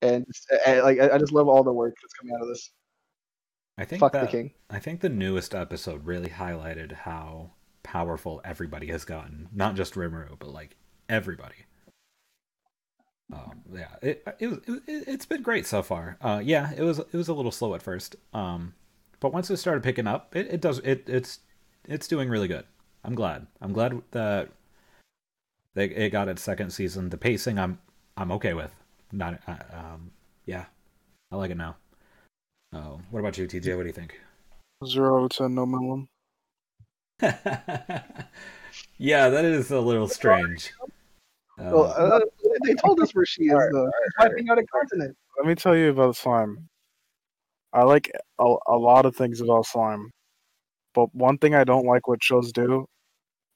and 0.00 0.24
uh, 0.66 0.82
like 0.82 0.98
I 0.98 1.10
I 1.10 1.18
just 1.18 1.32
love 1.32 1.48
all 1.48 1.62
the 1.62 1.72
work 1.72 1.94
that's 2.00 2.14
coming 2.14 2.34
out 2.34 2.42
of 2.42 2.48
this. 2.48 2.70
I 3.78 3.84
think 3.84 4.00
Fuck 4.00 4.12
that, 4.12 4.22
the 4.22 4.28
king. 4.28 4.52
I 4.70 4.78
think 4.78 5.00
the 5.00 5.10
newest 5.10 5.54
episode 5.54 6.06
really 6.06 6.30
highlighted 6.30 6.92
how 6.92 7.55
powerful 7.86 8.40
everybody 8.44 8.88
has 8.88 9.04
gotten. 9.04 9.48
Not 9.54 9.76
just 9.76 9.94
Rimuru, 9.94 10.36
but 10.38 10.48
like 10.48 10.76
everybody. 11.08 11.54
Um, 13.32 13.62
yeah, 13.72 13.96
it 14.02 14.22
it 14.38 14.62
it, 14.66 14.82
it's 14.86 15.26
been 15.26 15.42
great 15.42 15.66
so 15.66 15.82
far. 15.82 16.16
Uh, 16.20 16.40
yeah, 16.44 16.72
it 16.76 16.82
was 16.82 16.98
it 16.98 17.14
was 17.14 17.28
a 17.28 17.32
little 17.32 17.52
slow 17.52 17.74
at 17.74 17.82
first. 17.82 18.16
Um, 18.34 18.74
but 19.20 19.32
once 19.32 19.50
it 19.50 19.56
started 19.58 19.82
picking 19.82 20.06
up, 20.06 20.34
it, 20.34 20.48
it 20.50 20.60
does 20.60 20.80
it 20.80 21.04
it's 21.08 21.40
it's 21.88 22.08
doing 22.08 22.28
really 22.28 22.48
good. 22.48 22.64
I'm 23.04 23.14
glad. 23.14 23.46
I'm 23.60 23.72
glad 23.72 24.02
that 24.10 24.50
they 25.74 25.86
it 25.86 26.10
got 26.10 26.28
its 26.28 26.42
second 26.42 26.70
season. 26.70 27.10
The 27.10 27.16
pacing, 27.16 27.58
I'm 27.58 27.78
I'm 28.16 28.32
okay 28.32 28.54
with. 28.54 28.72
Not 29.12 29.40
uh, 29.46 29.56
um, 29.72 30.10
yeah, 30.44 30.64
I 31.30 31.36
like 31.36 31.50
it 31.52 31.56
now. 31.56 31.76
Oh, 32.72 33.00
what 33.10 33.20
about 33.20 33.38
you, 33.38 33.46
TJ? 33.46 33.76
What 33.76 33.82
do 33.82 33.88
you 33.88 33.92
think? 33.92 34.20
zero 34.84 35.26
to 35.28 35.48
no 35.48 35.64
minimum. 35.64 36.08
yeah, 38.98 39.28
that 39.28 39.44
is 39.44 39.70
a 39.70 39.80
little 39.80 40.08
strange. 40.08 40.72
Uh, 41.58 41.70
Well, 41.72 41.84
uh, 41.96 42.20
they 42.64 42.74
told 42.74 43.00
us 43.00 43.14
where 43.14 43.24
she 43.24 43.44
is 43.44 43.52
though. 43.72 43.86
She's 43.86 44.12
wiping 44.18 44.50
out 44.50 44.58
a 44.58 44.64
continent. 44.66 45.16
Let 45.38 45.46
me 45.46 45.54
tell 45.54 45.74
you 45.76 45.90
about 45.90 46.16
slime. 46.16 46.68
I 47.72 47.82
like 47.84 48.10
a, 48.38 48.54
a 48.68 48.76
lot 48.76 49.06
of 49.06 49.16
things 49.16 49.40
about 49.40 49.66
slime, 49.66 50.10
but 50.94 51.14
one 51.14 51.38
thing 51.38 51.54
I 51.54 51.64
don't 51.64 51.86
like 51.86 52.06
what 52.08 52.22
shows 52.22 52.52
do 52.52 52.86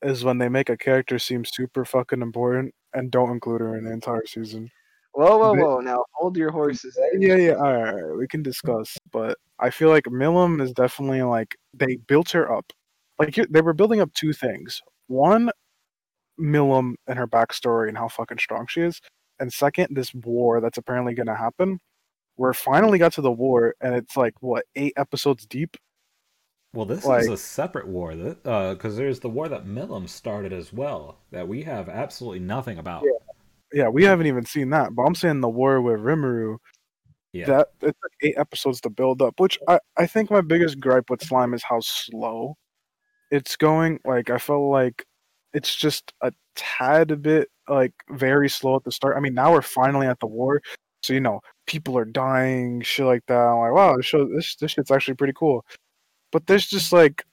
is 0.02 0.24
when 0.24 0.38
they 0.38 0.48
make 0.48 0.70
a 0.70 0.76
character 0.76 1.18
seem 1.18 1.44
super 1.44 1.84
fucking 1.84 2.22
important 2.22 2.74
and 2.94 3.11
don't 3.11 3.30
include 3.30 3.61
her 3.61 3.76
in 3.76 3.84
the 3.84 3.92
entire 3.92 4.24
season. 4.26 4.70
Whoa, 5.12 5.36
whoa, 5.38 5.54
They- 5.54 5.62
whoa! 5.62 5.80
Now 5.80 6.04
hold 6.12 6.36
your 6.36 6.50
horses. 6.50 6.96
eh? 6.98 7.16
Yeah, 7.18 7.36
yeah, 7.36 7.52
all 7.54 7.72
right, 7.74 7.92
all 7.94 8.00
right, 8.02 8.16
we 8.18 8.26
can 8.26 8.42
discuss. 8.42 8.96
But 9.12 9.36
I 9.58 9.68
feel 9.70 9.88
like 9.90 10.04
Milim 10.04 10.62
is 10.62 10.72
definitely 10.72 11.22
like 11.22 11.56
they 11.74 11.96
built 11.96 12.30
her 12.30 12.50
up. 12.50 12.72
Like 13.20 13.34
they 13.50 13.60
were 13.60 13.74
building 13.74 14.00
up 14.00 14.12
two 14.14 14.32
things. 14.32 14.80
One, 15.06 15.50
Milim 16.40 16.94
and 17.06 17.18
her 17.18 17.28
backstory 17.28 17.88
and 17.88 17.98
how 17.98 18.08
fucking 18.08 18.38
strong 18.38 18.66
she 18.66 18.80
is, 18.80 18.98
and 19.38 19.52
second, 19.52 19.88
this 19.94 20.14
war 20.14 20.62
that's 20.62 20.78
apparently 20.78 21.12
going 21.14 21.26
to 21.26 21.34
happen. 21.34 21.78
We're 22.38 22.54
finally 22.54 22.98
got 22.98 23.12
to 23.14 23.20
the 23.20 23.30
war, 23.30 23.74
and 23.82 23.94
it's 23.94 24.16
like 24.16 24.32
what 24.40 24.64
eight 24.74 24.94
episodes 24.96 25.46
deep. 25.46 25.76
well, 26.72 26.86
this 26.86 27.04
is 27.04 27.28
a 27.28 27.36
separate 27.36 27.88
war, 27.88 28.16
that 28.16 28.46
uh, 28.46 28.72
because 28.72 28.96
there's 28.96 29.20
the 29.20 29.28
war 29.28 29.50
that 29.50 29.66
Milim 29.66 30.08
started 30.08 30.54
as 30.54 30.72
well, 30.72 31.18
that 31.30 31.46
we 31.46 31.62
have 31.64 31.90
absolutely 31.90 32.40
nothing 32.40 32.78
about. 32.78 33.04
Yeah, 33.72 33.88
we 33.88 34.04
haven't 34.04 34.28
even 34.28 34.46
seen 34.46 34.70
that. 34.70 34.94
But 34.94 35.02
I'm 35.02 35.14
saying 35.14 35.42
the 35.42 35.48
war 35.48 35.82
with 35.82 36.00
Rimuru. 36.00 36.56
Yeah. 37.32 37.46
That 37.46 37.68
it 37.82 37.94
took 38.02 38.12
eight 38.22 38.34
episodes 38.38 38.80
to 38.80 38.90
build 38.90 39.22
up, 39.22 39.38
which 39.38 39.58
I, 39.68 39.78
I 39.96 40.06
think 40.06 40.30
my 40.30 40.40
biggest 40.40 40.80
gripe 40.80 41.10
with 41.10 41.22
slime 41.22 41.54
is 41.54 41.62
how 41.62 41.78
slow 41.80 42.56
it's 43.30 43.56
going. 43.56 44.00
Like 44.04 44.30
I 44.30 44.38
felt 44.38 44.70
like 44.70 45.04
it's 45.52 45.74
just 45.74 46.12
a 46.22 46.32
tad 46.56 47.22
bit 47.22 47.48
like 47.68 47.92
very 48.10 48.48
slow 48.48 48.76
at 48.76 48.84
the 48.84 48.92
start. 48.92 49.16
I 49.16 49.20
mean, 49.20 49.34
now 49.34 49.52
we're 49.52 49.62
finally 49.62 50.06
at 50.06 50.20
the 50.20 50.26
war, 50.26 50.60
so 51.02 51.12
you 51.12 51.20
know 51.20 51.40
people 51.66 51.96
are 51.98 52.04
dying, 52.04 52.82
shit 52.82 53.06
like 53.06 53.22
that. 53.28 53.38
I'm 53.38 53.60
like, 53.60 53.72
wow, 53.72 53.96
this 53.96 54.06
show 54.06 54.28
this 54.28 54.56
this 54.56 54.72
shit's 54.72 54.90
actually 54.90 55.14
pretty 55.14 55.34
cool. 55.36 55.64
But 56.32 56.46
there's 56.46 56.66
just 56.66 56.92
like 56.92 57.24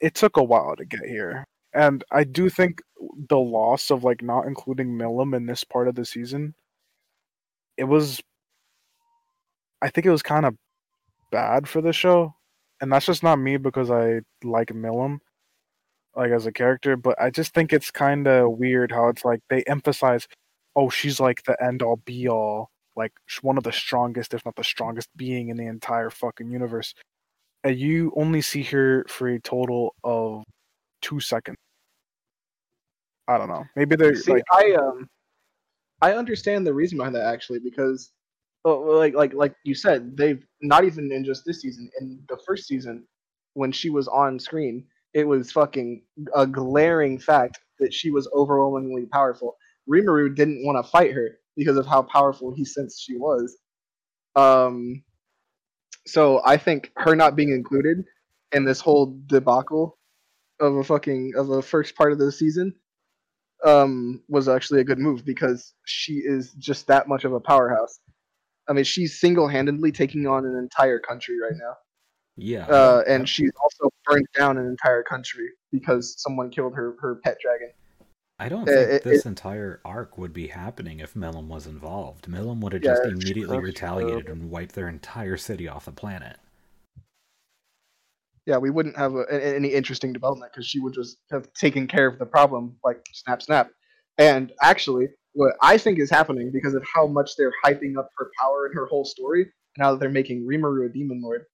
it 0.00 0.14
took 0.14 0.36
a 0.36 0.44
while 0.44 0.76
to 0.76 0.84
get 0.84 1.04
here. 1.06 1.44
And 1.74 2.04
I 2.10 2.24
do 2.24 2.50
think 2.50 2.82
the 3.28 3.38
loss 3.38 3.90
of 3.90 4.04
like 4.04 4.22
not 4.22 4.46
including 4.46 4.88
Milim 4.98 5.36
in 5.36 5.46
this 5.46 5.64
part 5.64 5.88
of 5.88 5.94
the 5.94 6.04
season, 6.04 6.54
it 7.76 7.84
was 7.84 8.20
I 9.82 9.88
think 9.90 10.06
it 10.06 10.10
was 10.10 10.22
kind 10.22 10.46
of 10.46 10.56
bad 11.32 11.68
for 11.68 11.80
the 11.80 11.92
show. 11.92 12.34
And 12.80 12.92
that's 12.92 13.06
just 13.06 13.22
not 13.22 13.36
me 13.36 13.56
because 13.56 13.90
I 13.90 14.20
like 14.42 14.68
Milim 14.68 15.18
like 16.16 16.30
as 16.32 16.46
a 16.46 16.52
character, 16.52 16.96
but 16.96 17.20
I 17.20 17.30
just 17.30 17.54
think 17.54 17.72
it's 17.72 17.90
kind 17.90 18.26
of 18.26 18.52
weird 18.52 18.90
how 18.90 19.08
it's 19.08 19.24
like 19.24 19.40
they 19.48 19.62
emphasize 19.64 20.26
oh, 20.76 20.88
she's 20.88 21.18
like 21.18 21.42
the 21.44 21.60
end 21.62 21.82
all 21.82 21.96
be 21.96 22.28
all, 22.28 22.70
like 22.96 23.12
one 23.42 23.58
of 23.58 23.64
the 23.64 23.72
strongest 23.72 24.34
if 24.34 24.44
not 24.44 24.54
the 24.56 24.64
strongest 24.64 25.08
being 25.16 25.48
in 25.48 25.56
the 25.56 25.66
entire 25.66 26.10
fucking 26.10 26.50
universe. 26.50 26.94
And 27.64 27.78
you 27.78 28.12
only 28.16 28.40
see 28.40 28.62
her 28.64 29.04
for 29.08 29.28
a 29.28 29.40
total 29.40 29.94
of 30.04 30.44
2 31.02 31.20
seconds. 31.20 31.56
I 33.28 33.36
don't 33.38 33.48
know. 33.48 33.64
Maybe 33.76 33.96
they're 33.96 34.14
See, 34.14 34.32
like 34.32 34.44
I 34.52 34.72
um, 34.72 35.08
I 36.02 36.14
understand 36.14 36.66
the 36.66 36.74
reason 36.74 36.98
behind 36.98 37.14
that 37.14 37.26
actually 37.26 37.58
because, 37.58 38.10
well, 38.64 38.96
like 38.96 39.14
like 39.14 39.34
like 39.34 39.54
you 39.64 39.74
said, 39.74 40.16
they've 40.16 40.44
not 40.62 40.84
even 40.84 41.10
in 41.12 41.24
just 41.24 41.44
this 41.44 41.60
season. 41.62 41.90
In 42.00 42.20
the 42.28 42.38
first 42.46 42.66
season, 42.66 43.06
when 43.54 43.72
she 43.72 43.90
was 43.90 44.08
on 44.08 44.38
screen, 44.38 44.86
it 45.14 45.24
was 45.26 45.52
fucking 45.52 46.02
a 46.34 46.46
glaring 46.46 47.18
fact 47.18 47.58
that 47.78 47.92
she 47.92 48.10
was 48.10 48.28
overwhelmingly 48.34 49.06
powerful. 49.06 49.56
Rimuru 49.88 50.34
didn't 50.34 50.64
want 50.64 50.84
to 50.84 50.90
fight 50.90 51.12
her 51.12 51.38
because 51.56 51.76
of 51.76 51.86
how 51.86 52.02
powerful 52.02 52.54
he 52.54 52.64
sensed 52.64 53.02
she 53.02 53.16
was. 53.16 53.56
Um, 54.36 55.02
so 56.06 56.40
I 56.44 56.56
think 56.56 56.92
her 56.96 57.14
not 57.16 57.36
being 57.36 57.50
included 57.50 58.04
in 58.52 58.64
this 58.64 58.80
whole 58.80 59.18
debacle 59.26 59.98
of 60.60 60.76
a 60.76 60.84
fucking 60.84 61.32
of 61.36 61.50
a 61.50 61.62
first 61.62 61.96
part 61.96 62.12
of 62.12 62.18
the 62.18 62.32
season 62.32 62.74
um 63.64 64.22
was 64.28 64.48
actually 64.48 64.80
a 64.80 64.84
good 64.84 64.98
move 64.98 65.24
because 65.24 65.74
she 65.84 66.14
is 66.14 66.52
just 66.54 66.86
that 66.86 67.08
much 67.08 67.24
of 67.24 67.32
a 67.32 67.40
powerhouse. 67.40 68.00
I 68.70 68.72
mean, 68.72 68.84
she's 68.84 69.18
single-handedly 69.18 69.90
taking 69.90 70.28
on 70.28 70.46
an 70.46 70.56
entire 70.56 71.00
country 71.00 71.34
right 71.40 71.58
now. 71.58 71.74
Yeah. 72.36 72.66
Uh, 72.66 73.02
and 73.08 73.28
she's 73.28 73.50
also 73.60 73.90
burned 74.06 74.28
down 74.38 74.58
an 74.58 74.66
entire 74.66 75.02
country 75.02 75.48
because 75.72 76.14
someone 76.22 76.50
killed 76.50 76.74
her 76.76 76.94
her 77.00 77.16
pet 77.16 77.36
dragon. 77.42 77.70
I 78.38 78.48
don't 78.48 78.68
Uh, 78.68 78.72
think 78.72 78.90
it- 78.90 79.02
this 79.02 79.26
entire 79.26 79.80
arc 79.84 80.16
would 80.16 80.32
be 80.32 80.46
happening 80.46 81.00
if 81.00 81.14
Milim 81.14 81.48
was 81.48 81.66
involved. 81.66 82.28
Milim 82.28 82.60
would 82.60 82.72
have 82.72 82.84
Yeah, 82.84 82.92
just 82.92 83.04
immediately 83.04 83.58
retaliated 83.58 84.28
and 84.28 84.50
wiped 84.50 84.76
their 84.76 84.88
entire 84.88 85.36
city 85.36 85.66
off 85.66 85.84
the 85.84 85.92
planet. 85.92 86.38
Yeah, 88.46 88.58
we 88.58 88.70
wouldn't 88.70 88.96
have 88.96 89.16
a- 89.16 89.56
any 89.56 89.68
interesting 89.68 90.12
development 90.12 90.52
because 90.52 90.66
she 90.66 90.78
would 90.78 90.94
just 90.94 91.18
have 91.32 91.52
taken 91.54 91.88
care 91.88 92.06
of 92.06 92.18
the 92.20 92.24
problem 92.26 92.78
like 92.84 93.04
snap 93.12 93.42
snap. 93.42 93.72
And 94.16 94.52
actually, 94.62 95.08
what 95.32 95.54
I 95.62 95.78
think 95.78 95.98
is 95.98 96.10
happening 96.10 96.50
because 96.52 96.74
of 96.74 96.84
how 96.92 97.06
much 97.06 97.36
they're 97.36 97.52
hyping 97.64 97.96
up 97.98 98.08
her 98.18 98.30
power 98.40 98.66
and 98.66 98.74
her 98.74 98.86
whole 98.86 99.04
story, 99.04 99.46
now 99.78 99.92
that 99.92 100.00
they're 100.00 100.10
making 100.10 100.46
Rimuru 100.46 100.86
a 100.86 100.92
demon 100.92 101.22
lord, 101.22 101.44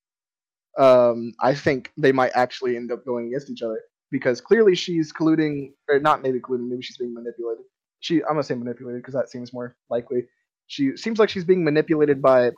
um, 0.78 1.32
I 1.40 1.54
think 1.54 1.90
they 1.96 2.12
might 2.12 2.32
actually 2.34 2.76
end 2.76 2.92
up 2.92 3.04
going 3.04 3.28
against 3.28 3.50
each 3.50 3.62
other 3.62 3.80
because 4.10 4.40
clearly 4.40 4.74
she's 4.74 5.12
colluding, 5.12 5.72
or 5.88 5.98
not 5.98 6.22
maybe 6.22 6.40
colluding, 6.40 6.68
maybe 6.68 6.82
she's 6.82 6.98
being 6.98 7.14
manipulated. 7.14 7.64
She, 8.00 8.22
I'm 8.22 8.30
gonna 8.30 8.42
say 8.42 8.54
manipulated 8.54 9.02
because 9.02 9.14
that 9.14 9.30
seems 9.30 9.52
more 9.52 9.76
likely. 9.90 10.24
She 10.68 10.96
seems 10.96 11.18
like 11.18 11.28
she's 11.28 11.44
being 11.44 11.64
manipulated 11.64 12.20
by 12.20 12.52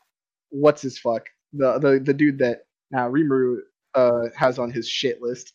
what's 0.51 0.83
his 0.83 0.99
fuck 0.99 1.27
the 1.53 1.79
the 1.79 2.01
the 2.01 2.15
dude 2.15 2.39
that 2.39 2.61
now 2.91 3.09
Rimuru 3.09 3.59
uh, 3.95 4.27
has 4.37 4.59
on 4.59 4.71
his 4.71 4.89
shit 4.89 5.21
list. 5.23 5.53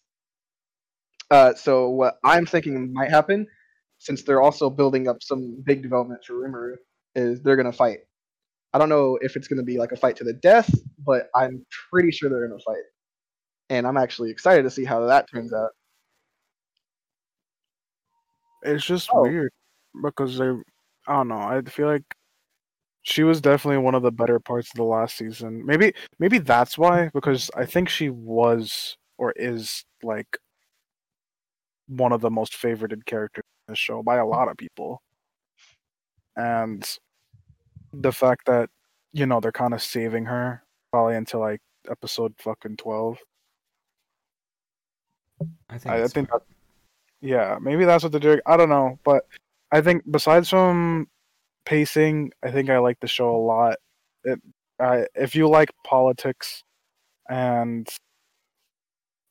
Uh, 1.32 1.54
so 1.54 1.90
what 1.90 2.16
I'm 2.24 2.46
thinking 2.46 2.94
might 2.94 3.10
happen, 3.10 3.48
since 4.04 4.24
they're 4.24 4.42
also 4.42 4.70
building 4.70 5.08
up 5.08 5.24
some 5.24 5.62
big 5.66 5.82
development 5.82 6.24
for 6.26 6.34
Rimuru, 6.34 6.76
is 7.16 7.42
they're 7.42 7.56
gonna 7.56 7.72
fight. 7.72 8.00
I 8.74 8.78
don't 8.80 8.90
know 8.90 9.18
if 9.22 9.36
it's 9.38 9.48
gonna 9.48 9.64
be 9.64 9.78
like 9.78 9.92
a 9.94 9.96
fight 9.98 10.18
to 10.18 10.24
the 10.26 10.34
death, 10.34 10.70
but 11.06 11.30
I'm 11.36 11.66
pretty 11.92 12.12
sure 12.12 12.30
they're 12.30 12.48
gonna 12.48 12.60
fight, 12.66 12.84
and 13.70 13.88
I'm 13.88 13.98
actually 13.98 14.30
excited 14.32 14.64
to 14.64 14.70
see 14.70 14.84
how 14.86 15.06
that 15.06 15.30
turns 15.32 15.54
out. 15.54 15.72
It's 18.64 18.86
just 18.86 19.10
Oh. 19.14 19.22
weird 19.24 19.52
because 20.04 20.38
they, 20.38 20.50
I 21.08 21.16
don't 21.18 21.28
know. 21.30 21.38
I 21.38 21.62
feel 21.64 21.88
like 21.88 22.04
she 23.04 23.24
was 23.24 23.42
definitely 23.42 23.80
one 23.80 23.96
of 23.96 24.04
the 24.04 24.12
better 24.12 24.40
parts 24.40 24.70
of 24.72 24.76
the 24.78 24.84
last 24.84 25.18
season. 25.18 25.66
Maybe, 25.66 25.94
maybe 26.20 26.40
that's 26.40 26.78
why 26.78 27.10
because 27.14 27.50
I 27.56 27.66
think 27.66 27.90
she 27.90 28.10
was 28.10 28.98
or 29.18 29.34
is 29.36 29.86
like 30.02 30.38
one 31.88 32.12
of 32.14 32.22
the 32.22 32.30
most 32.32 32.54
favorited 32.54 33.06
characters 33.06 33.44
the 33.68 33.76
show 33.76 34.04
by 34.04 34.18
a 34.18 34.26
lot 34.26 34.50
of 34.50 34.58
people, 34.58 35.02
and 36.36 36.98
the 37.94 38.12
fact 38.12 38.46
that 38.48 38.70
you 39.12 39.26
know 39.26 39.40
they're 39.40 39.52
kind 39.52 39.74
of 39.74 39.82
saving 39.82 40.26
her 40.26 40.64
probably 40.92 41.16
until 41.16 41.40
like 41.40 41.62
episode 41.90 42.34
fucking 42.40 42.78
twelve. 42.78 43.18
I 45.70 45.78
think. 45.78 45.96
I, 45.96 46.04
I 46.04 46.08
think 46.08 46.30
that, 46.30 46.42
yeah, 47.22 47.58
maybe 47.62 47.86
that's 47.86 48.04
what 48.04 48.12
they're 48.12 48.20
doing. 48.20 48.40
I 48.46 48.58
don't 48.58 48.70
know, 48.70 49.00
but 49.04 49.26
I 49.72 49.82
think 49.82 50.04
besides 50.10 50.50
from 50.50 51.08
pacing, 51.66 52.32
I 52.44 52.52
think 52.52 52.70
I 52.70 52.80
like 52.80 53.00
the 53.00 53.08
show 53.08 53.36
a 53.36 53.38
lot. 53.38 53.78
It, 54.24 54.40
I, 54.80 55.06
if 55.16 55.36
you 55.36 55.48
like 55.48 55.72
politics 55.86 56.64
and 57.30 57.88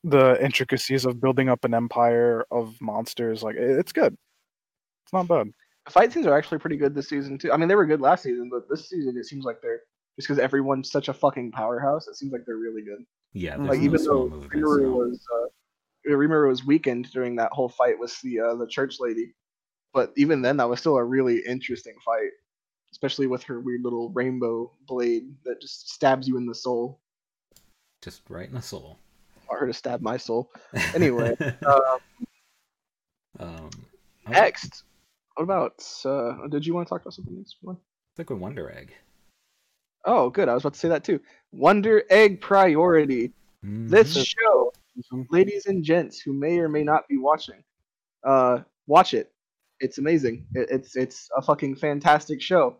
the 0.04 0.42
intricacies 0.44 1.04
of 1.04 1.20
building 1.20 1.48
up 1.48 1.64
an 1.64 1.74
empire 1.74 2.44
of 2.50 2.80
monsters, 2.80 3.42
like 3.42 3.56
it, 3.56 3.78
it's 3.78 3.92
good. 3.92 4.16
It's 5.04 5.12
not 5.12 5.28
bad. 5.28 5.48
The 5.86 5.92
fight 5.92 6.12
scenes 6.12 6.26
are 6.26 6.36
actually 6.36 6.58
pretty 6.58 6.76
good 6.76 6.94
this 6.94 7.08
season 7.08 7.38
too. 7.38 7.52
I 7.52 7.56
mean, 7.56 7.68
they 7.68 7.74
were 7.74 7.86
good 7.86 8.00
last 8.00 8.22
season, 8.22 8.50
but 8.50 8.68
this 8.68 8.88
season 8.88 9.16
it 9.16 9.26
seems 9.26 9.44
like 9.44 9.60
they're 9.62 9.80
just 10.16 10.28
because 10.28 10.38
everyone's 10.38 10.90
such 10.90 11.08
a 11.08 11.14
fucking 11.14 11.52
powerhouse. 11.52 12.06
It 12.06 12.16
seems 12.16 12.32
like 12.32 12.42
they're 12.46 12.56
really 12.56 12.82
good. 12.82 13.04
Yeah. 13.32 13.56
like, 13.56 13.78
no 13.78 13.84
even 13.84 14.04
though 14.04 14.28
movements, 14.28 14.54
Rimuru 14.54 14.82
no. 14.82 14.90
was 14.90 15.26
uh, 15.34 16.10
Rimuru 16.10 16.48
was 16.48 16.64
weakened 16.64 17.10
during 17.12 17.36
that 17.36 17.52
whole 17.52 17.68
fight 17.68 17.98
with 17.98 18.20
the 18.22 18.40
uh, 18.40 18.54
the 18.56 18.66
church 18.66 18.96
lady, 19.00 19.34
but 19.94 20.12
even 20.16 20.42
then 20.42 20.56
that 20.58 20.68
was 20.68 20.80
still 20.80 20.96
a 20.96 21.04
really 21.04 21.40
interesting 21.46 21.94
fight, 22.04 22.30
especially 22.92 23.26
with 23.26 23.42
her 23.44 23.60
weird 23.60 23.82
little 23.82 24.10
rainbow 24.10 24.70
blade 24.86 25.34
that 25.44 25.60
just 25.60 25.90
stabs 25.90 26.28
you 26.28 26.36
in 26.36 26.46
the 26.46 26.54
soul. 26.54 27.00
just 28.02 28.22
right 28.28 28.48
in 28.48 28.54
the 28.54 28.62
soul. 28.62 28.98
I 29.42 29.52
want 29.52 29.60
her 29.60 29.66
to 29.66 29.72
stab 29.72 30.00
my 30.00 30.16
soul. 30.16 30.50
Anyway, 30.94 31.36
uh, 31.66 31.98
um, 33.38 33.70
next, 34.28 34.84
what 35.34 35.44
about? 35.44 35.82
Uh, 36.04 36.46
did 36.48 36.66
you 36.66 36.74
want 36.74 36.86
to 36.86 36.90
talk 36.90 37.02
about 37.02 37.14
something 37.14 37.36
next? 37.36 37.56
One? 37.62 37.76
think 38.16 38.28
with 38.30 38.38
Wonder 38.40 38.70
Egg. 38.70 38.92
Oh, 40.04 40.28
good. 40.28 40.48
I 40.48 40.54
was 40.54 40.62
about 40.62 40.74
to 40.74 40.78
say 40.80 40.88
that 40.88 41.04
too. 41.04 41.18
Wonder 41.52 42.02
Egg 42.10 42.40
priority. 42.40 43.32
This 43.62 44.16
Mhm. 44.16 44.26
show 44.26 44.72
ladies 45.30 45.66
and 45.66 45.82
gents 45.82 46.20
who 46.20 46.32
may 46.34 46.58
or 46.58 46.68
may 46.68 46.82
not 46.82 47.08
be 47.08 47.16
watching, 47.16 47.62
uh, 48.24 48.58
watch 48.86 49.14
it. 49.14 49.32
It's 49.80 49.98
amazing. 49.98 50.46
It, 50.54 50.68
it's 50.70 50.96
it's 50.96 51.30
a 51.36 51.40
fucking 51.42 51.76
fantastic 51.76 52.42
show. 52.42 52.76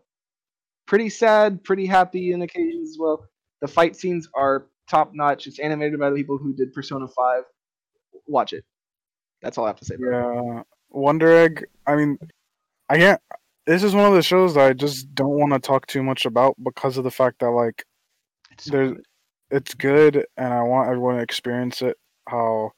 Pretty 0.85 1.09
sad, 1.09 1.63
pretty 1.63 1.85
happy 1.85 2.31
in 2.33 2.41
occasions 2.43 2.91
as 2.91 2.97
well. 2.99 3.25
The 3.61 3.67
fight 3.67 3.95
scenes 3.95 4.27
are 4.35 4.67
top 4.89 5.11
notch. 5.13 5.47
It's 5.47 5.59
animated 5.59 5.99
by 5.99 6.09
the 6.09 6.15
people 6.15 6.37
who 6.37 6.53
did 6.53 6.73
Persona 6.73 7.07
Five. 7.07 7.43
Watch 8.27 8.53
it. 8.53 8.63
That's 9.41 9.57
all 9.57 9.65
I 9.65 9.69
have 9.69 9.79
to 9.79 9.85
say. 9.85 9.95
Yeah, 9.99 10.63
Wonder 10.89 11.35
Egg. 11.35 11.65
I 11.85 11.95
mean, 11.95 12.17
I 12.89 12.97
can't. 12.97 13.21
This 13.65 13.83
is 13.83 13.93
one 13.95 14.05
of 14.05 14.13
the 14.13 14.21
shows 14.21 14.55
that 14.55 14.65
I 14.67 14.73
just 14.73 15.13
don't 15.15 15.37
want 15.39 15.53
to 15.53 15.59
talk 15.59 15.87
too 15.87 16.03
much 16.03 16.25
about 16.25 16.55
because 16.63 16.97
of 16.97 17.03
the 17.03 17.11
fact 17.11 17.39
that 17.39 17.49
like 17.49 17.85
It's 18.51 18.65
there's 18.65 18.93
good. 18.93 19.05
it's 19.51 19.73
good 19.73 20.25
and 20.37 20.53
I 20.53 20.61
want 20.63 20.89
everyone 20.89 21.15
to 21.15 21.21
experience 21.21 21.81
it 21.81 21.97
how 22.27 22.71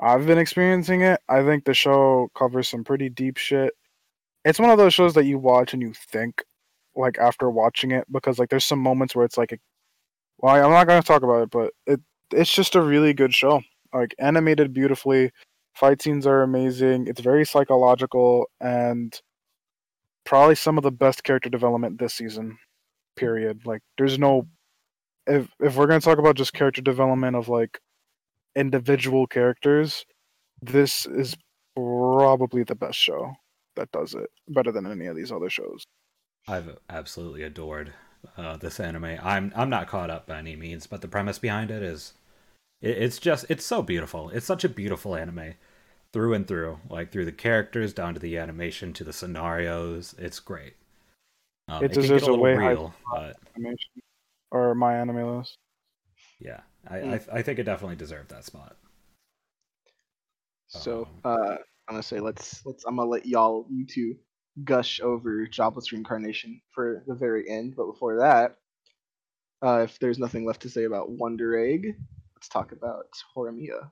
I've 0.00 0.26
been 0.26 0.38
experiencing 0.38 1.02
it. 1.02 1.20
I 1.28 1.42
think 1.42 1.64
the 1.64 1.74
show 1.74 2.30
covers 2.34 2.68
some 2.68 2.84
pretty 2.84 3.08
deep 3.08 3.36
shit. 3.36 3.72
It's 4.44 4.58
one 4.58 4.70
of 4.70 4.78
those 4.78 4.92
shows 4.94 5.14
that 5.14 5.24
you 5.24 5.38
watch 5.38 5.72
and 5.72 5.80
you 5.82 5.92
think 5.94 6.42
like 6.94 7.18
after 7.18 7.48
watching 7.48 7.90
it 7.92 8.04
because 8.12 8.38
like 8.38 8.50
there's 8.50 8.64
some 8.64 8.80
moments 8.80 9.14
where 9.14 9.24
it's 9.24 9.38
like 9.38 9.52
a, 9.52 9.58
well 10.42 10.54
I'm 10.54 10.70
not 10.70 10.86
going 10.86 11.00
to 11.00 11.06
talk 11.06 11.22
about 11.22 11.42
it 11.42 11.50
but 11.50 11.72
it 11.86 12.00
it's 12.32 12.52
just 12.52 12.74
a 12.74 12.82
really 12.82 13.12
good 13.12 13.34
show. 13.34 13.62
Like 13.92 14.14
animated 14.18 14.72
beautifully, 14.72 15.30
fight 15.74 16.02
scenes 16.02 16.26
are 16.26 16.42
amazing. 16.42 17.06
It's 17.06 17.20
very 17.20 17.44
psychological 17.44 18.48
and 18.60 19.18
probably 20.24 20.54
some 20.54 20.78
of 20.78 20.84
the 20.84 20.90
best 20.90 21.24
character 21.24 21.50
development 21.50 21.98
this 21.98 22.14
season. 22.14 22.58
Period. 23.16 23.66
Like 23.66 23.82
there's 23.98 24.18
no 24.18 24.48
if 25.26 25.48
if 25.60 25.76
we're 25.76 25.86
gonna 25.86 26.00
talk 26.00 26.18
about 26.18 26.36
just 26.36 26.54
character 26.54 26.80
development 26.82 27.36
of 27.36 27.48
like 27.48 27.78
individual 28.56 29.26
characters, 29.26 30.04
this 30.62 31.06
is 31.06 31.36
probably 31.76 32.62
the 32.64 32.74
best 32.74 32.98
show 32.98 33.32
that 33.76 33.90
does 33.92 34.14
it 34.14 34.30
better 34.48 34.72
than 34.72 34.86
any 34.86 35.06
of 35.06 35.16
these 35.16 35.32
other 35.32 35.50
shows. 35.50 35.84
I've 36.48 36.76
absolutely 36.88 37.42
adored 37.42 37.92
uh, 38.36 38.56
this 38.56 38.80
anime. 38.80 39.18
I'm 39.22 39.52
I'm 39.56 39.70
not 39.70 39.88
caught 39.88 40.10
up 40.10 40.26
by 40.26 40.38
any 40.38 40.56
means, 40.56 40.86
but 40.86 41.00
the 41.00 41.08
premise 41.08 41.38
behind 41.38 41.70
it 41.70 41.82
is, 41.82 42.14
it, 42.80 42.96
it's 42.98 43.18
just 43.18 43.46
it's 43.48 43.64
so 43.64 43.82
beautiful. 43.82 44.30
It's 44.30 44.46
such 44.46 44.64
a 44.64 44.68
beautiful 44.68 45.14
anime, 45.16 45.54
through 46.12 46.34
and 46.34 46.46
through. 46.46 46.80
Like 46.88 47.12
through 47.12 47.24
the 47.26 47.32
characters, 47.32 47.92
down 47.92 48.14
to 48.14 48.20
the 48.20 48.38
animation, 48.38 48.92
to 48.94 49.04
the 49.04 49.12
scenarios. 49.12 50.14
It's 50.18 50.40
great. 50.40 50.74
Um, 51.68 51.84
It 51.84 51.92
can 51.92 52.02
deserves 52.02 52.22
get 52.22 52.28
a 52.28 52.32
a 52.32 52.36
little 52.36 52.44
way 52.44 52.54
high- 52.56 52.70
real, 52.70 52.94
but 53.10 53.36
Animation 53.56 54.02
or 54.50 54.74
my 54.74 54.96
anime 54.96 55.38
list. 55.38 55.58
yeah, 56.40 56.60
I, 56.88 56.96
Mm. 56.98 57.28
I 57.32 57.38
I 57.38 57.42
think 57.42 57.58
it 57.58 57.64
definitely 57.64 57.96
deserved 57.96 58.30
that 58.30 58.44
spot. 58.44 58.76
So 60.68 61.06
Um, 61.06 61.20
uh, 61.24 61.56
I'm 61.88 61.94
gonna 61.94 62.02
say 62.02 62.20
let's 62.20 62.64
let's 62.64 62.84
I'm 62.84 62.96
gonna 62.96 63.08
let 63.08 63.26
y'all 63.26 63.66
you 63.70 63.86
two 63.86 64.16
gush 64.64 65.00
over 65.00 65.46
jobless 65.46 65.92
reincarnation 65.92 66.60
for 66.74 67.02
the 67.06 67.14
very 67.14 67.48
end. 67.48 67.74
But 67.76 67.86
before 67.86 68.18
that, 68.18 68.56
uh, 69.62 69.80
if 69.84 69.98
there's 69.98 70.18
nothing 70.18 70.44
left 70.44 70.62
to 70.62 70.68
say 70.70 70.84
about 70.84 71.10
Wonder 71.10 71.56
Egg, 71.58 71.96
let's 72.34 72.48
talk 72.48 72.72
about 72.72 73.06
Horimiya. 73.36 73.90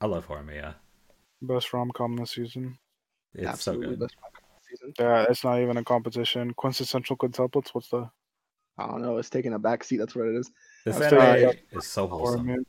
I 0.00 0.06
love 0.06 0.26
Horimiya. 0.28 0.74
Best 1.42 1.72
rom 1.72 1.90
com 1.94 2.16
this 2.16 2.32
season. 2.32 2.78
It's 3.34 3.46
Absolutely 3.46 3.86
so 3.86 3.90
good. 3.90 4.00
best 4.00 4.14
manga 4.22 4.38
of 4.38 4.60
the 4.62 4.68
season. 4.70 4.94
Yeah, 4.98 5.26
it's 5.28 5.44
not 5.44 5.60
even 5.60 5.76
a 5.76 5.84
competition. 5.84 6.52
Quintessential 6.54 7.16
quintuplets. 7.16 7.68
What's 7.72 7.88
the 7.88 8.08
I 8.80 8.86
don't 8.86 9.02
know. 9.02 9.16
It's 9.18 9.28
taking 9.30 9.54
a 9.54 9.58
back 9.58 9.82
seat. 9.82 9.96
That's 9.96 10.14
what 10.14 10.28
it 10.28 10.36
is. 10.36 10.50
This 10.84 10.96
That's 10.98 11.12
anime 11.12 11.46
right. 11.48 11.58
is 11.72 11.84
so 11.86 12.04
or 12.06 12.08
wholesome. 12.36 12.64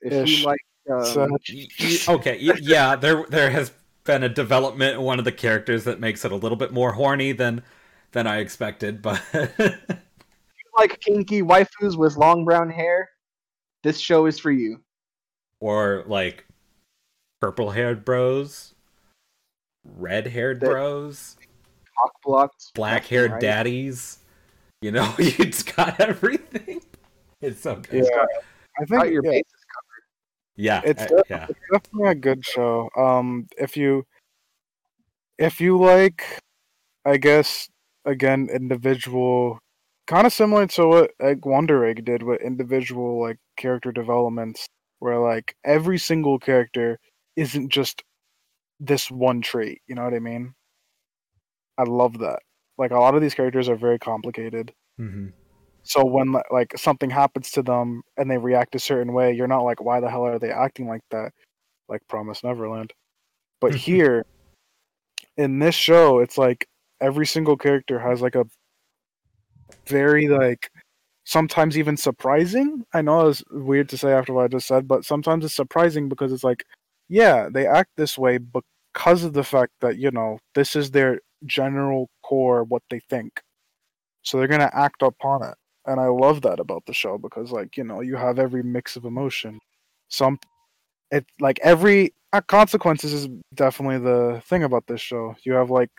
If 0.00 0.12
Ish. 0.12 0.40
you 0.40 0.46
like, 0.46 0.60
um, 0.90 1.04
So- 1.04 1.28
Y- 1.50 1.66
y- 1.78 2.14
okay, 2.14 2.38
yeah, 2.40 2.96
there 2.96 3.26
there 3.28 3.50
has 3.50 3.70
been 4.08 4.22
a 4.22 4.28
development 4.28 4.94
in 4.94 5.02
one 5.02 5.18
of 5.18 5.26
the 5.26 5.32
characters 5.32 5.84
that 5.84 6.00
makes 6.00 6.24
it 6.24 6.32
a 6.32 6.36
little 6.36 6.56
bit 6.56 6.72
more 6.72 6.92
horny 6.92 7.30
than 7.32 7.62
than 8.12 8.26
I 8.26 8.38
expected, 8.38 9.02
but 9.02 9.22
like 10.78 10.98
kinky 11.00 11.42
waifus 11.42 11.94
with 11.94 12.16
long 12.16 12.46
brown 12.46 12.70
hair, 12.70 13.10
this 13.82 14.00
show 14.00 14.24
is 14.24 14.38
for 14.38 14.50
you. 14.50 14.80
Or 15.60 16.04
like 16.06 16.46
purple 17.42 17.70
haired 17.70 18.06
bros, 18.06 18.74
red 19.84 20.26
haired 20.26 20.60
bros, 20.60 21.36
Cock 21.94 22.12
blocked. 22.24 22.72
black 22.74 23.04
haired 23.04 23.32
right. 23.32 23.40
daddies. 23.42 24.20
You 24.80 24.92
know, 24.92 25.14
it's 25.18 25.62
got 25.62 26.00
everything. 26.00 26.80
It's 27.42 27.60
so 27.60 27.76
good. 27.76 28.06
Yeah, 28.10 28.24
I 28.80 28.84
think 28.86 29.12
your 29.12 29.22
yeah, 29.22 29.32
bases 29.32 29.57
Yeah, 30.58 30.82
It's 30.84 31.06
uh, 31.10 31.22
yeah. 31.30 31.46
it's 31.48 31.60
definitely 31.72 32.10
a 32.10 32.14
good 32.16 32.44
show. 32.44 32.90
Um, 32.96 33.46
if 33.56 33.76
you 33.76 34.04
if 35.38 35.60
you 35.60 35.78
like, 35.78 36.40
I 37.04 37.16
guess 37.18 37.68
again 38.04 38.48
individual, 38.52 39.60
kind 40.06 40.26
of 40.26 40.32
similar 40.32 40.66
to 40.68 40.86
what 40.88 41.10
like 41.20 41.46
Wonder 41.46 41.84
Egg 41.84 42.04
did 42.04 42.22
with 42.22 42.40
individual 42.42 43.20
like 43.20 43.38
character 43.56 43.92
developments, 43.92 44.68
where 44.98 45.18
like 45.18 45.54
every 45.64 45.98
single 45.98 46.38
character 46.38 46.98
isn't 47.36 47.70
just 47.70 48.02
this 48.80 49.10
one 49.10 49.40
trait. 49.42 49.80
You 49.86 49.94
know 49.94 50.04
what 50.04 50.14
I 50.14 50.18
mean? 50.20 50.54
I 51.78 51.84
love 51.84 52.18
that. 52.18 52.40
Like 52.76 52.90
a 52.90 52.98
lot 52.98 53.14
of 53.14 53.22
these 53.22 53.34
characters 53.34 53.68
are 53.68 53.76
very 53.76 53.98
complicated. 53.98 54.74
hmm 54.98 55.28
So 55.88 56.04
when 56.04 56.34
like 56.50 56.76
something 56.76 57.08
happens 57.08 57.50
to 57.52 57.62
them 57.62 58.02
and 58.18 58.30
they 58.30 58.36
react 58.36 58.74
a 58.74 58.78
certain 58.78 59.14
way, 59.14 59.32
you're 59.32 59.46
not 59.46 59.62
like, 59.62 59.80
why 59.80 60.00
the 60.00 60.10
hell 60.10 60.26
are 60.26 60.38
they 60.38 60.50
acting 60.50 60.86
like 60.86 61.00
that? 61.10 61.32
Like 61.88 62.06
Promise 62.08 62.44
Neverland. 62.44 62.92
But 63.58 63.70
mm-hmm. 63.70 63.78
here, 63.78 64.26
in 65.38 65.60
this 65.60 65.74
show, 65.74 66.18
it's 66.18 66.36
like 66.36 66.68
every 67.00 67.24
single 67.24 67.56
character 67.56 67.98
has 67.98 68.20
like 68.20 68.34
a 68.34 68.44
very 69.86 70.28
like 70.28 70.70
sometimes 71.24 71.78
even 71.78 71.96
surprising. 71.96 72.84
I 72.92 73.00
know 73.00 73.28
it's 73.28 73.42
weird 73.50 73.88
to 73.88 73.96
say 73.96 74.12
after 74.12 74.34
what 74.34 74.44
I 74.44 74.48
just 74.48 74.66
said, 74.66 74.86
but 74.86 75.06
sometimes 75.06 75.42
it's 75.42 75.56
surprising 75.56 76.10
because 76.10 76.34
it's 76.34 76.44
like, 76.44 76.66
yeah, 77.08 77.48
they 77.50 77.66
act 77.66 77.92
this 77.96 78.18
way 78.18 78.36
because 78.36 79.24
of 79.24 79.32
the 79.32 79.42
fact 79.42 79.72
that 79.80 79.96
you 79.96 80.10
know 80.10 80.38
this 80.54 80.76
is 80.76 80.90
their 80.90 81.20
general 81.46 82.10
core 82.22 82.62
what 82.64 82.82
they 82.90 83.00
think. 83.08 83.40
So 84.20 84.36
they're 84.36 84.48
gonna 84.48 84.70
act 84.74 85.00
upon 85.00 85.44
it 85.44 85.54
and 85.88 85.98
I 85.98 86.06
love 86.06 86.42
that 86.42 86.60
about 86.60 86.84
the 86.86 86.92
show 86.92 87.18
because 87.18 87.50
like 87.50 87.76
you 87.76 87.84
know 87.84 88.00
you 88.00 88.16
have 88.16 88.38
every 88.38 88.62
mix 88.62 88.96
of 88.96 89.04
emotion. 89.04 89.58
Some 90.08 90.38
it 91.10 91.26
like 91.40 91.58
every 91.62 92.14
uh, 92.32 92.42
consequences 92.42 93.12
is 93.12 93.28
definitely 93.54 93.98
the 93.98 94.42
thing 94.44 94.62
about 94.62 94.86
this 94.86 95.00
show. 95.00 95.34
You 95.44 95.54
have 95.54 95.70
like 95.70 95.90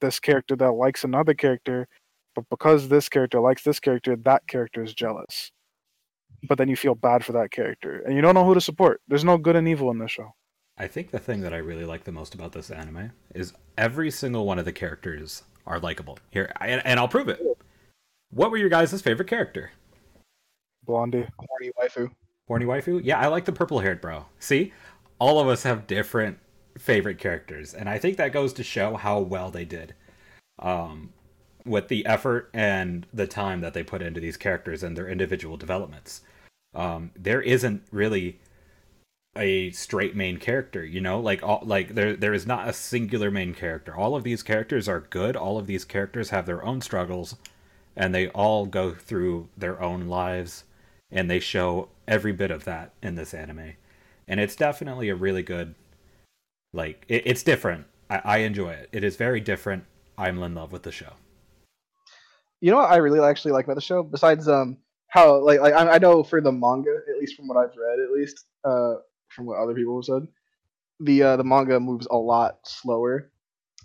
this 0.00 0.18
character 0.18 0.56
that 0.56 0.72
likes 0.72 1.04
another 1.04 1.34
character, 1.34 1.86
but 2.34 2.44
because 2.50 2.88
this 2.88 3.08
character 3.08 3.40
likes 3.40 3.62
this 3.62 3.80
character, 3.80 4.16
that 4.16 4.46
character 4.48 4.82
is 4.82 4.92
jealous. 4.92 5.52
But 6.48 6.58
then 6.58 6.68
you 6.68 6.76
feel 6.76 6.94
bad 6.94 7.24
for 7.24 7.32
that 7.32 7.50
character, 7.50 8.02
and 8.04 8.14
you 8.14 8.20
don't 8.20 8.34
know 8.34 8.44
who 8.44 8.54
to 8.54 8.60
support. 8.60 9.00
There's 9.08 9.24
no 9.24 9.38
good 9.38 9.56
and 9.56 9.68
evil 9.68 9.90
in 9.90 9.98
this 9.98 10.10
show. 10.10 10.34
I 10.76 10.88
think 10.88 11.10
the 11.10 11.18
thing 11.18 11.40
that 11.40 11.54
I 11.54 11.58
really 11.58 11.86
like 11.86 12.04
the 12.04 12.12
most 12.12 12.34
about 12.34 12.52
this 12.52 12.70
anime 12.70 13.12
is 13.34 13.54
every 13.78 14.10
single 14.10 14.44
one 14.44 14.58
of 14.58 14.66
the 14.66 14.72
characters 14.72 15.44
are 15.66 15.80
likable. 15.80 16.18
Here, 16.30 16.52
and, 16.60 16.82
and 16.84 17.00
I'll 17.00 17.08
prove 17.08 17.28
it. 17.28 17.40
What 18.30 18.50
were 18.50 18.56
your 18.56 18.68
guys' 18.68 19.00
favorite 19.00 19.28
character? 19.28 19.72
Blondie. 20.84 21.26
horny 21.38 21.70
waifu. 21.78 22.10
Horny 22.48 22.64
waifu? 22.64 23.00
Yeah, 23.02 23.18
I 23.18 23.26
like 23.26 23.44
the 23.44 23.52
purple 23.52 23.80
haired 23.80 24.00
bro. 24.00 24.26
See, 24.38 24.72
all 25.18 25.40
of 25.40 25.48
us 25.48 25.64
have 25.64 25.86
different 25.86 26.38
favorite 26.78 27.18
characters, 27.18 27.74
and 27.74 27.88
I 27.88 27.98
think 27.98 28.16
that 28.16 28.32
goes 28.32 28.52
to 28.54 28.62
show 28.62 28.96
how 28.96 29.20
well 29.20 29.50
they 29.50 29.64
did, 29.64 29.94
um, 30.58 31.12
with 31.64 31.88
the 31.88 32.06
effort 32.06 32.50
and 32.54 33.06
the 33.12 33.26
time 33.26 33.60
that 33.62 33.74
they 33.74 33.82
put 33.82 34.02
into 34.02 34.20
these 34.20 34.36
characters 34.36 34.82
and 34.82 34.96
their 34.96 35.08
individual 35.08 35.56
developments. 35.56 36.20
Um, 36.74 37.10
there 37.16 37.40
isn't 37.40 37.82
really 37.90 38.38
a 39.36 39.70
straight 39.72 40.14
main 40.14 40.38
character, 40.38 40.84
you 40.84 41.00
know, 41.00 41.18
like 41.20 41.42
all 41.42 41.62
like 41.64 41.94
there 41.94 42.14
there 42.16 42.34
is 42.34 42.46
not 42.46 42.68
a 42.68 42.72
singular 42.72 43.30
main 43.30 43.54
character. 43.54 43.94
All 43.94 44.14
of 44.14 44.24
these 44.24 44.42
characters 44.42 44.88
are 44.88 45.00
good. 45.00 45.36
All 45.36 45.58
of 45.58 45.66
these 45.66 45.84
characters 45.84 46.30
have 46.30 46.46
their 46.46 46.64
own 46.64 46.80
struggles, 46.80 47.36
and 47.96 48.14
they 48.14 48.28
all 48.28 48.66
go 48.66 48.92
through 48.92 49.48
their 49.56 49.80
own 49.80 50.08
lives 50.08 50.64
and 51.10 51.30
they 51.30 51.40
show 51.40 51.88
every 52.06 52.32
bit 52.32 52.50
of 52.50 52.64
that 52.64 52.92
in 53.02 53.14
this 53.14 53.32
anime. 53.32 53.72
And 54.28 54.40
it's 54.40 54.56
definitely 54.56 55.08
a 55.08 55.14
really 55.14 55.42
good 55.42 55.74
like 56.72 57.04
it, 57.08 57.22
it's 57.26 57.42
different. 57.42 57.86
I, 58.10 58.20
I 58.24 58.36
enjoy 58.38 58.70
it. 58.70 58.88
It 58.92 59.02
is 59.02 59.16
very 59.16 59.40
different. 59.40 59.84
I'm 60.18 60.42
in 60.42 60.54
love 60.54 60.72
with 60.72 60.82
the 60.82 60.92
show. 60.92 61.12
You 62.60 62.70
know 62.70 62.78
what 62.78 62.90
I 62.90 62.96
really 62.96 63.20
actually 63.20 63.52
like 63.52 63.64
about 63.64 63.74
the 63.74 63.80
show, 63.80 64.02
besides 64.02 64.48
um 64.48 64.78
how 65.08 65.42
like 65.42 65.60
like 65.60 65.74
I, 65.74 65.92
I 65.92 65.98
know 65.98 66.22
for 66.22 66.40
the 66.40 66.52
manga, 66.52 66.94
at 67.08 67.18
least 67.18 67.36
from 67.36 67.48
what 67.48 67.56
I've 67.56 67.76
read, 67.76 67.98
at 68.00 68.12
least 68.12 68.44
uh 68.64 68.94
from 69.28 69.46
what 69.46 69.58
other 69.58 69.74
people 69.74 69.96
have 69.96 70.04
said, 70.04 70.28
the 71.00 71.22
uh, 71.22 71.36
the 71.36 71.44
manga 71.44 71.78
moves 71.80 72.06
a 72.10 72.16
lot 72.16 72.58
slower 72.64 73.30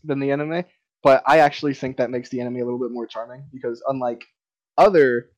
than 0.03 0.20
the 0.20 0.32
anime. 0.32 0.64
But 1.03 1.23
I 1.25 1.39
actually 1.39 1.73
think 1.73 1.97
that 1.97 2.09
makes 2.11 2.29
the 2.29 2.39
anime 2.41 2.57
a 2.57 2.63
little 2.63 2.79
bit 2.79 2.91
more 2.91 3.07
charming 3.07 3.43
because 3.51 3.81
unlike 3.87 4.23
other 4.77 5.29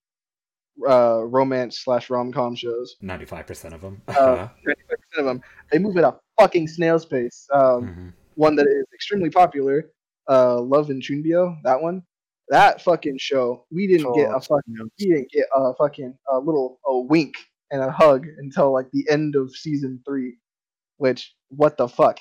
uh, 0.87 1.21
romance 1.23 1.79
slash 1.79 2.09
rom 2.09 2.31
com 2.33 2.55
shows, 2.55 2.95
95% 3.01 3.73
of 3.73 3.81
them 3.81 4.01
Uh, 4.07 4.47
95% 4.67 5.19
of 5.19 5.25
them 5.25 5.41
they 5.71 5.79
move 5.79 5.95
at 5.97 6.03
a 6.03 6.15
fucking 6.39 6.67
snail's 6.67 7.05
pace. 7.05 7.47
Um, 7.53 7.87
Mhm. 7.87 8.13
one 8.35 8.55
that 8.55 8.67
is 8.67 8.85
extremely 8.93 9.29
popular, 9.29 9.91
uh, 10.29 10.59
Love 10.59 10.89
and 10.89 11.01
Chunibyo, 11.01 11.55
that 11.63 11.79
one. 11.81 12.03
That 12.49 12.81
fucking 12.81 13.17
show, 13.19 13.65
we 13.71 13.87
didn't 13.87 14.13
get 14.15 14.29
a 14.29 14.35
Oh, 14.35 14.39
fucking, 14.39 14.89
we 14.99 15.05
didn't 15.07 15.31
get 15.31 15.45
a 15.55 15.73
fucking 15.75 16.17
a 16.29 16.39
little 16.39 16.79
a 16.85 16.99
wink 16.99 17.35
and 17.71 17.81
a 17.81 17.89
hug 17.91 18.25
until 18.37 18.73
like 18.73 18.89
the 18.91 19.07
end 19.09 19.35
of 19.35 19.51
season 19.55 20.01
three, 20.05 20.37
which 20.97 21.33
what 21.49 21.77
the 21.77 21.87
fuck. 21.87 22.19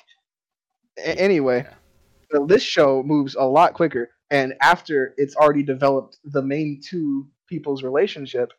A- 0.97 1.19
anyway, 1.19 1.63
Yeah. 1.63 1.73
So 2.33 2.45
this 2.45 2.63
show 2.63 3.03
moves 3.03 3.35
a 3.35 3.43
lot 3.43 3.73
quicker, 3.73 4.11
and 4.29 4.53
after 4.61 5.13
it's 5.17 5.35
already 5.35 5.63
developed 5.63 6.17
the 6.23 6.41
main 6.41 6.81
two 6.83 7.27
people's 7.47 7.83
relationship, 7.83 8.51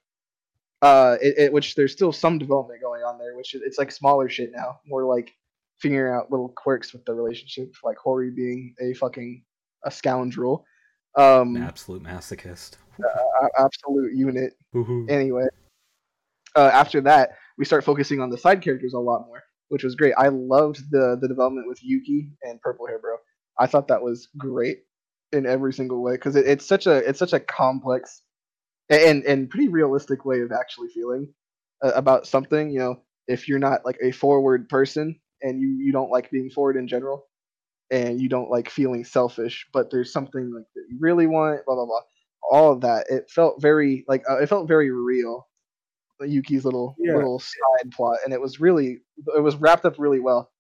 uh, 0.83 1.17
it, 1.21 1.35
it, 1.39 1.53
which 1.53 1.75
there's 1.75 1.93
still 1.93 2.13
some 2.13 2.39
development 2.39 2.81
going 2.83 3.03
on 3.03 3.19
there, 3.19 3.37
which 3.37 3.55
is, 3.55 3.63
it's 3.65 3.79
like 3.79 3.91
smaller 3.91 4.29
shit 4.29 4.51
now, 4.55 4.81
more 4.87 5.05
like 5.05 5.33
figuring 5.79 6.15
out 6.15 6.31
little 6.31 6.51
quirks 6.51 6.93
with 6.93 7.05
the 7.05 7.15
relationship, 7.15 7.75
like 7.83 7.97
Hori 7.97 8.31
being 8.31 8.75
a 8.81 8.95
fucking 8.95 9.43
a 9.85 9.91
scoundrel, 9.91 10.65
um, 11.17 11.57
An 11.57 11.63
absolute 11.63 12.03
masochist 12.03 12.77
a- 13.03 13.61
absolute 13.61 14.15
unit. 14.15 14.55
Woohoo. 14.75 15.11
Anyway, 15.11 15.47
uh, 16.57 16.71
after 16.73 17.01
that, 17.03 17.31
we 17.59 17.65
start 17.65 17.85
focusing 17.85 18.21
on 18.21 18.31
the 18.31 18.39
side 18.39 18.63
characters 18.63 18.95
a 18.95 18.99
lot 18.99 19.27
more, 19.27 19.43
which 19.69 19.85
was 19.85 19.95
great. 19.95 20.15
I 20.19 20.29
loved 20.29 20.91
the 20.91 21.17
the 21.21 21.29
development 21.29 21.69
with 21.69 21.83
Yuki 21.83 22.31
and 22.43 22.61
Purple 22.61 22.87
Hair 22.87 22.99
Bro. 22.99 23.17
I 23.59 23.67
thought 23.67 23.89
that 23.89 24.03
was 24.03 24.29
great 24.37 24.79
in 25.33 25.47
every 25.47 25.73
single 25.73 26.03
way 26.03 26.13
because 26.13 26.37
it, 26.37 26.47
it's 26.47 26.67
such 26.67 26.87
a 26.87 26.97
it's 27.09 27.19
such 27.19 27.33
a 27.33 27.41
complex 27.41 28.23
and 28.91 29.25
and 29.25 29.51
pretty 29.51 29.69
realistic 29.69 30.25
way 30.25 30.41
of 30.41 30.53
actually 30.53 30.89
feeling 30.89 31.33
uh, 31.83 31.93
about 31.95 32.27
something. 32.27 32.71
You 32.71 32.79
know, 32.79 33.03
if 33.29 33.49
you're 33.49 33.59
not 33.59 33.85
like 33.85 33.99
a 34.03 34.13
forward 34.13 34.69
person 34.69 35.19
and 35.43 35.61
you 35.61 35.79
you 35.81 35.93
don't 35.93 36.11
like 36.11 36.31
being 36.31 36.51
forward 36.51 36.77
in 36.77 36.89
general, 36.89 37.27
and 37.91 38.21
you 38.21 38.29
don't 38.29 38.51
like 38.51 38.71
feeling 38.71 39.05
selfish, 39.05 39.67
but 39.73 39.91
there's 39.91 40.13
something 40.13 40.53
like 40.55 40.67
that 40.75 40.85
you 40.91 40.99
really 41.01 41.27
want, 41.27 41.65
blah 41.67 41.75
blah 41.75 41.87
blah. 41.87 42.01
All 42.51 42.73
of 42.73 42.83
that, 42.83 43.07
it 43.11 43.31
felt 43.31 43.61
very 43.63 44.05
like 44.09 44.23
uh, 44.29 44.39
it 44.39 44.49
felt 44.49 44.69
very 44.69 44.91
real. 44.91 45.49
Yuki's 46.21 46.65
little 46.65 46.97
Yeah. 46.99 47.15
little 47.15 47.39
side 47.41 47.91
plot, 47.93 48.19
and 48.25 48.33
it 48.33 48.41
was 48.41 48.61
really 48.61 49.01
it 49.37 49.41
was 49.43 49.57
wrapped 49.57 49.85
up 49.85 49.99
really 49.99 50.21
well. 50.21 50.51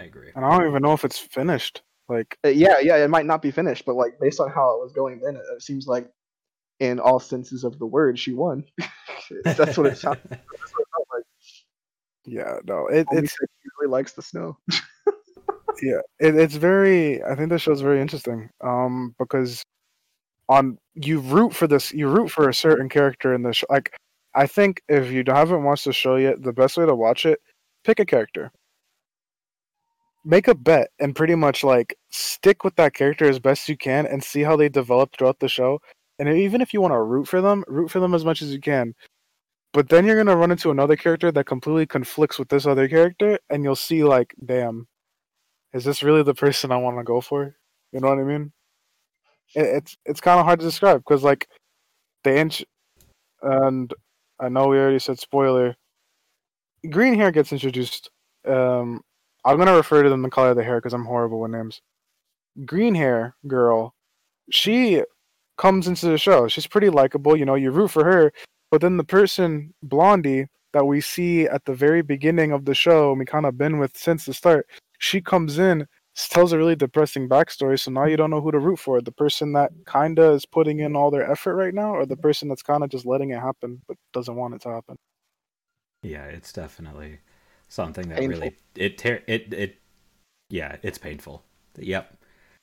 I 0.00 0.04
agree 0.04 0.30
And 0.34 0.44
I 0.44 0.56
don't 0.56 0.68
even 0.68 0.82
know 0.82 0.92
if 0.92 1.04
it's 1.04 1.18
finished. 1.18 1.82
Like 2.08 2.36
Uh, 2.44 2.48
yeah, 2.48 2.78
yeah, 2.80 2.96
it 2.96 3.08
might 3.08 3.26
not 3.26 3.40
be 3.40 3.50
finished, 3.50 3.84
but 3.84 3.94
like 3.94 4.18
based 4.20 4.40
on 4.40 4.50
how 4.50 4.74
it 4.74 4.82
was 4.82 4.92
going 4.92 5.20
then, 5.20 5.36
it, 5.36 5.42
it 5.54 5.62
seems 5.62 5.86
like 5.86 6.10
in 6.80 6.98
all 6.98 7.20
senses 7.20 7.62
of 7.62 7.78
the 7.78 7.86
word, 7.86 8.18
she 8.18 8.32
won. 8.32 8.64
That's 9.44 9.76
what 9.76 9.86
it 9.86 9.98
sounded 9.98 10.22
that's 10.28 10.42
what 10.72 10.82
it 10.82 10.88
felt 10.92 11.08
like. 11.14 11.24
yeah, 12.24 12.56
no, 12.64 12.88
it, 12.88 13.06
it's 13.12 13.32
said 13.32 13.48
he 13.62 13.68
really 13.78 13.90
likes 13.92 14.12
the 14.12 14.22
snow. 14.22 14.58
yeah 15.82 16.00
it, 16.18 16.34
it's 16.36 16.56
very 16.56 17.22
i 17.24 17.34
think 17.34 17.48
this 17.48 17.62
show's 17.62 17.80
very 17.80 18.00
interesting 18.00 18.50
um 18.62 19.14
because 19.18 19.62
on 20.48 20.78
you 20.94 21.20
root 21.20 21.54
for 21.54 21.66
this 21.66 21.92
you 21.92 22.08
root 22.08 22.30
for 22.30 22.48
a 22.48 22.54
certain 22.54 22.88
character 22.88 23.34
in 23.34 23.42
the 23.42 23.52
show 23.52 23.66
like 23.70 23.94
i 24.34 24.46
think 24.46 24.82
if 24.88 25.10
you 25.10 25.22
haven't 25.26 25.64
watched 25.64 25.84
the 25.84 25.92
show 25.92 26.16
yet 26.16 26.42
the 26.42 26.52
best 26.52 26.76
way 26.76 26.86
to 26.86 26.94
watch 26.94 27.24
it 27.24 27.40
pick 27.84 28.00
a 28.00 28.04
character 28.04 28.50
make 30.24 30.48
a 30.48 30.54
bet 30.54 30.88
and 30.98 31.16
pretty 31.16 31.34
much 31.34 31.64
like 31.64 31.96
stick 32.10 32.64
with 32.64 32.76
that 32.76 32.94
character 32.94 33.28
as 33.28 33.38
best 33.38 33.68
you 33.68 33.76
can 33.76 34.06
and 34.06 34.22
see 34.22 34.42
how 34.42 34.56
they 34.56 34.68
develop 34.68 35.10
throughout 35.12 35.38
the 35.40 35.48
show 35.48 35.80
and 36.18 36.28
even 36.28 36.60
if 36.60 36.74
you 36.74 36.80
want 36.80 36.92
to 36.92 37.00
root 37.00 37.26
for 37.26 37.40
them 37.40 37.64
root 37.66 37.90
for 37.90 38.00
them 38.00 38.14
as 38.14 38.24
much 38.24 38.42
as 38.42 38.52
you 38.52 38.60
can 38.60 38.94
but 39.72 39.88
then 39.88 40.04
you're 40.04 40.16
going 40.16 40.26
to 40.26 40.36
run 40.36 40.50
into 40.50 40.70
another 40.70 40.96
character 40.96 41.32
that 41.32 41.44
completely 41.44 41.86
conflicts 41.86 42.38
with 42.38 42.48
this 42.48 42.66
other 42.66 42.88
character 42.88 43.38
and 43.48 43.64
you'll 43.64 43.74
see 43.76 44.04
like 44.04 44.34
damn 44.44 44.86
is 45.72 45.84
this 45.84 46.02
really 46.02 46.22
the 46.22 46.34
person 46.34 46.72
I 46.72 46.76
want 46.76 46.98
to 46.98 47.04
go 47.04 47.20
for? 47.20 47.54
You 47.92 48.00
know 48.00 48.08
what 48.08 48.18
I 48.18 48.24
mean? 48.24 48.52
it, 49.54 49.66
it's 49.66 49.96
it's 50.04 50.20
kind 50.20 50.38
of 50.38 50.46
hard 50.46 50.60
to 50.60 50.66
describe 50.66 51.00
because 51.00 51.22
like 51.22 51.48
the 52.24 52.36
inch, 52.36 52.64
and 53.42 53.92
I 54.38 54.48
know 54.48 54.68
we 54.68 54.78
already 54.78 54.98
said 54.98 55.18
spoiler. 55.18 55.76
Green 56.88 57.14
hair 57.14 57.30
gets 57.30 57.52
introduced. 57.52 58.10
Um, 58.46 59.02
I'm 59.44 59.58
gonna 59.58 59.74
refer 59.74 60.02
to 60.02 60.10
them 60.10 60.22
the 60.22 60.30
color 60.30 60.50
of 60.50 60.56
the 60.56 60.64
hair 60.64 60.78
because 60.78 60.92
I'm 60.92 61.04
horrible 61.04 61.40
with 61.40 61.50
names. 61.50 61.80
Green 62.64 62.94
hair 62.94 63.36
girl, 63.46 63.94
she 64.50 65.02
comes 65.56 65.86
into 65.88 66.06
the 66.06 66.18
show. 66.18 66.48
She's 66.48 66.66
pretty 66.66 66.90
likable. 66.90 67.36
You 67.36 67.44
know, 67.44 67.54
you 67.54 67.70
root 67.70 67.90
for 67.90 68.04
her, 68.04 68.32
but 68.70 68.80
then 68.80 68.96
the 68.96 69.04
person 69.04 69.74
Blondie 69.82 70.46
that 70.72 70.86
we 70.86 71.00
see 71.00 71.46
at 71.46 71.64
the 71.64 71.74
very 71.74 72.02
beginning 72.02 72.52
of 72.52 72.64
the 72.64 72.74
show, 72.74 73.10
and 73.10 73.18
we 73.18 73.24
kind 73.24 73.46
of 73.46 73.58
been 73.58 73.78
with 73.78 73.96
since 73.96 74.24
the 74.24 74.34
start, 74.34 74.66
she 74.98 75.20
comes 75.20 75.58
in, 75.58 75.86
tells 76.14 76.52
a 76.52 76.58
really 76.58 76.76
depressing 76.76 77.28
backstory. 77.28 77.78
So 77.78 77.90
now 77.90 78.04
you 78.04 78.16
don't 78.16 78.30
know 78.30 78.40
who 78.40 78.52
to 78.52 78.58
root 78.58 78.78
for: 78.78 79.00
the 79.00 79.12
person 79.12 79.52
that 79.54 79.72
kind 79.86 80.18
of 80.18 80.34
is 80.34 80.46
putting 80.46 80.80
in 80.80 80.96
all 80.96 81.10
their 81.10 81.30
effort 81.30 81.56
right 81.56 81.74
now, 81.74 81.94
or 81.94 82.06
the 82.06 82.16
person 82.16 82.48
that's 82.48 82.62
kind 82.62 82.84
of 82.84 82.90
just 82.90 83.06
letting 83.06 83.30
it 83.30 83.40
happen 83.40 83.82
but 83.88 83.96
doesn't 84.12 84.36
want 84.36 84.54
it 84.54 84.62
to 84.62 84.70
happen. 84.70 84.96
Yeah, 86.02 86.24
it's 86.24 86.52
definitely 86.52 87.18
something 87.70 88.06
that 88.10 88.18
Painful. 88.18 88.40
really 88.40 88.56
it 88.76 88.98
tear 88.98 89.22
it 89.26 89.52
it. 89.54 89.76
Yeah, 90.50 90.76
it's 90.82 90.98
painful. 90.98 91.42
Yep, 91.78 92.16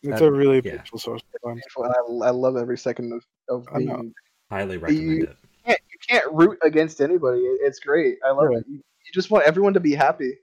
It's 0.04 0.20
That- 0.20 0.26
a 0.26 0.32
really 0.32 0.62
yeah. 0.64 0.78
painful 0.78 1.00
source. 1.00 1.22
sometimes. 1.42 1.62
And 1.78 2.24
I, 2.24 2.28
I 2.28 2.30
love 2.32 2.56
every 2.58 2.78
second 2.78 3.12
of, 3.14 3.26
of 3.50 3.66
I 3.74 3.78
being. 3.80 4.14
highly 4.52 4.78
recommend 4.78 5.24
it. 5.24 5.30
You 5.30 5.36
can't, 5.66 5.80
you 5.92 5.98
can't 6.10 6.34
root 6.34 6.60
against 6.64 7.02
anybody. 7.02 7.40
It's 7.42 7.80
great. 7.80 8.20
I 8.26 8.32
love 8.32 8.50
Yeah. 8.52 8.58
it. 8.60 8.66
You, 8.68 8.76
you 8.76 9.12
just 9.14 9.32
want 9.32 9.46
everyone 9.46 9.74
to 9.74 9.80
be 9.80 9.96
happy. 9.96 10.34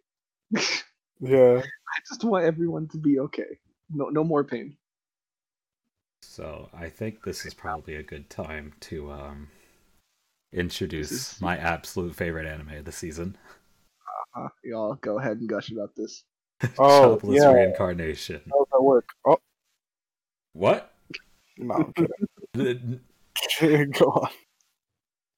Yeah, 1.21 1.63
I 1.63 1.99
just 2.09 2.25
want 2.25 2.45
everyone 2.45 2.89
to 2.89 2.99
be 2.99 3.21
okay. 3.21 3.59
No, 3.89 4.09
no 4.09 4.25
more 4.25 4.43
pain. 4.45 4.77
So 6.23 6.69
I 6.75 6.89
think 6.89 7.23
this 7.23 7.47
is 7.47 7.55
probably 7.55 7.95
a 7.95 8.03
good 8.03 8.29
time 8.29 8.73
to 8.81 9.13
um 9.13 9.49
introduce 10.53 11.41
my 11.41 11.57
absolute 11.57 12.15
favorite 12.15 12.47
anime 12.47 12.71
of 12.79 12.85
the 12.85 12.93
season. 12.93 13.37
Uh, 14.35 14.49
y'all 14.65 14.95
go 14.97 15.19
ahead 15.19 15.39
and 15.39 15.49
gush 15.49 15.71
about 15.71 15.95
this. 15.97 16.25
Oh, 16.79 17.17
Jobless 17.17 17.43
yeah. 17.43 17.53
reincarnation. 17.53 18.41
how 18.51 18.59
does 18.59 18.67
that 18.73 18.83
work? 18.83 19.09
Oh 19.27 19.39
What? 20.53 20.93
no, 21.59 21.93
I'm. 22.55 22.55
Go 23.93 24.07
on. 24.07 24.29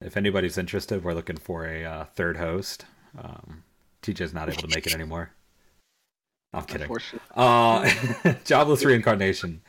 If 0.01 0.16
anybody's 0.16 0.59
interested, 0.59 1.03
we're 1.03 1.14
looking 1.14 1.38
for 1.38 1.66
a 1.66 1.84
uh, 1.84 2.05
third 2.05 2.36
host. 2.36 2.84
Um, 3.18 3.64
TJ's 4.03 4.34
not 4.34 4.49
able 4.51 4.62
to 4.68 4.74
make 4.74 4.86
it 4.86 4.94
anymore. 4.94 5.30
I'm 6.53 6.64
kidding. 6.64 6.82
Unfortunately. 6.82 7.26
Uh, 7.34 8.34
Jobless 8.44 8.84
Reincarnation 8.84 9.62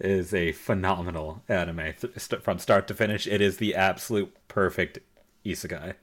is 0.00 0.34
a 0.34 0.52
phenomenal 0.52 1.42
anime 1.48 1.92
th- 2.00 2.18
st- 2.18 2.42
from 2.42 2.58
start 2.58 2.88
to 2.88 2.94
finish. 2.94 3.26
It 3.26 3.40
is 3.40 3.58
the 3.58 3.74
absolute 3.74 4.34
perfect 4.48 4.98
isekai. 5.44 5.94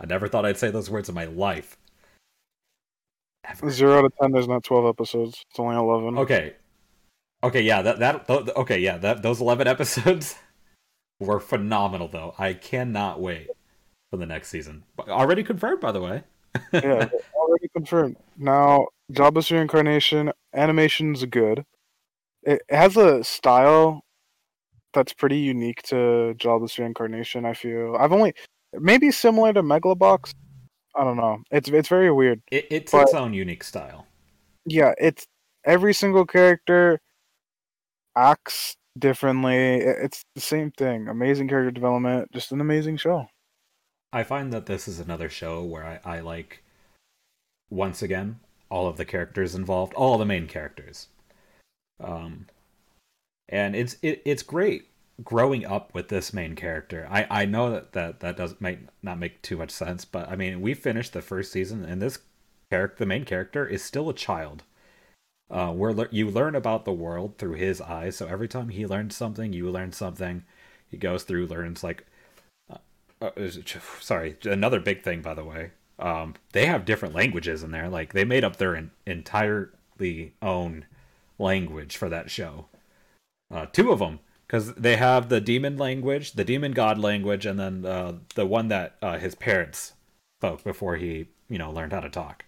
I 0.00 0.06
never 0.06 0.28
thought 0.28 0.46
I'd 0.46 0.56
say 0.56 0.70
those 0.70 0.88
words 0.88 1.08
in 1.08 1.14
my 1.14 1.24
life. 1.26 1.76
Ever. 3.50 3.70
Zero 3.70 4.02
to 4.02 4.10
ten. 4.20 4.32
There's 4.32 4.48
not 4.48 4.62
twelve 4.62 4.86
episodes. 4.86 5.44
It's 5.50 5.58
only 5.58 5.76
eleven. 5.76 6.18
Okay, 6.18 6.54
okay, 7.42 7.60
yeah, 7.62 7.82
that 7.82 7.98
that 7.98 8.26
th- 8.26 8.48
okay, 8.56 8.78
yeah, 8.78 8.98
that 8.98 9.22
those 9.22 9.40
eleven 9.40 9.66
episodes 9.74 10.36
were 11.18 11.40
phenomenal. 11.40 12.08
Though 12.08 12.34
I 12.38 12.54
cannot 12.54 13.20
wait 13.20 13.48
for 14.10 14.16
the 14.16 14.26
next 14.26 14.48
season. 14.48 14.84
Already 14.98 15.42
confirmed, 15.42 15.80
by 15.80 15.92
the 15.92 16.00
way. 16.00 16.22
yeah, 16.72 17.08
already 17.34 17.68
confirmed. 17.74 18.16
Now, 18.36 18.86
Jobless 19.10 19.50
Reincarnation 19.50 20.32
animation's 20.52 21.24
good. 21.24 21.64
It 22.42 22.62
it 22.68 22.74
has 22.76 22.96
a 22.96 23.24
style 23.24 24.04
that's 24.92 25.12
pretty 25.12 25.38
unique 25.38 25.82
to 25.84 26.34
Jobless 26.34 26.78
Reincarnation. 26.78 27.44
I 27.44 27.54
feel 27.54 27.96
I've 27.98 28.12
only 28.12 28.34
maybe 28.78 29.10
similar 29.10 29.52
to 29.52 29.62
Megalobox. 29.62 30.34
I 31.00 31.04
don't 31.04 31.16
know. 31.16 31.38
It's 31.50 31.70
it's 31.70 31.88
very 31.88 32.12
weird. 32.12 32.42
It, 32.50 32.66
it's 32.70 32.92
But- 32.92 33.04
its 33.04 33.14
own 33.14 33.32
unique 33.32 33.64
style. 33.64 34.06
Yeah, 34.66 34.92
it's 34.98 35.26
every 35.64 35.94
single 35.94 36.26
character 36.26 37.00
acts 38.14 38.76
differently. 38.98 39.76
It's 39.76 40.22
the 40.34 40.42
same 40.42 40.70
thing. 40.72 41.08
Amazing 41.08 41.48
character 41.48 41.70
development. 41.70 42.30
Just 42.32 42.52
an 42.52 42.60
amazing 42.60 42.98
show. 42.98 43.28
I 44.12 44.24
find 44.24 44.52
that 44.52 44.66
this 44.66 44.86
is 44.86 45.00
another 45.00 45.30
show 45.30 45.62
where 45.64 46.00
I, 46.04 46.16
I 46.16 46.20
like, 46.20 46.62
once 47.70 48.02
again, 48.02 48.40
all 48.68 48.86
of 48.86 48.98
the 48.98 49.06
characters 49.06 49.54
involved, 49.54 49.94
all 49.94 50.18
the 50.18 50.26
main 50.26 50.46
characters. 50.46 51.08
Um, 51.98 52.46
and 53.48 53.74
it's 53.74 53.96
it, 54.02 54.20
it's 54.26 54.42
great 54.42 54.89
growing 55.24 55.64
up 55.66 55.94
with 55.94 56.08
this 56.08 56.32
main 56.32 56.54
character. 56.54 57.06
I, 57.10 57.26
I 57.30 57.44
know 57.46 57.70
that, 57.70 57.92
that 57.92 58.20
that 58.20 58.36
does 58.36 58.54
might 58.60 58.80
not 59.02 59.18
make 59.18 59.42
too 59.42 59.56
much 59.56 59.70
sense, 59.70 60.04
but 60.04 60.28
I 60.28 60.36
mean 60.36 60.60
we 60.60 60.74
finished 60.74 61.12
the 61.12 61.22
first 61.22 61.52
season 61.52 61.84
and 61.84 62.00
this 62.00 62.18
character, 62.70 62.96
the 63.00 63.06
main 63.06 63.24
character, 63.24 63.66
is 63.66 63.82
still 63.82 64.08
a 64.08 64.14
child. 64.14 64.64
Uh, 65.50 65.72
where 65.72 65.92
le- 65.92 66.08
you 66.12 66.30
learn 66.30 66.54
about 66.54 66.84
the 66.84 66.92
world 66.92 67.36
through 67.36 67.54
his 67.54 67.80
eyes. 67.80 68.16
So 68.16 68.26
every 68.28 68.46
time 68.46 68.68
he 68.68 68.86
learns 68.86 69.16
something, 69.16 69.52
you 69.52 69.68
learn 69.68 69.90
something. 69.90 70.44
He 70.88 70.96
goes 70.96 71.24
through, 71.24 71.48
learns 71.48 71.82
like 71.82 72.06
uh, 73.22 73.30
it- 73.36 73.76
sorry 74.00 74.36
another 74.44 74.80
big 74.80 75.02
thing 75.02 75.20
by 75.22 75.34
the 75.34 75.44
way 75.44 75.70
um 75.98 76.34
they 76.52 76.66
have 76.66 76.84
different 76.84 77.14
languages 77.14 77.62
in 77.62 77.70
there 77.70 77.88
like 77.88 78.12
they 78.12 78.24
made 78.24 78.44
up 78.44 78.56
their 78.56 78.74
en- 78.74 78.90
entirely 79.06 80.32
own 80.40 80.84
language 81.38 81.96
for 81.96 82.08
that 82.08 82.30
show 82.30 82.66
uh 83.50 83.66
two 83.66 83.90
of 83.92 83.98
them 83.98 84.20
because 84.50 84.74
they 84.74 84.96
have 84.96 85.28
the 85.28 85.40
demon 85.40 85.76
language 85.76 86.32
the 86.32 86.44
demon 86.44 86.72
god 86.72 86.98
language 86.98 87.46
and 87.46 87.60
then 87.60 87.86
uh 87.86 88.12
the 88.34 88.44
one 88.44 88.66
that 88.66 88.96
uh 89.00 89.16
his 89.16 89.36
parents 89.36 89.92
spoke 90.40 90.64
before 90.64 90.96
he 90.96 91.28
you 91.48 91.56
know 91.56 91.70
learned 91.70 91.92
how 91.92 92.00
to 92.00 92.08
talk. 92.08 92.44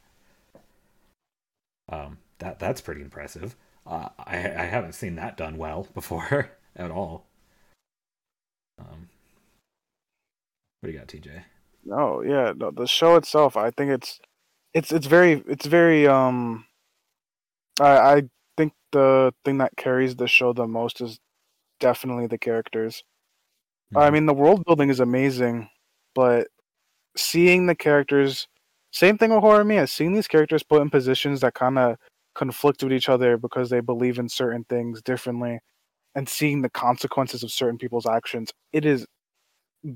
Um 1.88 2.18
that 2.38 2.58
that's 2.58 2.80
pretty 2.80 3.02
impressive. 3.02 3.54
Uh, 3.86 4.08
i 4.18 4.34
i 4.34 4.64
haven't 4.64 4.94
seen 4.94 5.14
that 5.14 5.36
done 5.36 5.56
well 5.56 5.86
before 5.94 6.50
at 6.74 6.90
all. 6.90 7.26
Um 8.80 9.08
what 10.80 10.88
do 10.88 10.92
you 10.92 10.98
got, 10.98 11.06
TJ? 11.06 11.44
No, 11.84 12.22
yeah, 12.22 12.52
no, 12.56 12.72
the 12.72 12.88
show 12.88 13.14
itself, 13.14 13.56
I 13.56 13.70
think 13.70 13.92
it's 13.92 14.18
it's 14.74 14.90
it's 14.90 15.06
very 15.06 15.44
it's 15.46 15.66
very 15.66 16.08
um 16.08 16.64
I 17.80 18.14
I 18.14 18.22
think 18.56 18.72
the 18.90 19.32
thing 19.44 19.58
that 19.58 19.76
carries 19.76 20.16
the 20.16 20.26
show 20.26 20.52
the 20.52 20.66
most 20.66 21.00
is 21.00 21.20
definitely 21.82 22.28
the 22.28 22.38
characters. 22.38 23.02
I 23.94 24.08
Mhm. 24.08 24.12
mean, 24.12 24.26
the 24.26 24.34
world 24.34 24.64
building 24.64 24.88
is 24.88 25.00
amazing, 25.00 25.68
but 26.14 26.46
seeing 27.16 27.66
the 27.66 27.74
characters 27.74 28.46
same 28.94 29.16
thing 29.18 29.30
with 29.30 29.42
Horimiya, 29.42 29.88
seeing 29.88 30.12
these 30.12 30.28
characters 30.28 30.62
put 30.62 30.82
in 30.82 30.90
positions 30.90 31.40
that 31.40 31.54
kind 31.54 31.78
of 31.78 31.96
conflict 32.34 32.82
with 32.82 32.92
each 32.92 33.08
other 33.08 33.36
because 33.38 33.68
they 33.70 33.80
believe 33.80 34.18
in 34.18 34.28
certain 34.28 34.64
things 34.64 35.00
differently 35.02 35.58
and 36.14 36.28
seeing 36.28 36.60
the 36.62 36.68
consequences 36.70 37.42
of 37.42 37.50
certain 37.50 37.78
people's 37.78 38.04
actions. 38.06 38.52
It 38.72 38.84
is 38.84 39.06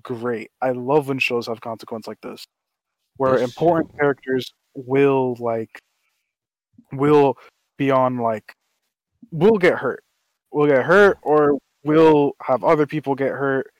great. 0.02 0.50
I 0.62 0.70
love 0.72 1.08
when 1.08 1.18
shows 1.18 1.46
have 1.46 1.60
consequence 1.60 2.06
like 2.08 2.20
this, 2.22 2.46
where 3.18 3.32
This 3.38 3.42
important 3.44 3.90
show- 3.92 3.98
characters 3.98 4.52
will 4.74 5.36
like 5.38 5.78
will 6.92 7.36
be 7.76 7.90
on 7.90 8.16
like 8.18 8.54
will 9.30 9.58
get 9.58 9.74
hurt, 9.78 10.02
will 10.52 10.66
get 10.66 10.84
hurt, 10.86 11.18
or 11.22 11.58
will 11.86 12.36
have 12.42 12.64
other 12.64 12.86
people 12.86 13.14
get 13.14 13.30
hurt, 13.30 13.72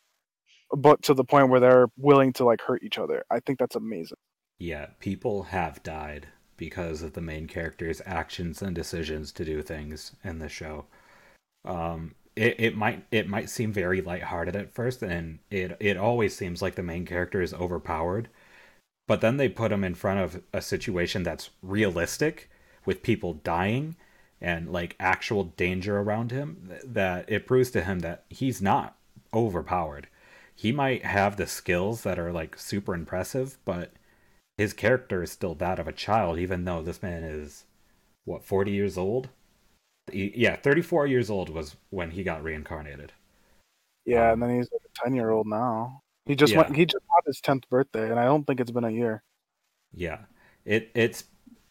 but 0.77 1.03
to 1.03 1.15
the 1.15 1.25
point 1.25 1.49
where 1.49 1.61
they're 1.61 1.89
willing 1.97 2.33
to 2.35 2.45
like 2.45 2.61
hurt 2.61 2.83
each 2.83 2.99
other. 2.99 3.25
I 3.31 3.41
think 3.41 3.59
that's 3.59 3.77
amazing. 3.77 4.19
Yeah, 4.59 4.87
people 5.01 5.45
have 5.45 5.83
died 5.83 6.29
because 6.57 7.03
of 7.03 7.13
the 7.13 7.21
main 7.21 7.47
character's 7.47 8.01
actions 8.07 8.63
and 8.63 8.75
decisions 8.75 9.33
to 9.33 9.45
do 9.45 9.63
things 9.63 10.13
in 10.25 10.39
the 10.39 10.49
show. 10.49 10.87
Um, 11.65 12.15
it, 12.35 12.57
it 12.59 12.77
might 12.77 13.05
it 13.11 13.29
might 13.29 13.51
seem 13.51 13.73
very 13.73 14.01
lighthearted 14.01 14.57
at 14.57 14.73
first, 14.73 15.03
and 15.03 15.41
it 15.51 15.77
it 15.81 15.97
always 15.97 16.37
seems 16.37 16.63
like 16.63 16.75
the 16.75 16.83
main 16.83 17.05
character 17.07 17.41
is 17.43 17.55
overpowered. 17.55 18.29
But 19.09 19.21
then 19.21 19.37
they 19.37 19.49
put 19.49 19.73
him 19.73 19.85
in 19.85 19.95
front 19.95 20.21
of 20.21 20.43
a 20.53 20.61
situation 20.61 21.23
that's 21.23 21.51
realistic, 21.63 22.51
with 22.85 23.03
people 23.03 23.35
dying 23.35 23.97
and 24.41 24.70
like 24.72 24.97
actual 25.01 25.45
danger 25.45 25.99
around 25.99 26.30
him. 26.30 26.70
That 26.84 27.30
it 27.30 27.47
proves 27.47 27.70
to 27.72 27.82
him 27.84 28.01
that 28.01 28.24
he's 28.30 28.62
not 28.62 28.97
overpowered. 29.34 30.09
He 30.55 30.72
might 30.72 31.05
have 31.05 31.37
the 31.37 31.47
skills 31.47 32.03
that 32.03 32.18
are 32.18 32.32
like 32.32 32.59
super 32.59 32.95
impressive, 32.95 33.59
but 33.64 33.93
his 34.59 34.72
character 34.74 35.22
is 35.22 35.32
still 35.32 35.55
that 35.57 35.78
of 35.78 35.89
a 35.89 35.93
child, 35.93 36.39
even 36.39 36.64
though 36.64 36.82
this 36.82 37.03
man 37.03 37.24
is 37.24 37.64
what 38.26 38.45
forty 38.45 38.72
years 38.72 38.99
old. 38.99 39.30
Yeah, 40.12 40.57
thirty-four 40.57 41.07
years 41.07 41.30
old 41.30 41.49
was 41.51 41.76
when 41.91 42.11
he 42.12 42.24
got 42.24 42.43
reincarnated. 42.43 43.12
Yeah, 44.05 44.32
Um, 44.32 44.32
and 44.32 44.43
then 44.43 44.57
he's 44.57 44.70
like 44.72 44.82
a 44.84 45.05
ten 45.05 45.14
year 45.14 45.30
old 45.30 45.47
now. 45.47 46.03
He 46.26 46.34
just 46.34 46.55
Yeah. 46.55 46.57
went. 46.57 46.74
He 46.76 46.87
just 46.87 47.05
had 47.14 47.26
his 47.26 47.41
tenth 47.41 47.68
birthday, 47.68 48.11
and 48.11 48.18
I 48.18 48.24
don't 48.24 48.45
think 48.45 48.61
it's 48.61 48.70
been 48.70 48.84
a 48.84 48.91
year. 48.91 49.22
Yeah, 49.93 50.26
it 50.64 50.91
it's 50.95 51.24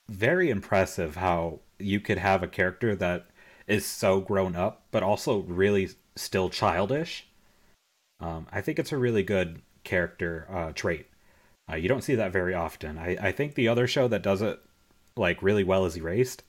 very 0.07 0.49
impressive 0.49 1.15
how 1.15 1.59
you 1.79 1.99
could 1.99 2.17
have 2.17 2.43
a 2.43 2.47
character 2.47 2.95
that 2.95 3.27
is 3.67 3.85
so 3.85 4.21
grown 4.21 4.55
up, 4.55 4.83
but 4.91 5.03
also 5.03 5.39
really 5.39 5.89
still 6.15 6.49
childish. 6.49 7.27
Um, 8.19 8.47
I 8.51 8.61
think 8.61 8.79
it's 8.79 8.91
a 8.91 8.97
really 8.97 9.23
good 9.23 9.61
character 9.83 10.47
uh, 10.49 10.71
trait. 10.73 11.07
Uh, 11.69 11.75
you 11.75 11.89
don't 11.89 12.03
see 12.03 12.15
that 12.15 12.31
very 12.31 12.53
often. 12.53 12.97
I, 12.97 13.17
I 13.19 13.31
think 13.31 13.55
the 13.55 13.67
other 13.67 13.87
show 13.87 14.07
that 14.07 14.21
does 14.21 14.41
it 14.41 14.59
like 15.17 15.41
really 15.41 15.63
well 15.63 15.85
is 15.85 15.97
Erased. 15.97 16.43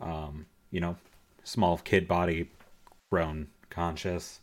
Um, 0.00 0.46
you 0.70 0.80
know, 0.80 0.96
small 1.42 1.78
kid 1.78 2.06
body, 2.06 2.50
grown 3.10 3.48
conscious, 3.70 4.40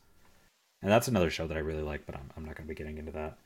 and 0.81 0.91
that's 0.91 1.07
another 1.07 1.29
show 1.29 1.47
that 1.47 1.57
I 1.57 1.61
really 1.61 1.81
like. 1.81 2.05
But 2.05 2.15
I'm 2.15 2.29
I'm 2.35 2.45
not 2.45 2.55
going 2.55 2.67
to 2.67 2.73
be 2.73 2.75
getting 2.75 2.97
into 2.97 3.11
that. 3.13 3.37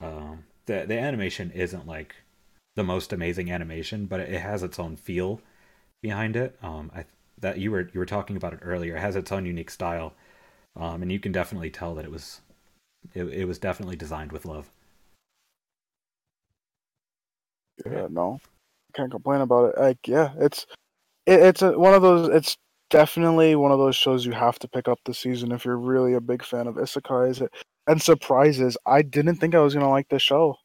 Um, 0.00 0.44
the 0.64 0.86
the 0.86 0.98
animation 0.98 1.50
isn't 1.52 1.86
like 1.86 2.16
the 2.76 2.84
most 2.84 3.12
amazing 3.12 3.50
animation, 3.50 4.06
but 4.06 4.20
it 4.20 4.40
has 4.40 4.62
its 4.62 4.78
own 4.78 4.96
feel 4.96 5.40
behind 6.02 6.36
it. 6.36 6.56
Um, 6.62 6.92
I 6.94 7.06
that 7.38 7.58
you 7.58 7.70
were 7.70 7.90
you 7.92 7.98
were 7.98 8.06
talking 8.06 8.36
about 8.36 8.52
it 8.52 8.60
earlier. 8.62 8.96
It 8.96 9.00
has 9.00 9.16
its 9.16 9.32
own 9.32 9.44
unique 9.44 9.70
style, 9.70 10.14
um, 10.76 11.02
and 11.02 11.10
you 11.10 11.18
can 11.18 11.32
definitely 11.32 11.70
tell 11.70 11.94
that 11.96 12.04
it 12.04 12.10
was 12.10 12.42
it, 13.14 13.24
it 13.24 13.44
was 13.46 13.58
definitely 13.58 13.96
designed 13.96 14.30
with 14.30 14.44
love. 14.44 14.70
Yeah, 17.84 18.08
no, 18.10 18.40
can't 18.94 19.10
complain 19.10 19.40
about 19.40 19.74
it. 19.74 19.80
Like, 19.80 19.98
yeah, 20.06 20.32
it's 20.38 20.66
it, 21.26 21.40
it's 21.40 21.62
a, 21.62 21.78
one 21.78 21.94
of 21.94 22.02
those. 22.02 22.28
It's 22.28 22.56
definitely 22.90 23.56
one 23.56 23.72
of 23.72 23.78
those 23.78 23.96
shows 23.96 24.24
you 24.24 24.32
have 24.32 24.58
to 24.60 24.68
pick 24.68 24.86
up 24.86 24.98
this 25.04 25.18
season 25.18 25.52
if 25.52 25.64
you're 25.64 25.76
really 25.78 26.14
a 26.14 26.20
big 26.20 26.44
fan 26.44 26.66
of 26.66 26.76
isekais 26.76 27.46
and 27.86 28.02
surprises. 28.02 28.76
I 28.86 29.02
didn't 29.02 29.36
think 29.36 29.54
I 29.54 29.60
was 29.60 29.74
gonna 29.74 29.90
like 29.90 30.08
this 30.08 30.22
show. 30.22 30.56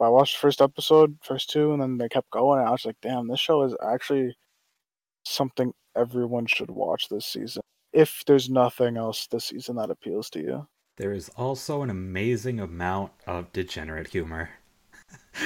I 0.00 0.08
watched 0.08 0.36
the 0.36 0.40
first 0.40 0.60
episode, 0.60 1.18
first 1.22 1.50
two, 1.50 1.72
and 1.72 1.82
then 1.82 1.98
they 1.98 2.08
kept 2.08 2.30
going. 2.30 2.60
And 2.60 2.68
I 2.68 2.72
was 2.72 2.84
like, 2.84 2.96
damn, 3.02 3.28
this 3.28 3.40
show 3.40 3.62
is 3.62 3.74
actually 3.82 4.36
something 5.24 5.72
everyone 5.96 6.46
should 6.46 6.70
watch 6.70 7.08
this 7.08 7.26
season. 7.26 7.62
If 7.92 8.22
there's 8.26 8.48
nothing 8.48 8.96
else 8.96 9.26
this 9.26 9.46
season 9.46 9.76
that 9.76 9.90
appeals 9.90 10.30
to 10.30 10.40
you. 10.40 10.68
There 10.96 11.12
is 11.12 11.30
also 11.30 11.82
an 11.82 11.90
amazing 11.90 12.60
amount 12.60 13.12
of 13.26 13.52
degenerate 13.52 14.08
humor. 14.08 14.50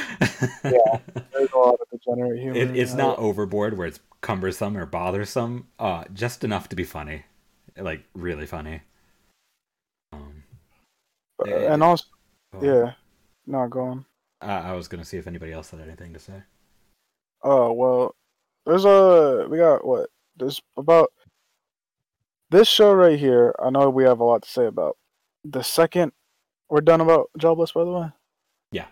yeah, 0.64 0.98
there's 1.32 1.50
a 1.52 1.58
lot 1.58 1.78
of 1.80 1.88
degenerate 1.90 2.40
humor. 2.40 2.56
It, 2.56 2.76
it's 2.76 2.94
not 2.94 3.18
overboard 3.18 3.78
where 3.78 3.86
it's 3.86 4.00
cumbersome 4.20 4.76
or 4.76 4.86
bothersome. 4.86 5.68
Uh, 5.78 6.04
just 6.12 6.42
enough 6.42 6.68
to 6.70 6.76
be 6.76 6.84
funny, 6.84 7.24
like 7.78 8.04
really 8.14 8.46
funny. 8.46 8.80
Um, 10.12 10.44
and 11.46 11.82
also, 11.82 12.04
oh. 12.54 12.64
yeah, 12.64 12.92
no, 13.46 13.68
go 13.68 14.04
on. 14.42 14.50
Uh, 14.50 14.68
I 14.68 14.72
was 14.72 14.88
gonna 14.88 15.04
see 15.04 15.16
if 15.16 15.26
anybody 15.26 15.52
else 15.52 15.70
had 15.70 15.80
anything 15.80 16.12
to 16.12 16.18
say. 16.18 16.42
Oh 17.42 17.72
well, 17.72 18.14
there's 18.66 18.84
a 18.84 19.46
we 19.48 19.58
got 19.58 19.86
what 19.86 20.10
there's 20.36 20.60
about 20.76 21.12
this 22.50 22.68
show 22.68 22.92
right 22.92 23.18
here. 23.18 23.54
I 23.62 23.70
know 23.70 23.90
we 23.90 24.04
have 24.04 24.20
a 24.20 24.24
lot 24.24 24.42
to 24.42 24.48
say 24.50 24.66
about 24.66 24.96
the 25.44 25.62
second. 25.62 26.12
We're 26.68 26.80
done 26.80 27.00
about 27.00 27.30
Jobless, 27.38 27.72
by 27.72 27.84
the 27.84 27.90
way. 27.90 28.06
Yeah. 28.70 28.86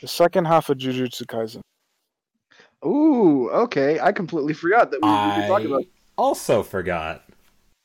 The 0.00 0.08
second 0.08 0.46
half 0.46 0.70
of 0.70 0.78
Jujutsu 0.78 1.24
Kaisen. 1.24 1.60
Ooh, 2.84 3.50
okay. 3.50 4.00
I 4.00 4.12
completely 4.12 4.54
forgot 4.54 4.90
that 4.90 5.00
we, 5.02 5.08
I 5.08 5.40
we 5.40 5.46
talk 5.46 5.62
about. 5.62 5.84
Also 6.16 6.62
forgot. 6.62 7.24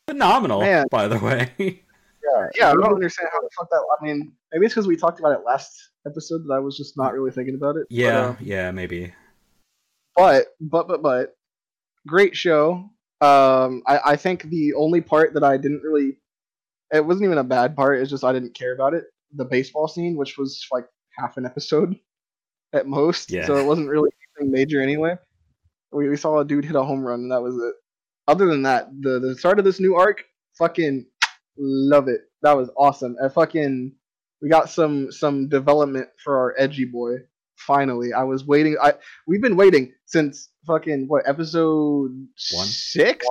Phenomenal, 0.07 0.61
Man. 0.61 0.86
by 0.91 1.07
the 1.07 1.19
way. 1.19 1.81
yeah, 2.34 2.47
yeah. 2.55 2.69
I 2.69 2.73
don't 2.73 2.93
understand 2.93 3.30
how 3.32 3.41
the 3.41 3.49
fuck 3.57 3.69
that. 3.69 3.84
I 3.99 4.03
mean, 4.03 4.32
maybe 4.51 4.65
it's 4.65 4.73
because 4.73 4.88
we 4.88 4.95
talked 4.95 5.19
about 5.19 5.34
it 5.34 5.45
last 5.45 5.71
episode 6.07 6.43
that 6.47 6.53
I 6.53 6.59
was 6.59 6.78
just 6.78 6.97
not 6.97 7.13
really 7.13 7.32
thinking 7.32 7.55
about 7.55 7.76
it. 7.78 7.88
Yeah, 7.89 8.21
but, 8.21 8.30
um, 8.30 8.38
yeah, 8.41 8.71
maybe. 8.71 9.13
But 10.15 10.47
but 10.59 10.88
but 10.88 11.01
but 11.01 11.36
great 12.07 12.36
show. 12.36 12.89
Um, 13.21 13.84
I 13.88 13.99
I 14.05 14.15
think 14.15 14.43
the 14.43 14.73
only 14.73 15.01
part 15.01 15.34
that 15.34 15.43
I 15.43 15.57
didn't 15.57 15.82
really, 15.84 16.17
it 16.93 17.05
wasn't 17.05 17.26
even 17.26 17.38
a 17.38 17.43
bad 17.43 17.76
part. 17.76 18.01
It's 18.01 18.09
just 18.09 18.23
I 18.23 18.34
didn't 18.34 18.55
care 18.55 18.73
about 18.73 18.93
it. 18.93 19.05
The 19.34 19.45
baseball 19.45 19.88
scene, 19.88 20.15
which 20.15 20.38
was 20.38 20.65
like 20.71 20.86
half 21.17 21.38
an 21.38 21.45
episode 21.45 21.95
at 22.73 22.88
most. 22.88 23.32
Yeah. 23.32 23.45
So 23.45 23.55
it 23.55 23.65
wasn't 23.65 23.89
really 23.89 24.11
anything 24.38 24.51
major 24.51 24.82
anyway. 24.82 25.17
We, 25.91 26.09
we 26.09 26.17
saw 26.17 26.39
a 26.39 26.45
dude 26.45 26.65
hit 26.65 26.76
a 26.76 26.84
home 26.84 27.05
run, 27.05 27.21
and 27.21 27.32
that 27.32 27.41
was 27.41 27.55
it. 27.55 27.76
Other 28.28 28.47
than 28.47 28.63
that, 28.63 28.89
the 29.01 29.19
the 29.19 29.36
start 29.36 29.59
of 29.59 29.65
this 29.65 29.80
new 29.80 29.95
arc, 29.95 30.23
fucking 30.57 31.05
love 31.57 32.07
it. 32.07 32.21
That 32.41 32.55
was 32.55 32.69
awesome. 32.77 33.15
And 33.19 33.31
fucking, 33.31 33.91
we 34.41 34.49
got 34.49 34.69
some 34.69 35.11
some 35.11 35.49
development 35.49 36.09
for 36.23 36.37
our 36.37 36.55
edgy 36.57 36.85
boy. 36.85 37.17
Finally, 37.55 38.13
I 38.13 38.23
was 38.23 38.45
waiting. 38.45 38.77
I 38.81 38.93
we've 39.27 39.41
been 39.41 39.55
waiting 39.55 39.93
since 40.05 40.49
fucking 40.67 41.07
what 41.07 41.27
episode 41.27 42.11
one 42.53 42.67
six. 42.67 43.25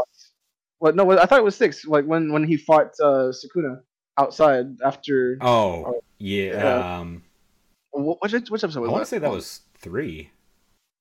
What 0.78 0.96
no? 0.96 1.10
I 1.10 1.26
thought 1.26 1.38
it 1.38 1.44
was 1.44 1.56
six. 1.56 1.84
Like 1.84 2.04
when 2.04 2.32
when 2.32 2.44
he 2.44 2.56
fought 2.56 2.92
uh, 3.00 3.32
Sukuna 3.32 3.80
outside 4.18 4.80
after. 4.84 5.38
Oh 5.40 5.84
uh, 5.84 5.92
yeah. 6.18 6.98
Um, 6.98 7.22
what, 7.90 8.18
which, 8.22 8.32
which 8.50 8.64
episode? 8.64 8.80
Was 8.80 8.88
I 8.88 8.92
want 8.92 9.02
to 9.02 9.06
say 9.08 9.18
that 9.18 9.30
was 9.30 9.60
three. 9.78 10.30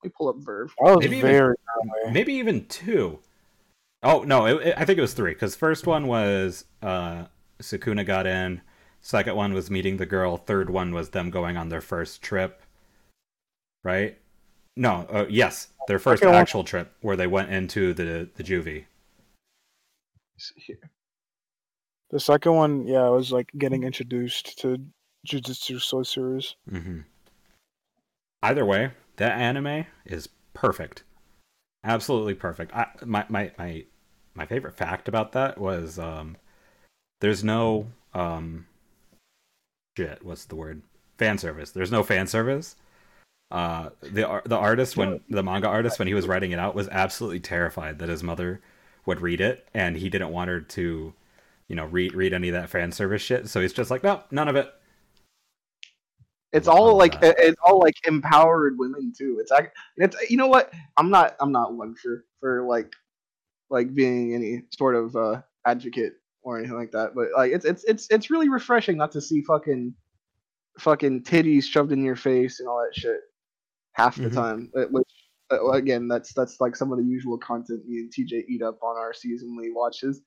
We 0.04 0.10
pull 0.10 0.28
up 0.28 0.36
VRV. 0.38 1.00
maybe 1.00 1.22
very 1.22 1.56
even, 2.02 2.14
maybe 2.14 2.34
even 2.34 2.66
two. 2.66 3.20
Oh 4.04 4.24
no, 4.24 4.46
it, 4.46 4.68
it, 4.68 4.74
I 4.78 4.86
think 4.86 4.98
it 4.98 5.02
was 5.02 5.14
three 5.14 5.34
because 5.34 5.56
first 5.56 5.88
one 5.88 6.08
was 6.08 6.66
uh, 6.82 7.26
Sukuna 7.62 8.06
got 8.06 8.28
in. 8.28 8.62
Second 9.02 9.36
one 9.36 9.54
was 9.54 9.72
meeting 9.72 9.98
the 9.98 10.06
girl. 10.06 10.38
Third 10.38 10.70
one 10.70 10.94
was 10.94 11.10
them 11.10 11.30
going 11.30 11.58
on 11.58 11.70
their 11.70 11.82
first 11.82 12.22
trip. 12.22 12.62
Right? 13.84 14.18
No. 14.76 15.08
Uh, 15.10 15.26
yes, 15.30 15.70
their 15.88 16.00
first 16.00 16.24
okay, 16.24 16.34
actual 16.34 16.60
well, 16.60 16.66
trip 16.66 16.94
where 17.02 17.16
they 17.16 17.28
went 17.28 17.50
into 17.50 17.94
the 17.94 18.30
the 18.36 18.44
juvie. 18.44 18.86
The 22.10 22.20
second 22.20 22.54
one, 22.54 22.86
yeah, 22.86 23.08
was 23.10 23.32
like 23.32 23.52
getting 23.58 23.84
introduced 23.84 24.60
to 24.60 24.78
Jujutsu 25.28 25.82
Sorcerers. 25.82 26.56
Mm-hmm. 26.70 27.00
Either 28.44 28.66
way, 28.66 28.92
that 29.16 29.38
anime 29.38 29.86
is 30.06 30.28
perfect, 30.54 31.04
absolutely 31.84 32.34
perfect. 32.36 32.76
I, 32.76 32.88
my 33.06 33.26
my 33.30 33.52
my 33.58 33.86
my 34.36 34.46
favorite 34.46 34.76
fact 34.76 35.08
about 35.08 35.32
that 35.34 35.58
was 35.58 36.00
um, 36.00 36.38
there's 37.22 37.44
no 37.44 37.88
um, 38.14 38.66
shit. 39.98 40.24
What's 40.24 40.46
the 40.46 40.56
word? 40.56 40.82
Fan 41.18 41.38
service. 41.38 41.72
There's 41.72 41.92
no 41.92 42.04
fan 42.04 42.28
service. 42.28 42.76
Uh, 43.52 43.90
the 44.02 44.42
the 44.46 44.58
artist 44.58 44.98
when 44.98 45.20
the 45.30 45.44
manga 45.44 45.68
artist 45.68 46.00
when 46.00 46.08
he 46.08 46.16
was 46.16 46.28
writing 46.28 46.52
it 46.52 46.60
out 46.60 46.74
was 46.74 46.90
absolutely 46.90 47.40
terrified 47.40 48.00
that 48.00 48.10
his 48.10 48.24
mother 48.24 48.60
would 49.06 49.22
read 49.22 49.40
it 49.40 49.68
and 49.76 49.96
he 49.96 50.10
didn't 50.10 50.32
want 50.32 50.50
her 50.50 50.60
to, 50.60 51.14
you 51.68 51.76
know, 51.76 51.86
read 51.86 52.16
read 52.16 52.34
any 52.34 52.50
of 52.50 52.54
that 52.54 52.70
fan 52.70 52.92
service 52.92 53.22
shit. 53.22 53.48
So 53.48 53.62
he's 53.62 53.74
just 53.74 53.92
like, 53.92 54.04
no, 54.04 54.24
none 54.32 54.48
of 54.48 54.56
it. 54.56 54.74
It's 56.52 56.68
all 56.68 56.98
like 56.98 57.22
that. 57.22 57.36
it's 57.38 57.58
all 57.64 57.80
like 57.80 57.96
empowered 58.08 58.78
women 58.78 59.14
too. 59.16 59.38
It's 59.40 59.52
like 59.52 59.72
it's 59.98 60.16
you 60.30 60.38
know 60.38 60.48
what? 60.48 60.74
I'm 60.98 61.12
not 61.12 61.36
I'm 61.40 61.52
not 61.52 61.74
one 61.74 61.94
for 61.96 62.26
for 62.40 62.64
like 62.64 62.94
like 63.70 63.94
being 63.94 64.34
any 64.34 64.64
sort 64.72 64.96
of 64.96 65.16
uh 65.16 65.42
advocate 65.66 66.14
or 66.44 66.60
anything 66.60 66.78
like 66.78 66.92
that. 66.92 67.16
But 67.16 67.30
like 67.36 67.52
it's 67.52 67.66
it's 67.66 67.84
it's 67.86 68.08
it's 68.10 68.30
really 68.30 68.50
refreshing 68.50 68.98
not 68.98 69.12
to 69.14 69.22
see 69.22 69.42
fucking 69.42 69.94
fucking 70.80 71.24
titties 71.24 71.64
shoved 71.64 71.92
in 71.92 72.04
your 72.04 72.16
face 72.16 72.60
and 72.60 72.68
all 72.68 72.84
that 72.84 73.00
shit 73.00 73.20
half 73.94 74.16
the 74.16 74.24
mm-hmm. 74.24 74.36
time. 74.36 74.72
Which 74.74 75.08
uh, 75.52 75.72
again, 75.72 76.08
that's 76.08 76.34
that's 76.34 76.60
like 76.60 76.76
some 76.76 76.92
of 76.92 76.98
the 76.98 77.06
usual 77.06 77.38
content 77.38 77.86
me 77.88 78.00
and 78.00 78.12
TJ 78.12 78.46
eat 78.48 78.62
up 78.62 78.80
on 78.82 78.98
our 78.98 79.14
seasonally 79.14 79.70
watches. 79.74 80.22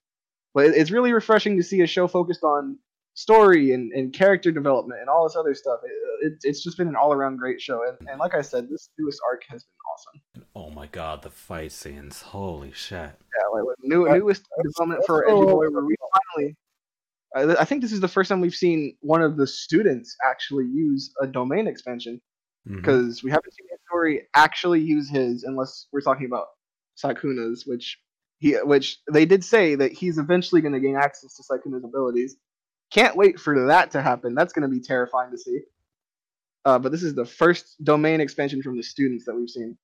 But 0.53 0.67
it's 0.67 0.91
really 0.91 1.13
refreshing 1.13 1.57
to 1.57 1.63
see 1.63 1.81
a 1.81 1.87
show 1.87 2.07
focused 2.07 2.43
on 2.43 2.79
story 3.17 3.73
and, 3.73 3.91
and 3.93 4.13
character 4.13 4.51
development 4.51 5.01
and 5.01 5.09
all 5.09 5.27
this 5.27 5.35
other 5.35 5.55
stuff. 5.55 5.79
It, 5.83 6.27
it, 6.27 6.33
it's 6.43 6.63
just 6.63 6.77
been 6.77 6.87
an 6.87 6.95
all 6.95 7.11
around 7.11 7.37
great 7.37 7.59
show. 7.59 7.81
And, 7.87 8.07
and 8.07 8.19
like 8.19 8.35
I 8.35 8.41
said, 8.41 8.69
this 8.69 8.89
newest 8.97 9.19
arc 9.27 9.43
has 9.49 9.63
been 9.63 9.77
awesome. 9.91 10.45
Oh 10.55 10.69
my 10.69 10.85
god, 10.87 11.23
the 11.23 11.29
fight 11.29 11.71
scenes! 11.71 12.21
Holy 12.21 12.71
shit! 12.71 12.97
Yeah, 12.99 13.47
like, 13.53 13.63
like 13.63 13.75
new, 13.81 14.07
newest 14.07 14.47
development 14.63 15.03
for 15.05 15.27
Edgy 15.27 15.45
Boy, 15.45 15.67
where 15.69 15.83
we 15.83 15.95
finally. 16.35 16.55
I 17.35 17.65
think 17.65 17.81
this 17.81 17.91
is 17.91 17.99
the 17.99 18.07
first 18.07 18.29
time 18.29 18.39
we've 18.39 18.55
seen 18.55 18.95
one 19.01 19.21
of 19.21 19.37
the 19.37 19.45
students 19.45 20.15
actually 20.25 20.65
use 20.65 21.11
a 21.21 21.27
domain 21.27 21.67
expansion 21.67 22.21
because 22.65 23.17
mm-hmm. 23.17 23.27
we 23.27 23.31
haven't 23.31 23.53
seen 23.53 23.67
Itadori 23.67 24.19
actually 24.35 24.81
use 24.81 25.09
his 25.09 25.43
unless 25.43 25.87
we're 25.91 26.01
talking 26.01 26.25
about 26.25 26.45
Sukuna's, 27.03 27.65
which 27.67 27.99
he 28.39 28.53
which 28.53 28.99
they 29.11 29.25
did 29.25 29.43
say 29.43 29.75
that 29.75 29.91
he's 29.91 30.17
eventually 30.17 30.61
going 30.61 30.73
to 30.73 30.79
gain 30.79 30.95
access 30.95 31.35
to 31.35 31.43
Sukuna's 31.43 31.83
abilities. 31.83 32.37
Can't 32.91 33.15
wait 33.15 33.39
for 33.39 33.67
that 33.67 33.91
to 33.91 34.01
happen. 34.01 34.33
That's 34.33 34.53
going 34.53 34.69
to 34.69 34.73
be 34.73 34.81
terrifying 34.81 35.31
to 35.31 35.37
see. 35.37 35.59
Uh, 36.65 36.79
but 36.79 36.91
this 36.91 37.03
is 37.03 37.15
the 37.15 37.25
first 37.25 37.81
domain 37.83 38.19
expansion 38.21 38.61
from 38.61 38.77
the 38.77 38.83
students 38.83 39.25
that 39.25 39.35
we've 39.35 39.49
seen. 39.49 39.77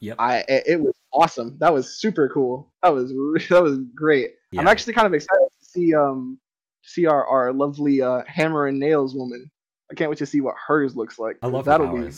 Yep. 0.00 0.16
I 0.18 0.38
it, 0.48 0.64
it 0.66 0.80
was 0.80 0.94
awesome. 1.12 1.56
That 1.60 1.72
was 1.72 2.00
super 2.00 2.28
cool. 2.28 2.72
That 2.82 2.90
was 2.90 3.10
that 3.48 3.62
was 3.62 3.78
great. 3.94 4.30
Yeah. 4.52 4.60
I'm 4.60 4.68
actually 4.68 4.94
kind 4.94 5.06
of 5.06 5.14
excited 5.14 5.48
to 5.60 5.64
see 5.64 5.94
um 5.94 6.38
see 6.82 7.06
our 7.06 7.26
our 7.26 7.52
lovely 7.52 8.02
uh, 8.02 8.22
hammer 8.26 8.66
and 8.66 8.78
nails 8.78 9.14
woman. 9.14 9.50
I 9.90 9.94
can't 9.94 10.10
wait 10.10 10.18
to 10.18 10.26
see 10.26 10.40
what 10.40 10.54
hers 10.66 10.96
looks 10.96 11.18
like. 11.18 11.36
I 11.42 11.46
love 11.46 11.64
that'll 11.64 11.96
be. 11.96 12.10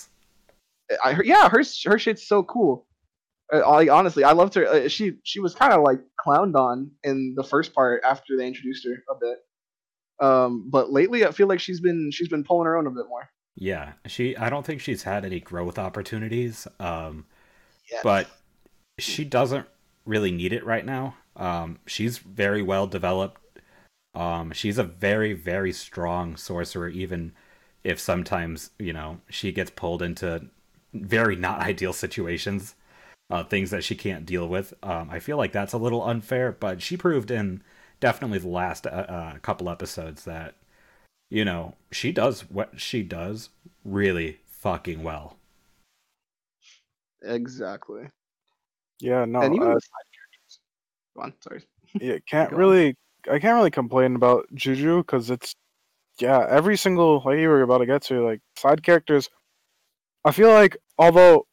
I 1.04 1.20
yeah, 1.24 1.48
her 1.48 1.62
her 1.86 1.98
shit's 1.98 2.26
so 2.26 2.42
cool. 2.42 2.86
Uh, 3.52 3.68
like 3.68 3.90
honestly, 3.90 4.24
I 4.24 4.32
loved 4.32 4.54
her. 4.54 4.66
Uh, 4.66 4.88
she 4.88 5.14
she 5.24 5.40
was 5.40 5.54
kind 5.54 5.72
of 5.72 5.82
like 5.82 6.00
clowned 6.24 6.56
on 6.56 6.90
in 7.04 7.34
the 7.36 7.44
first 7.44 7.74
part 7.74 8.02
after 8.04 8.36
they 8.36 8.46
introduced 8.46 8.86
her 8.86 9.02
a 9.10 9.14
bit. 9.20 9.38
Um, 10.20 10.68
but 10.68 10.92
lately, 10.92 11.24
I 11.24 11.32
feel 11.32 11.46
like 11.46 11.60
she's 11.60 11.80
been 11.80 12.10
she's 12.10 12.28
been 12.28 12.44
pulling 12.44 12.66
her 12.66 12.76
own 12.76 12.86
a 12.86 12.90
bit 12.90 13.08
more. 13.08 13.30
Yeah, 13.56 13.92
she. 14.06 14.36
I 14.36 14.50
don't 14.50 14.64
think 14.64 14.80
she's 14.80 15.02
had 15.02 15.24
any 15.24 15.40
growth 15.40 15.78
opportunities. 15.78 16.66
Um, 16.78 17.26
Yeah. 17.90 18.00
but 18.02 18.28
she 18.98 19.24
doesn't 19.24 19.66
really 20.04 20.30
need 20.30 20.52
it 20.52 20.64
right 20.64 20.84
now. 20.84 21.16
Um, 21.36 21.78
she's 21.86 22.18
very 22.18 22.62
well 22.62 22.86
developed. 22.86 23.40
Um, 24.14 24.52
she's 24.52 24.78
a 24.78 24.84
very 24.84 25.32
very 25.32 25.72
strong 25.72 26.36
sorcerer, 26.36 26.88
even 26.88 27.32
if 27.84 27.98
sometimes 28.00 28.70
you 28.78 28.92
know 28.92 29.20
she 29.28 29.52
gets 29.52 29.70
pulled 29.70 30.02
into 30.02 30.46
very 30.92 31.36
not 31.36 31.60
ideal 31.70 31.92
situations, 31.92 32.74
uh, 33.30 33.44
things 33.44 33.70
that 33.70 33.84
she 33.84 33.94
can't 33.94 34.26
deal 34.26 34.48
with. 34.48 34.74
Um, 34.82 35.08
I 35.10 35.18
feel 35.20 35.36
like 35.36 35.52
that's 35.52 35.72
a 35.72 35.78
little 35.78 36.02
unfair, 36.04 36.52
but 36.52 36.82
she 36.82 36.96
proved 36.96 37.30
in 37.30 37.62
definitely 38.00 38.38
the 38.38 38.48
last 38.48 38.86
uh, 38.86 38.90
uh, 38.90 39.38
couple 39.38 39.68
episodes 39.70 40.24
that 40.24 40.54
you 41.30 41.44
know 41.44 41.74
she 41.90 42.12
does 42.12 42.42
what 42.50 42.80
she 42.80 43.02
does 43.02 43.50
really 43.84 44.40
fucking 44.46 45.02
well. 45.02 45.36
Exactly. 47.22 48.08
Yeah, 49.00 49.24
no, 49.24 49.40
and 49.40 49.54
even 49.54 49.68
uh, 49.68 49.74
the 49.74 49.80
side 49.80 50.08
characters. 50.14 50.60
Go 51.16 51.22
on, 51.22 51.34
sorry. 51.40 51.62
yeah, 52.00 52.18
can't 52.26 52.50
Go 52.50 52.56
on. 52.56 52.60
really, 52.60 52.96
I 53.30 53.38
can't 53.38 53.56
really 53.56 53.70
complain 53.70 54.14
about 54.14 54.46
Juju 54.54 54.98
because 54.98 55.30
it's, 55.30 55.54
yeah, 56.18 56.46
every 56.48 56.76
single 56.76 57.22
like 57.24 57.38
you 57.38 57.48
were 57.48 57.62
about 57.62 57.78
to 57.78 57.86
get 57.86 58.02
to 58.02 58.24
like 58.24 58.40
side 58.56 58.82
characters. 58.82 59.28
I 60.24 60.32
feel 60.32 60.50
like 60.50 60.76
although 60.98 61.46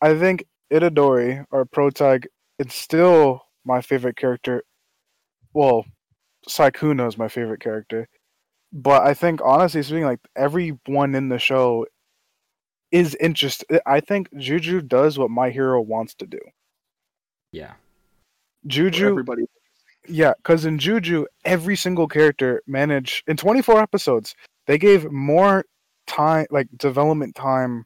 I 0.00 0.18
think 0.18 0.44
Itadori 0.72 1.44
or 1.50 1.64
Protag, 1.64 2.26
it's 2.58 2.74
still 2.74 3.42
my 3.64 3.80
favorite 3.80 4.16
character. 4.16 4.64
Well, 5.58 5.86
Sukuna 6.48 7.08
is 7.08 7.18
my 7.18 7.26
favorite 7.26 7.58
character, 7.58 8.08
but 8.72 9.02
I 9.02 9.12
think 9.12 9.40
honestly 9.42 9.82
speaking, 9.82 10.04
like 10.04 10.20
everyone 10.36 11.16
in 11.16 11.30
the 11.30 11.40
show 11.40 11.84
is 12.92 13.16
interested. 13.16 13.80
I 13.84 13.98
think 13.98 14.28
Juju 14.38 14.82
does 14.82 15.18
what 15.18 15.32
My 15.32 15.50
Hero 15.50 15.80
wants 15.80 16.14
to 16.14 16.26
do. 16.26 16.38
Yeah. 17.50 17.72
For 18.62 18.68
Juju 18.68 19.08
everybody. 19.08 19.46
Yeah, 20.06 20.34
because 20.36 20.64
in 20.64 20.78
Juju, 20.78 21.26
every 21.44 21.74
single 21.74 22.06
character 22.06 22.62
managed 22.68 23.24
in 23.26 23.36
24 23.36 23.80
episodes. 23.80 24.36
They 24.68 24.78
gave 24.78 25.10
more 25.10 25.64
time, 26.06 26.46
like 26.52 26.68
development 26.76 27.34
time, 27.34 27.84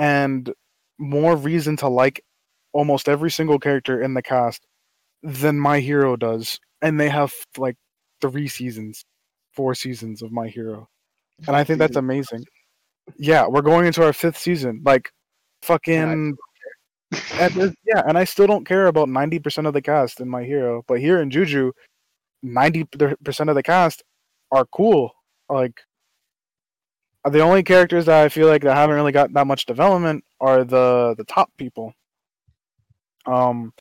and 0.00 0.52
more 0.98 1.36
reason 1.36 1.76
to 1.76 1.86
like 1.86 2.24
almost 2.72 3.08
every 3.08 3.30
single 3.30 3.60
character 3.60 4.02
in 4.02 4.14
the 4.14 4.22
cast 4.22 4.66
than 5.22 5.60
My 5.60 5.78
Hero 5.78 6.16
does. 6.16 6.58
And 6.82 6.98
they 6.98 7.08
have 7.08 7.32
like 7.56 7.76
three 8.20 8.48
seasons, 8.48 9.04
four 9.54 9.74
seasons 9.74 10.20
of 10.20 10.32
My 10.32 10.48
Hero, 10.48 10.88
and 11.46 11.56
I 11.56 11.64
think 11.64 11.78
that's 11.78 11.96
amazing. 11.96 12.44
Yeah, 13.16 13.46
we're 13.46 13.62
going 13.62 13.86
into 13.86 14.04
our 14.04 14.12
fifth 14.12 14.38
season. 14.38 14.82
Like, 14.84 15.10
fucking 15.62 16.36
and 17.34 17.76
yeah, 17.84 18.02
and 18.06 18.16
I 18.16 18.24
still 18.24 18.46
don't 18.46 18.66
care 18.66 18.86
about 18.86 19.08
ninety 19.08 19.38
percent 19.38 19.66
of 19.66 19.74
the 19.74 19.82
cast 19.82 20.20
in 20.20 20.28
My 20.28 20.44
Hero, 20.44 20.82
but 20.88 21.00
here 21.00 21.20
in 21.20 21.30
Juju, 21.30 21.72
ninety 22.42 22.84
percent 23.24 23.50
of 23.50 23.56
the 23.56 23.62
cast 23.62 24.02
are 24.50 24.66
cool. 24.66 25.12
Like 25.48 25.80
the 27.30 27.40
only 27.40 27.62
characters 27.62 28.06
that 28.06 28.24
I 28.24 28.28
feel 28.28 28.48
like 28.48 28.62
that 28.62 28.76
haven't 28.76 28.96
really 28.96 29.12
got 29.12 29.32
that 29.32 29.46
much 29.46 29.66
development 29.66 30.24
are 30.40 30.64
the 30.64 31.14
the 31.16 31.24
top 31.24 31.50
people. 31.56 31.94
Um, 33.26 33.72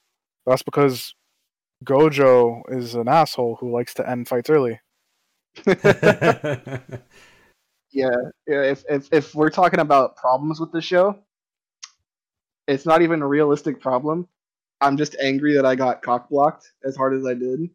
that's 0.46 0.64
because 0.64 1.16
Gojo 1.84 2.62
is 2.70 2.96
an 2.96 3.08
asshole 3.08 3.58
who 3.60 3.72
likes 3.72 3.94
to 3.96 4.08
end 4.10 4.28
fights 4.28 4.50
early. 4.50 4.80
Yeah, 7.92 8.10
yeah. 8.48 8.64
If 8.64 8.84
if 8.90 9.10
if 9.12 9.36
we're 9.36 9.50
talking 9.50 9.80
about 9.82 10.16
problems 10.16 10.60
with 10.60 10.72
the 10.72 10.82
show, 10.82 11.20
it's 12.68 12.86
not 12.86 13.02
even 13.02 13.22
a 13.22 13.28
realistic 13.28 13.82
problem. 13.82 14.28
I'm 14.80 14.98
just 14.98 15.16
angry 15.22 15.56
that 15.56 15.66
I 15.66 15.76
got 15.76 16.02
cock 16.02 16.30
blocked 16.30 16.72
as 16.86 16.96
hard 16.96 17.14
as 17.14 17.26
I 17.26 17.34
did 17.34 17.70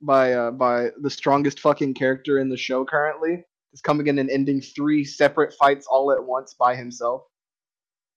by 0.00 0.32
uh, 0.32 0.50
by 0.50 0.90
the 1.00 1.10
strongest 1.10 1.60
fucking 1.60 1.94
character 1.94 2.38
in 2.38 2.48
the 2.48 2.56
show 2.56 2.84
currently. 2.84 3.44
Is 3.72 3.80
coming 3.80 4.06
in 4.08 4.18
and 4.18 4.28
ending 4.30 4.60
three 4.60 5.04
separate 5.04 5.54
fights 5.54 5.86
all 5.86 6.12
at 6.12 6.22
once 6.22 6.54
by 6.54 6.76
himself 6.76 7.22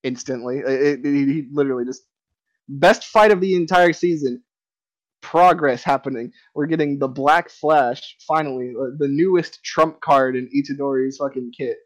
instantly. 0.04 0.60
It, 0.60 1.06
it- 1.06 1.06
he 1.06 1.26
he 1.34 1.48
literally 1.52 1.86
just 1.86 2.04
best 2.70 3.06
fight 3.06 3.32
of 3.32 3.42
the 3.42 3.56
entire 3.56 3.94
season. 3.94 4.44
Progress 5.26 5.84
happening. 5.84 6.32
We're 6.54 6.68
getting 6.68 7.00
the 7.00 7.08
Black 7.08 7.50
Flash 7.50 8.16
finally, 8.28 8.74
uh, 8.80 8.96
the 9.00 9.08
newest 9.08 9.64
trump 9.64 10.00
card 10.02 10.36
in 10.36 10.48
Itadori's 10.56 11.18
fucking 11.18 11.52
kit. 11.58 11.78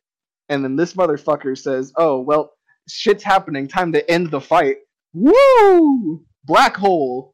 And 0.50 0.64
then 0.64 0.76
this 0.76 0.94
motherfucker 0.94 1.58
says, 1.58 1.94
"Oh 1.98 2.20
well, 2.20 2.52
shit's 2.90 3.24
happening. 3.24 3.68
Time 3.68 3.92
to 3.94 4.12
end 4.12 4.30
the 4.32 4.42
fight." 4.42 4.78
Woo! 5.14 6.24
Black 6.46 6.76
hole. 6.76 7.34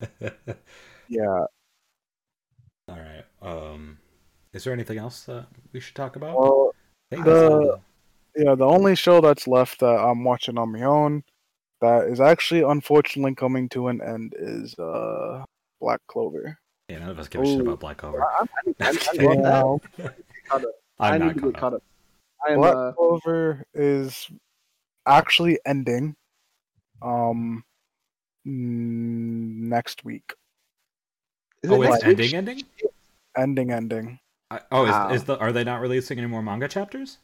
Yeah. 1.08 1.44
All 2.88 2.96
right. 2.96 3.24
Um, 3.42 3.98
is 4.54 4.64
there 4.64 4.72
anything 4.72 4.96
else 4.96 5.24
that 5.24 5.46
we 5.72 5.78
should 5.80 5.94
talk 5.94 6.16
about? 6.16 6.38
Well, 6.38 6.72
the- 7.10 7.78
yeah. 8.34 8.54
The 8.54 8.64
only 8.64 8.96
show 8.96 9.20
that's 9.20 9.46
left 9.46 9.80
that 9.80 9.86
I'm 9.98 10.24
watching 10.24 10.56
on 10.56 10.72
my 10.72 10.82
own 10.82 11.22
that 11.82 12.08
is 12.08 12.20
actually 12.20 12.62
unfortunately 12.62 13.34
coming 13.34 13.68
to 13.70 13.88
an 13.88 14.00
end 14.00 14.34
is 14.38 14.78
uh 14.78 15.44
Black 15.80 16.00
Clover. 16.08 16.58
yeah, 16.88 16.98
none 17.00 17.10
of 17.10 17.18
us 17.18 17.28
give 17.28 17.42
a 17.42 17.46
shit 17.46 17.60
about 17.60 17.80
Black 17.80 17.98
Clover. 17.98 18.22
I, 18.24 18.44
I, 18.80 18.88
I, 18.88 18.94
I 19.18 19.22
love 19.22 19.82
that. 19.98 20.14
Yeah. 20.50 20.58
I 21.00 21.10
I'm 21.10 21.20
need 21.20 21.26
not 21.26 21.34
to 21.34 21.40
caught 21.40 21.52
get 21.52 21.60
caught 21.60 21.72
up. 21.74 21.76
up. 21.76 21.82
I 22.48 22.52
am. 22.52 22.58
Black 22.58 22.74
Uh, 22.76 22.92
Clover 22.92 23.64
is 23.74 24.30
actually 25.06 25.58
ending 25.66 26.14
um 27.02 27.64
next 28.44 30.04
week. 30.04 30.34
is 31.62 31.70
it 31.70 31.74
Oh, 31.74 31.82
it's 31.82 31.90
next 32.04 32.06
week? 32.06 32.32
ending, 32.34 32.34
ending. 32.36 32.64
Ending, 33.36 33.70
ending. 33.72 34.18
I, 34.50 34.60
oh, 34.70 34.84
Wow. 34.84 35.08
is, 35.10 35.22
is 35.22 35.24
the 35.24 35.38
are 35.38 35.52
they 35.52 35.64
not 35.64 35.80
releasing 35.80 36.18
any 36.18 36.26
more 36.28 36.42
manga 36.42 36.68
chapters? 36.68 37.18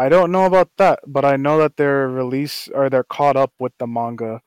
I 0.00 0.08
don't 0.08 0.32
know 0.32 0.46
about 0.46 0.70
that, 0.78 1.00
but 1.06 1.26
I 1.26 1.36
know 1.36 1.58
that 1.58 1.76
they're 1.76 2.08
release 2.08 2.68
or 2.68 2.88
they're 2.88 3.04
caught 3.04 3.36
up 3.36 3.52
with 3.58 3.72
the 3.78 3.86
manga 3.86 4.40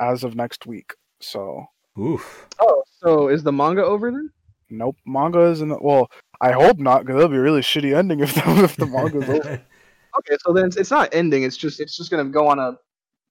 as 0.00 0.24
of 0.24 0.34
next 0.34 0.66
week. 0.66 0.94
So 1.20 1.66
Oof. 1.96 2.48
Oh, 2.60 2.82
so 3.00 3.28
is 3.28 3.44
the 3.44 3.52
manga 3.52 3.84
over 3.84 4.10
then? 4.10 4.30
nope, 4.70 4.96
manga 5.06 5.40
isn't. 5.52 5.82
Well, 5.84 6.10
I 6.40 6.50
hope 6.50 6.78
not, 6.78 7.02
because 7.06 7.14
it'll 7.14 7.28
be 7.28 7.36
a 7.36 7.40
really 7.40 7.60
shitty 7.60 7.96
ending 7.96 8.18
if 8.18 8.34
the, 8.38 8.64
if 8.64 8.76
the 8.76 8.86
manga's 8.86 9.28
over. 9.28 9.64
Okay, 10.20 10.36
so 10.44 10.52
then 10.52 10.64
it's, 10.64 10.76
it's 10.76 10.90
not 10.90 11.10
ending. 11.12 11.44
It's 11.44 11.56
just 11.56 11.78
it's 11.78 11.96
just 11.96 12.10
gonna 12.10 12.24
go 12.24 12.48
on 12.48 12.58
a 12.58 12.76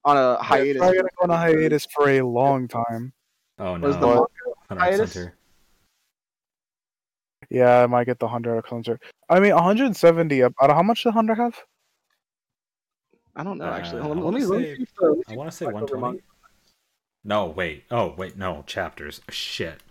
on 0.06 0.16
a 0.16 0.42
hiatus. 0.42 0.76
It's 0.76 0.80
hiatus. 0.80 0.80
probably 0.80 0.98
gonna 0.98 1.10
go 1.18 1.24
on 1.24 1.30
a 1.32 1.38
hiatus 1.38 1.88
for 1.94 2.10
a 2.12 2.22
long 2.22 2.68
time. 2.70 3.12
oh 3.60 3.78
Was 3.80 3.96
no. 3.98 4.00
the 4.00 4.08
manga 4.08 4.26
Hunter 4.70 4.84
x 4.84 5.14
hiatus? 5.14 5.37
Hunter. 7.52 7.64
Yeah, 7.64 7.84
I 7.84 7.88
might 7.88 8.06
get 8.06 8.20
the 8.20 8.28
hundred 8.28 8.66
Hunter. 8.66 9.00
I 9.30 9.40
mean, 9.40 9.54
170. 9.54 10.44
Out 10.44 10.54
of 10.60 10.72
how 10.76 10.84
much 10.84 11.04
did 11.04 11.14
Hunter 11.14 11.36
have? 11.36 11.56
I 13.36 13.44
don't 13.44 13.58
know 13.58 13.66
actually. 13.66 14.02
Uh, 14.02 14.06
Hold 14.06 14.18
on, 14.18 14.24
I 14.24 14.26
let 14.30 14.34
me 14.40 14.46
wanna 14.48 14.54
let 14.58 14.62
me 14.62 14.76
say- 14.76 14.78
see 14.78 14.86
the- 15.00 15.24
I 15.30 15.36
want 15.36 15.52
to 15.52 15.56
say 15.58 15.66
120. 15.66 16.22
No, 17.24 17.46
wait. 17.48 17.84
Oh, 17.92 18.14
wait. 18.18 18.38
No, 18.38 18.64
chapters. 18.66 19.22
Shit. 19.30 19.82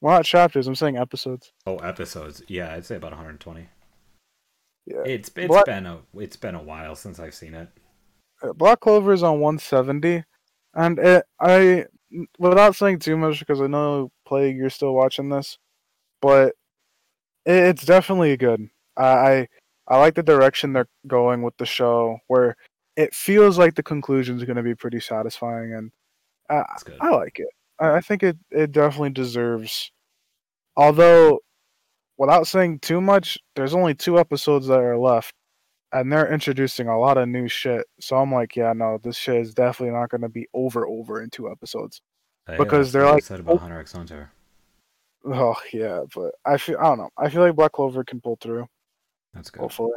Well, 0.00 0.16
not 0.16 0.24
chapters. 0.24 0.66
I'm 0.66 0.74
saying 0.74 0.96
episodes. 0.96 1.52
Oh, 1.66 1.76
episodes. 1.78 2.42
Yeah, 2.48 2.72
I'd 2.74 2.84
say 2.86 2.96
about 2.96 3.12
120. 3.12 3.68
Yeah. 4.86 5.02
It's 5.06 5.30
it's 5.36 5.46
Black- 5.48 5.64
been 5.66 5.86
a 5.86 6.00
it's 6.14 6.36
been 6.36 6.54
a 6.54 6.62
while 6.62 6.94
since 6.96 7.18
I've 7.18 7.34
seen 7.34 7.54
it. 7.54 7.68
Uh, 8.42 8.52
Black 8.52 8.80
Clover 8.80 9.12
is 9.12 9.22
on 9.22 9.40
170, 9.40 10.24
and 10.74 10.98
it, 10.98 11.24
I, 11.40 11.86
without 12.38 12.74
saying 12.76 12.98
too 12.98 13.16
much, 13.16 13.38
because 13.38 13.60
I 13.62 13.66
know 13.66 14.10
Plague, 14.26 14.56
you're 14.56 14.68
still 14.70 14.92
watching 14.92 15.30
this, 15.30 15.58
but 16.24 16.54
it's 17.44 17.84
definitely 17.84 18.34
good. 18.38 18.70
I, 18.96 19.46
I 19.86 19.98
like 19.98 20.14
the 20.14 20.22
direction 20.22 20.72
they're 20.72 20.88
going 21.06 21.42
with 21.42 21.54
the 21.58 21.66
show, 21.66 22.18
where 22.28 22.56
it 22.96 23.14
feels 23.14 23.58
like 23.58 23.74
the 23.74 23.82
conclusion 23.82 24.38
is 24.38 24.44
going 24.44 24.56
to 24.56 24.62
be 24.62 24.74
pretty 24.74 25.00
satisfying, 25.00 25.74
and 25.74 25.92
I, 26.48 26.64
I 27.02 27.10
like 27.10 27.38
it. 27.38 27.48
I, 27.78 27.96
I 27.96 28.00
think 28.00 28.22
it 28.22 28.38
it 28.50 28.72
definitely 28.72 29.10
deserves. 29.10 29.92
Although, 30.76 31.40
without 32.16 32.46
saying 32.46 32.78
too 32.78 33.02
much, 33.02 33.38
there's 33.54 33.74
only 33.74 33.94
two 33.94 34.18
episodes 34.18 34.66
that 34.68 34.80
are 34.80 34.98
left 34.98 35.34
and 35.92 36.10
they're 36.10 36.32
introducing 36.32 36.88
a 36.88 36.98
lot 36.98 37.18
of 37.18 37.28
new 37.28 37.46
shit. 37.48 37.86
So 38.00 38.16
I'm 38.16 38.32
like, 38.32 38.56
yeah, 38.56 38.72
no, 38.72 38.98
this 39.02 39.16
shit 39.16 39.36
is 39.36 39.54
definitely 39.54 39.94
not 39.94 40.08
going 40.08 40.22
to 40.22 40.28
be 40.28 40.48
over 40.54 40.86
over 40.86 41.22
in 41.22 41.30
two 41.30 41.50
episodes. 41.50 42.00
Hey, 42.46 42.54
uh, 42.54 42.64
because 42.64 42.92
they're 42.92 43.02
what 43.02 43.10
I 43.10 43.14
like- 43.14 43.24
said 43.24 43.40
about 43.40 43.56
oh 43.56 43.58
Hunter 43.58 43.78
x 43.78 43.92
Hunter. 43.92 44.30
Oh 45.24 45.56
yeah, 45.72 46.02
but 46.14 46.34
I 46.44 46.58
feel 46.58 46.78
I 46.78 46.84
don't 46.84 46.98
know. 46.98 47.10
I 47.16 47.30
feel 47.30 47.42
like 47.42 47.56
Black 47.56 47.72
Clover 47.72 48.04
can 48.04 48.20
pull 48.20 48.36
through. 48.40 48.68
That's 49.32 49.50
good. 49.50 49.60
Hopefully, 49.60 49.92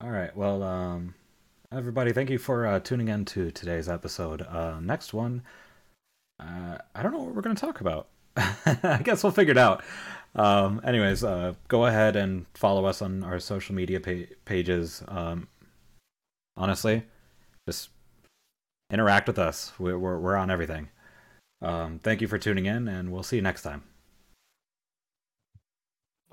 All 0.00 0.10
right. 0.10 0.34
Well, 0.36 0.62
um, 0.62 1.14
everybody, 1.70 2.12
thank 2.12 2.30
you 2.30 2.38
for 2.38 2.66
uh, 2.66 2.80
tuning 2.80 3.08
in 3.08 3.24
to 3.26 3.50
today's 3.50 3.88
episode. 3.88 4.42
Uh, 4.42 4.80
next 4.80 5.12
one, 5.12 5.42
uh, 6.40 6.78
I 6.94 7.02
don't 7.02 7.12
know 7.12 7.18
what 7.18 7.34
we're 7.34 7.42
going 7.42 7.56
to 7.56 7.60
talk 7.60 7.80
about. 7.80 8.08
I 8.36 9.00
guess 9.04 9.22
we'll 9.22 9.32
figure 9.32 9.52
it 9.52 9.58
out. 9.58 9.84
Um, 10.34 10.80
anyways, 10.84 11.22
uh, 11.22 11.54
go 11.68 11.86
ahead 11.86 12.16
and 12.16 12.46
follow 12.54 12.84
us 12.86 13.00
on 13.00 13.22
our 13.22 13.38
social 13.38 13.74
media 13.74 14.00
pa- 14.00 14.34
pages. 14.44 15.02
Um, 15.06 15.48
honestly, 16.56 17.04
just 17.68 17.90
interact 18.90 19.28
with 19.28 19.38
us. 19.38 19.72
We're, 19.78 19.98
we're, 19.98 20.18
we're 20.18 20.36
on 20.36 20.50
everything. 20.50 20.88
Um, 21.62 21.98
thank 21.98 22.20
you 22.20 22.28
for 22.28 22.38
tuning 22.38 22.66
in, 22.66 22.88
and 22.88 23.12
we'll 23.12 23.22
see 23.22 23.36
you 23.36 23.42
next 23.42 23.62
time. 23.62 23.82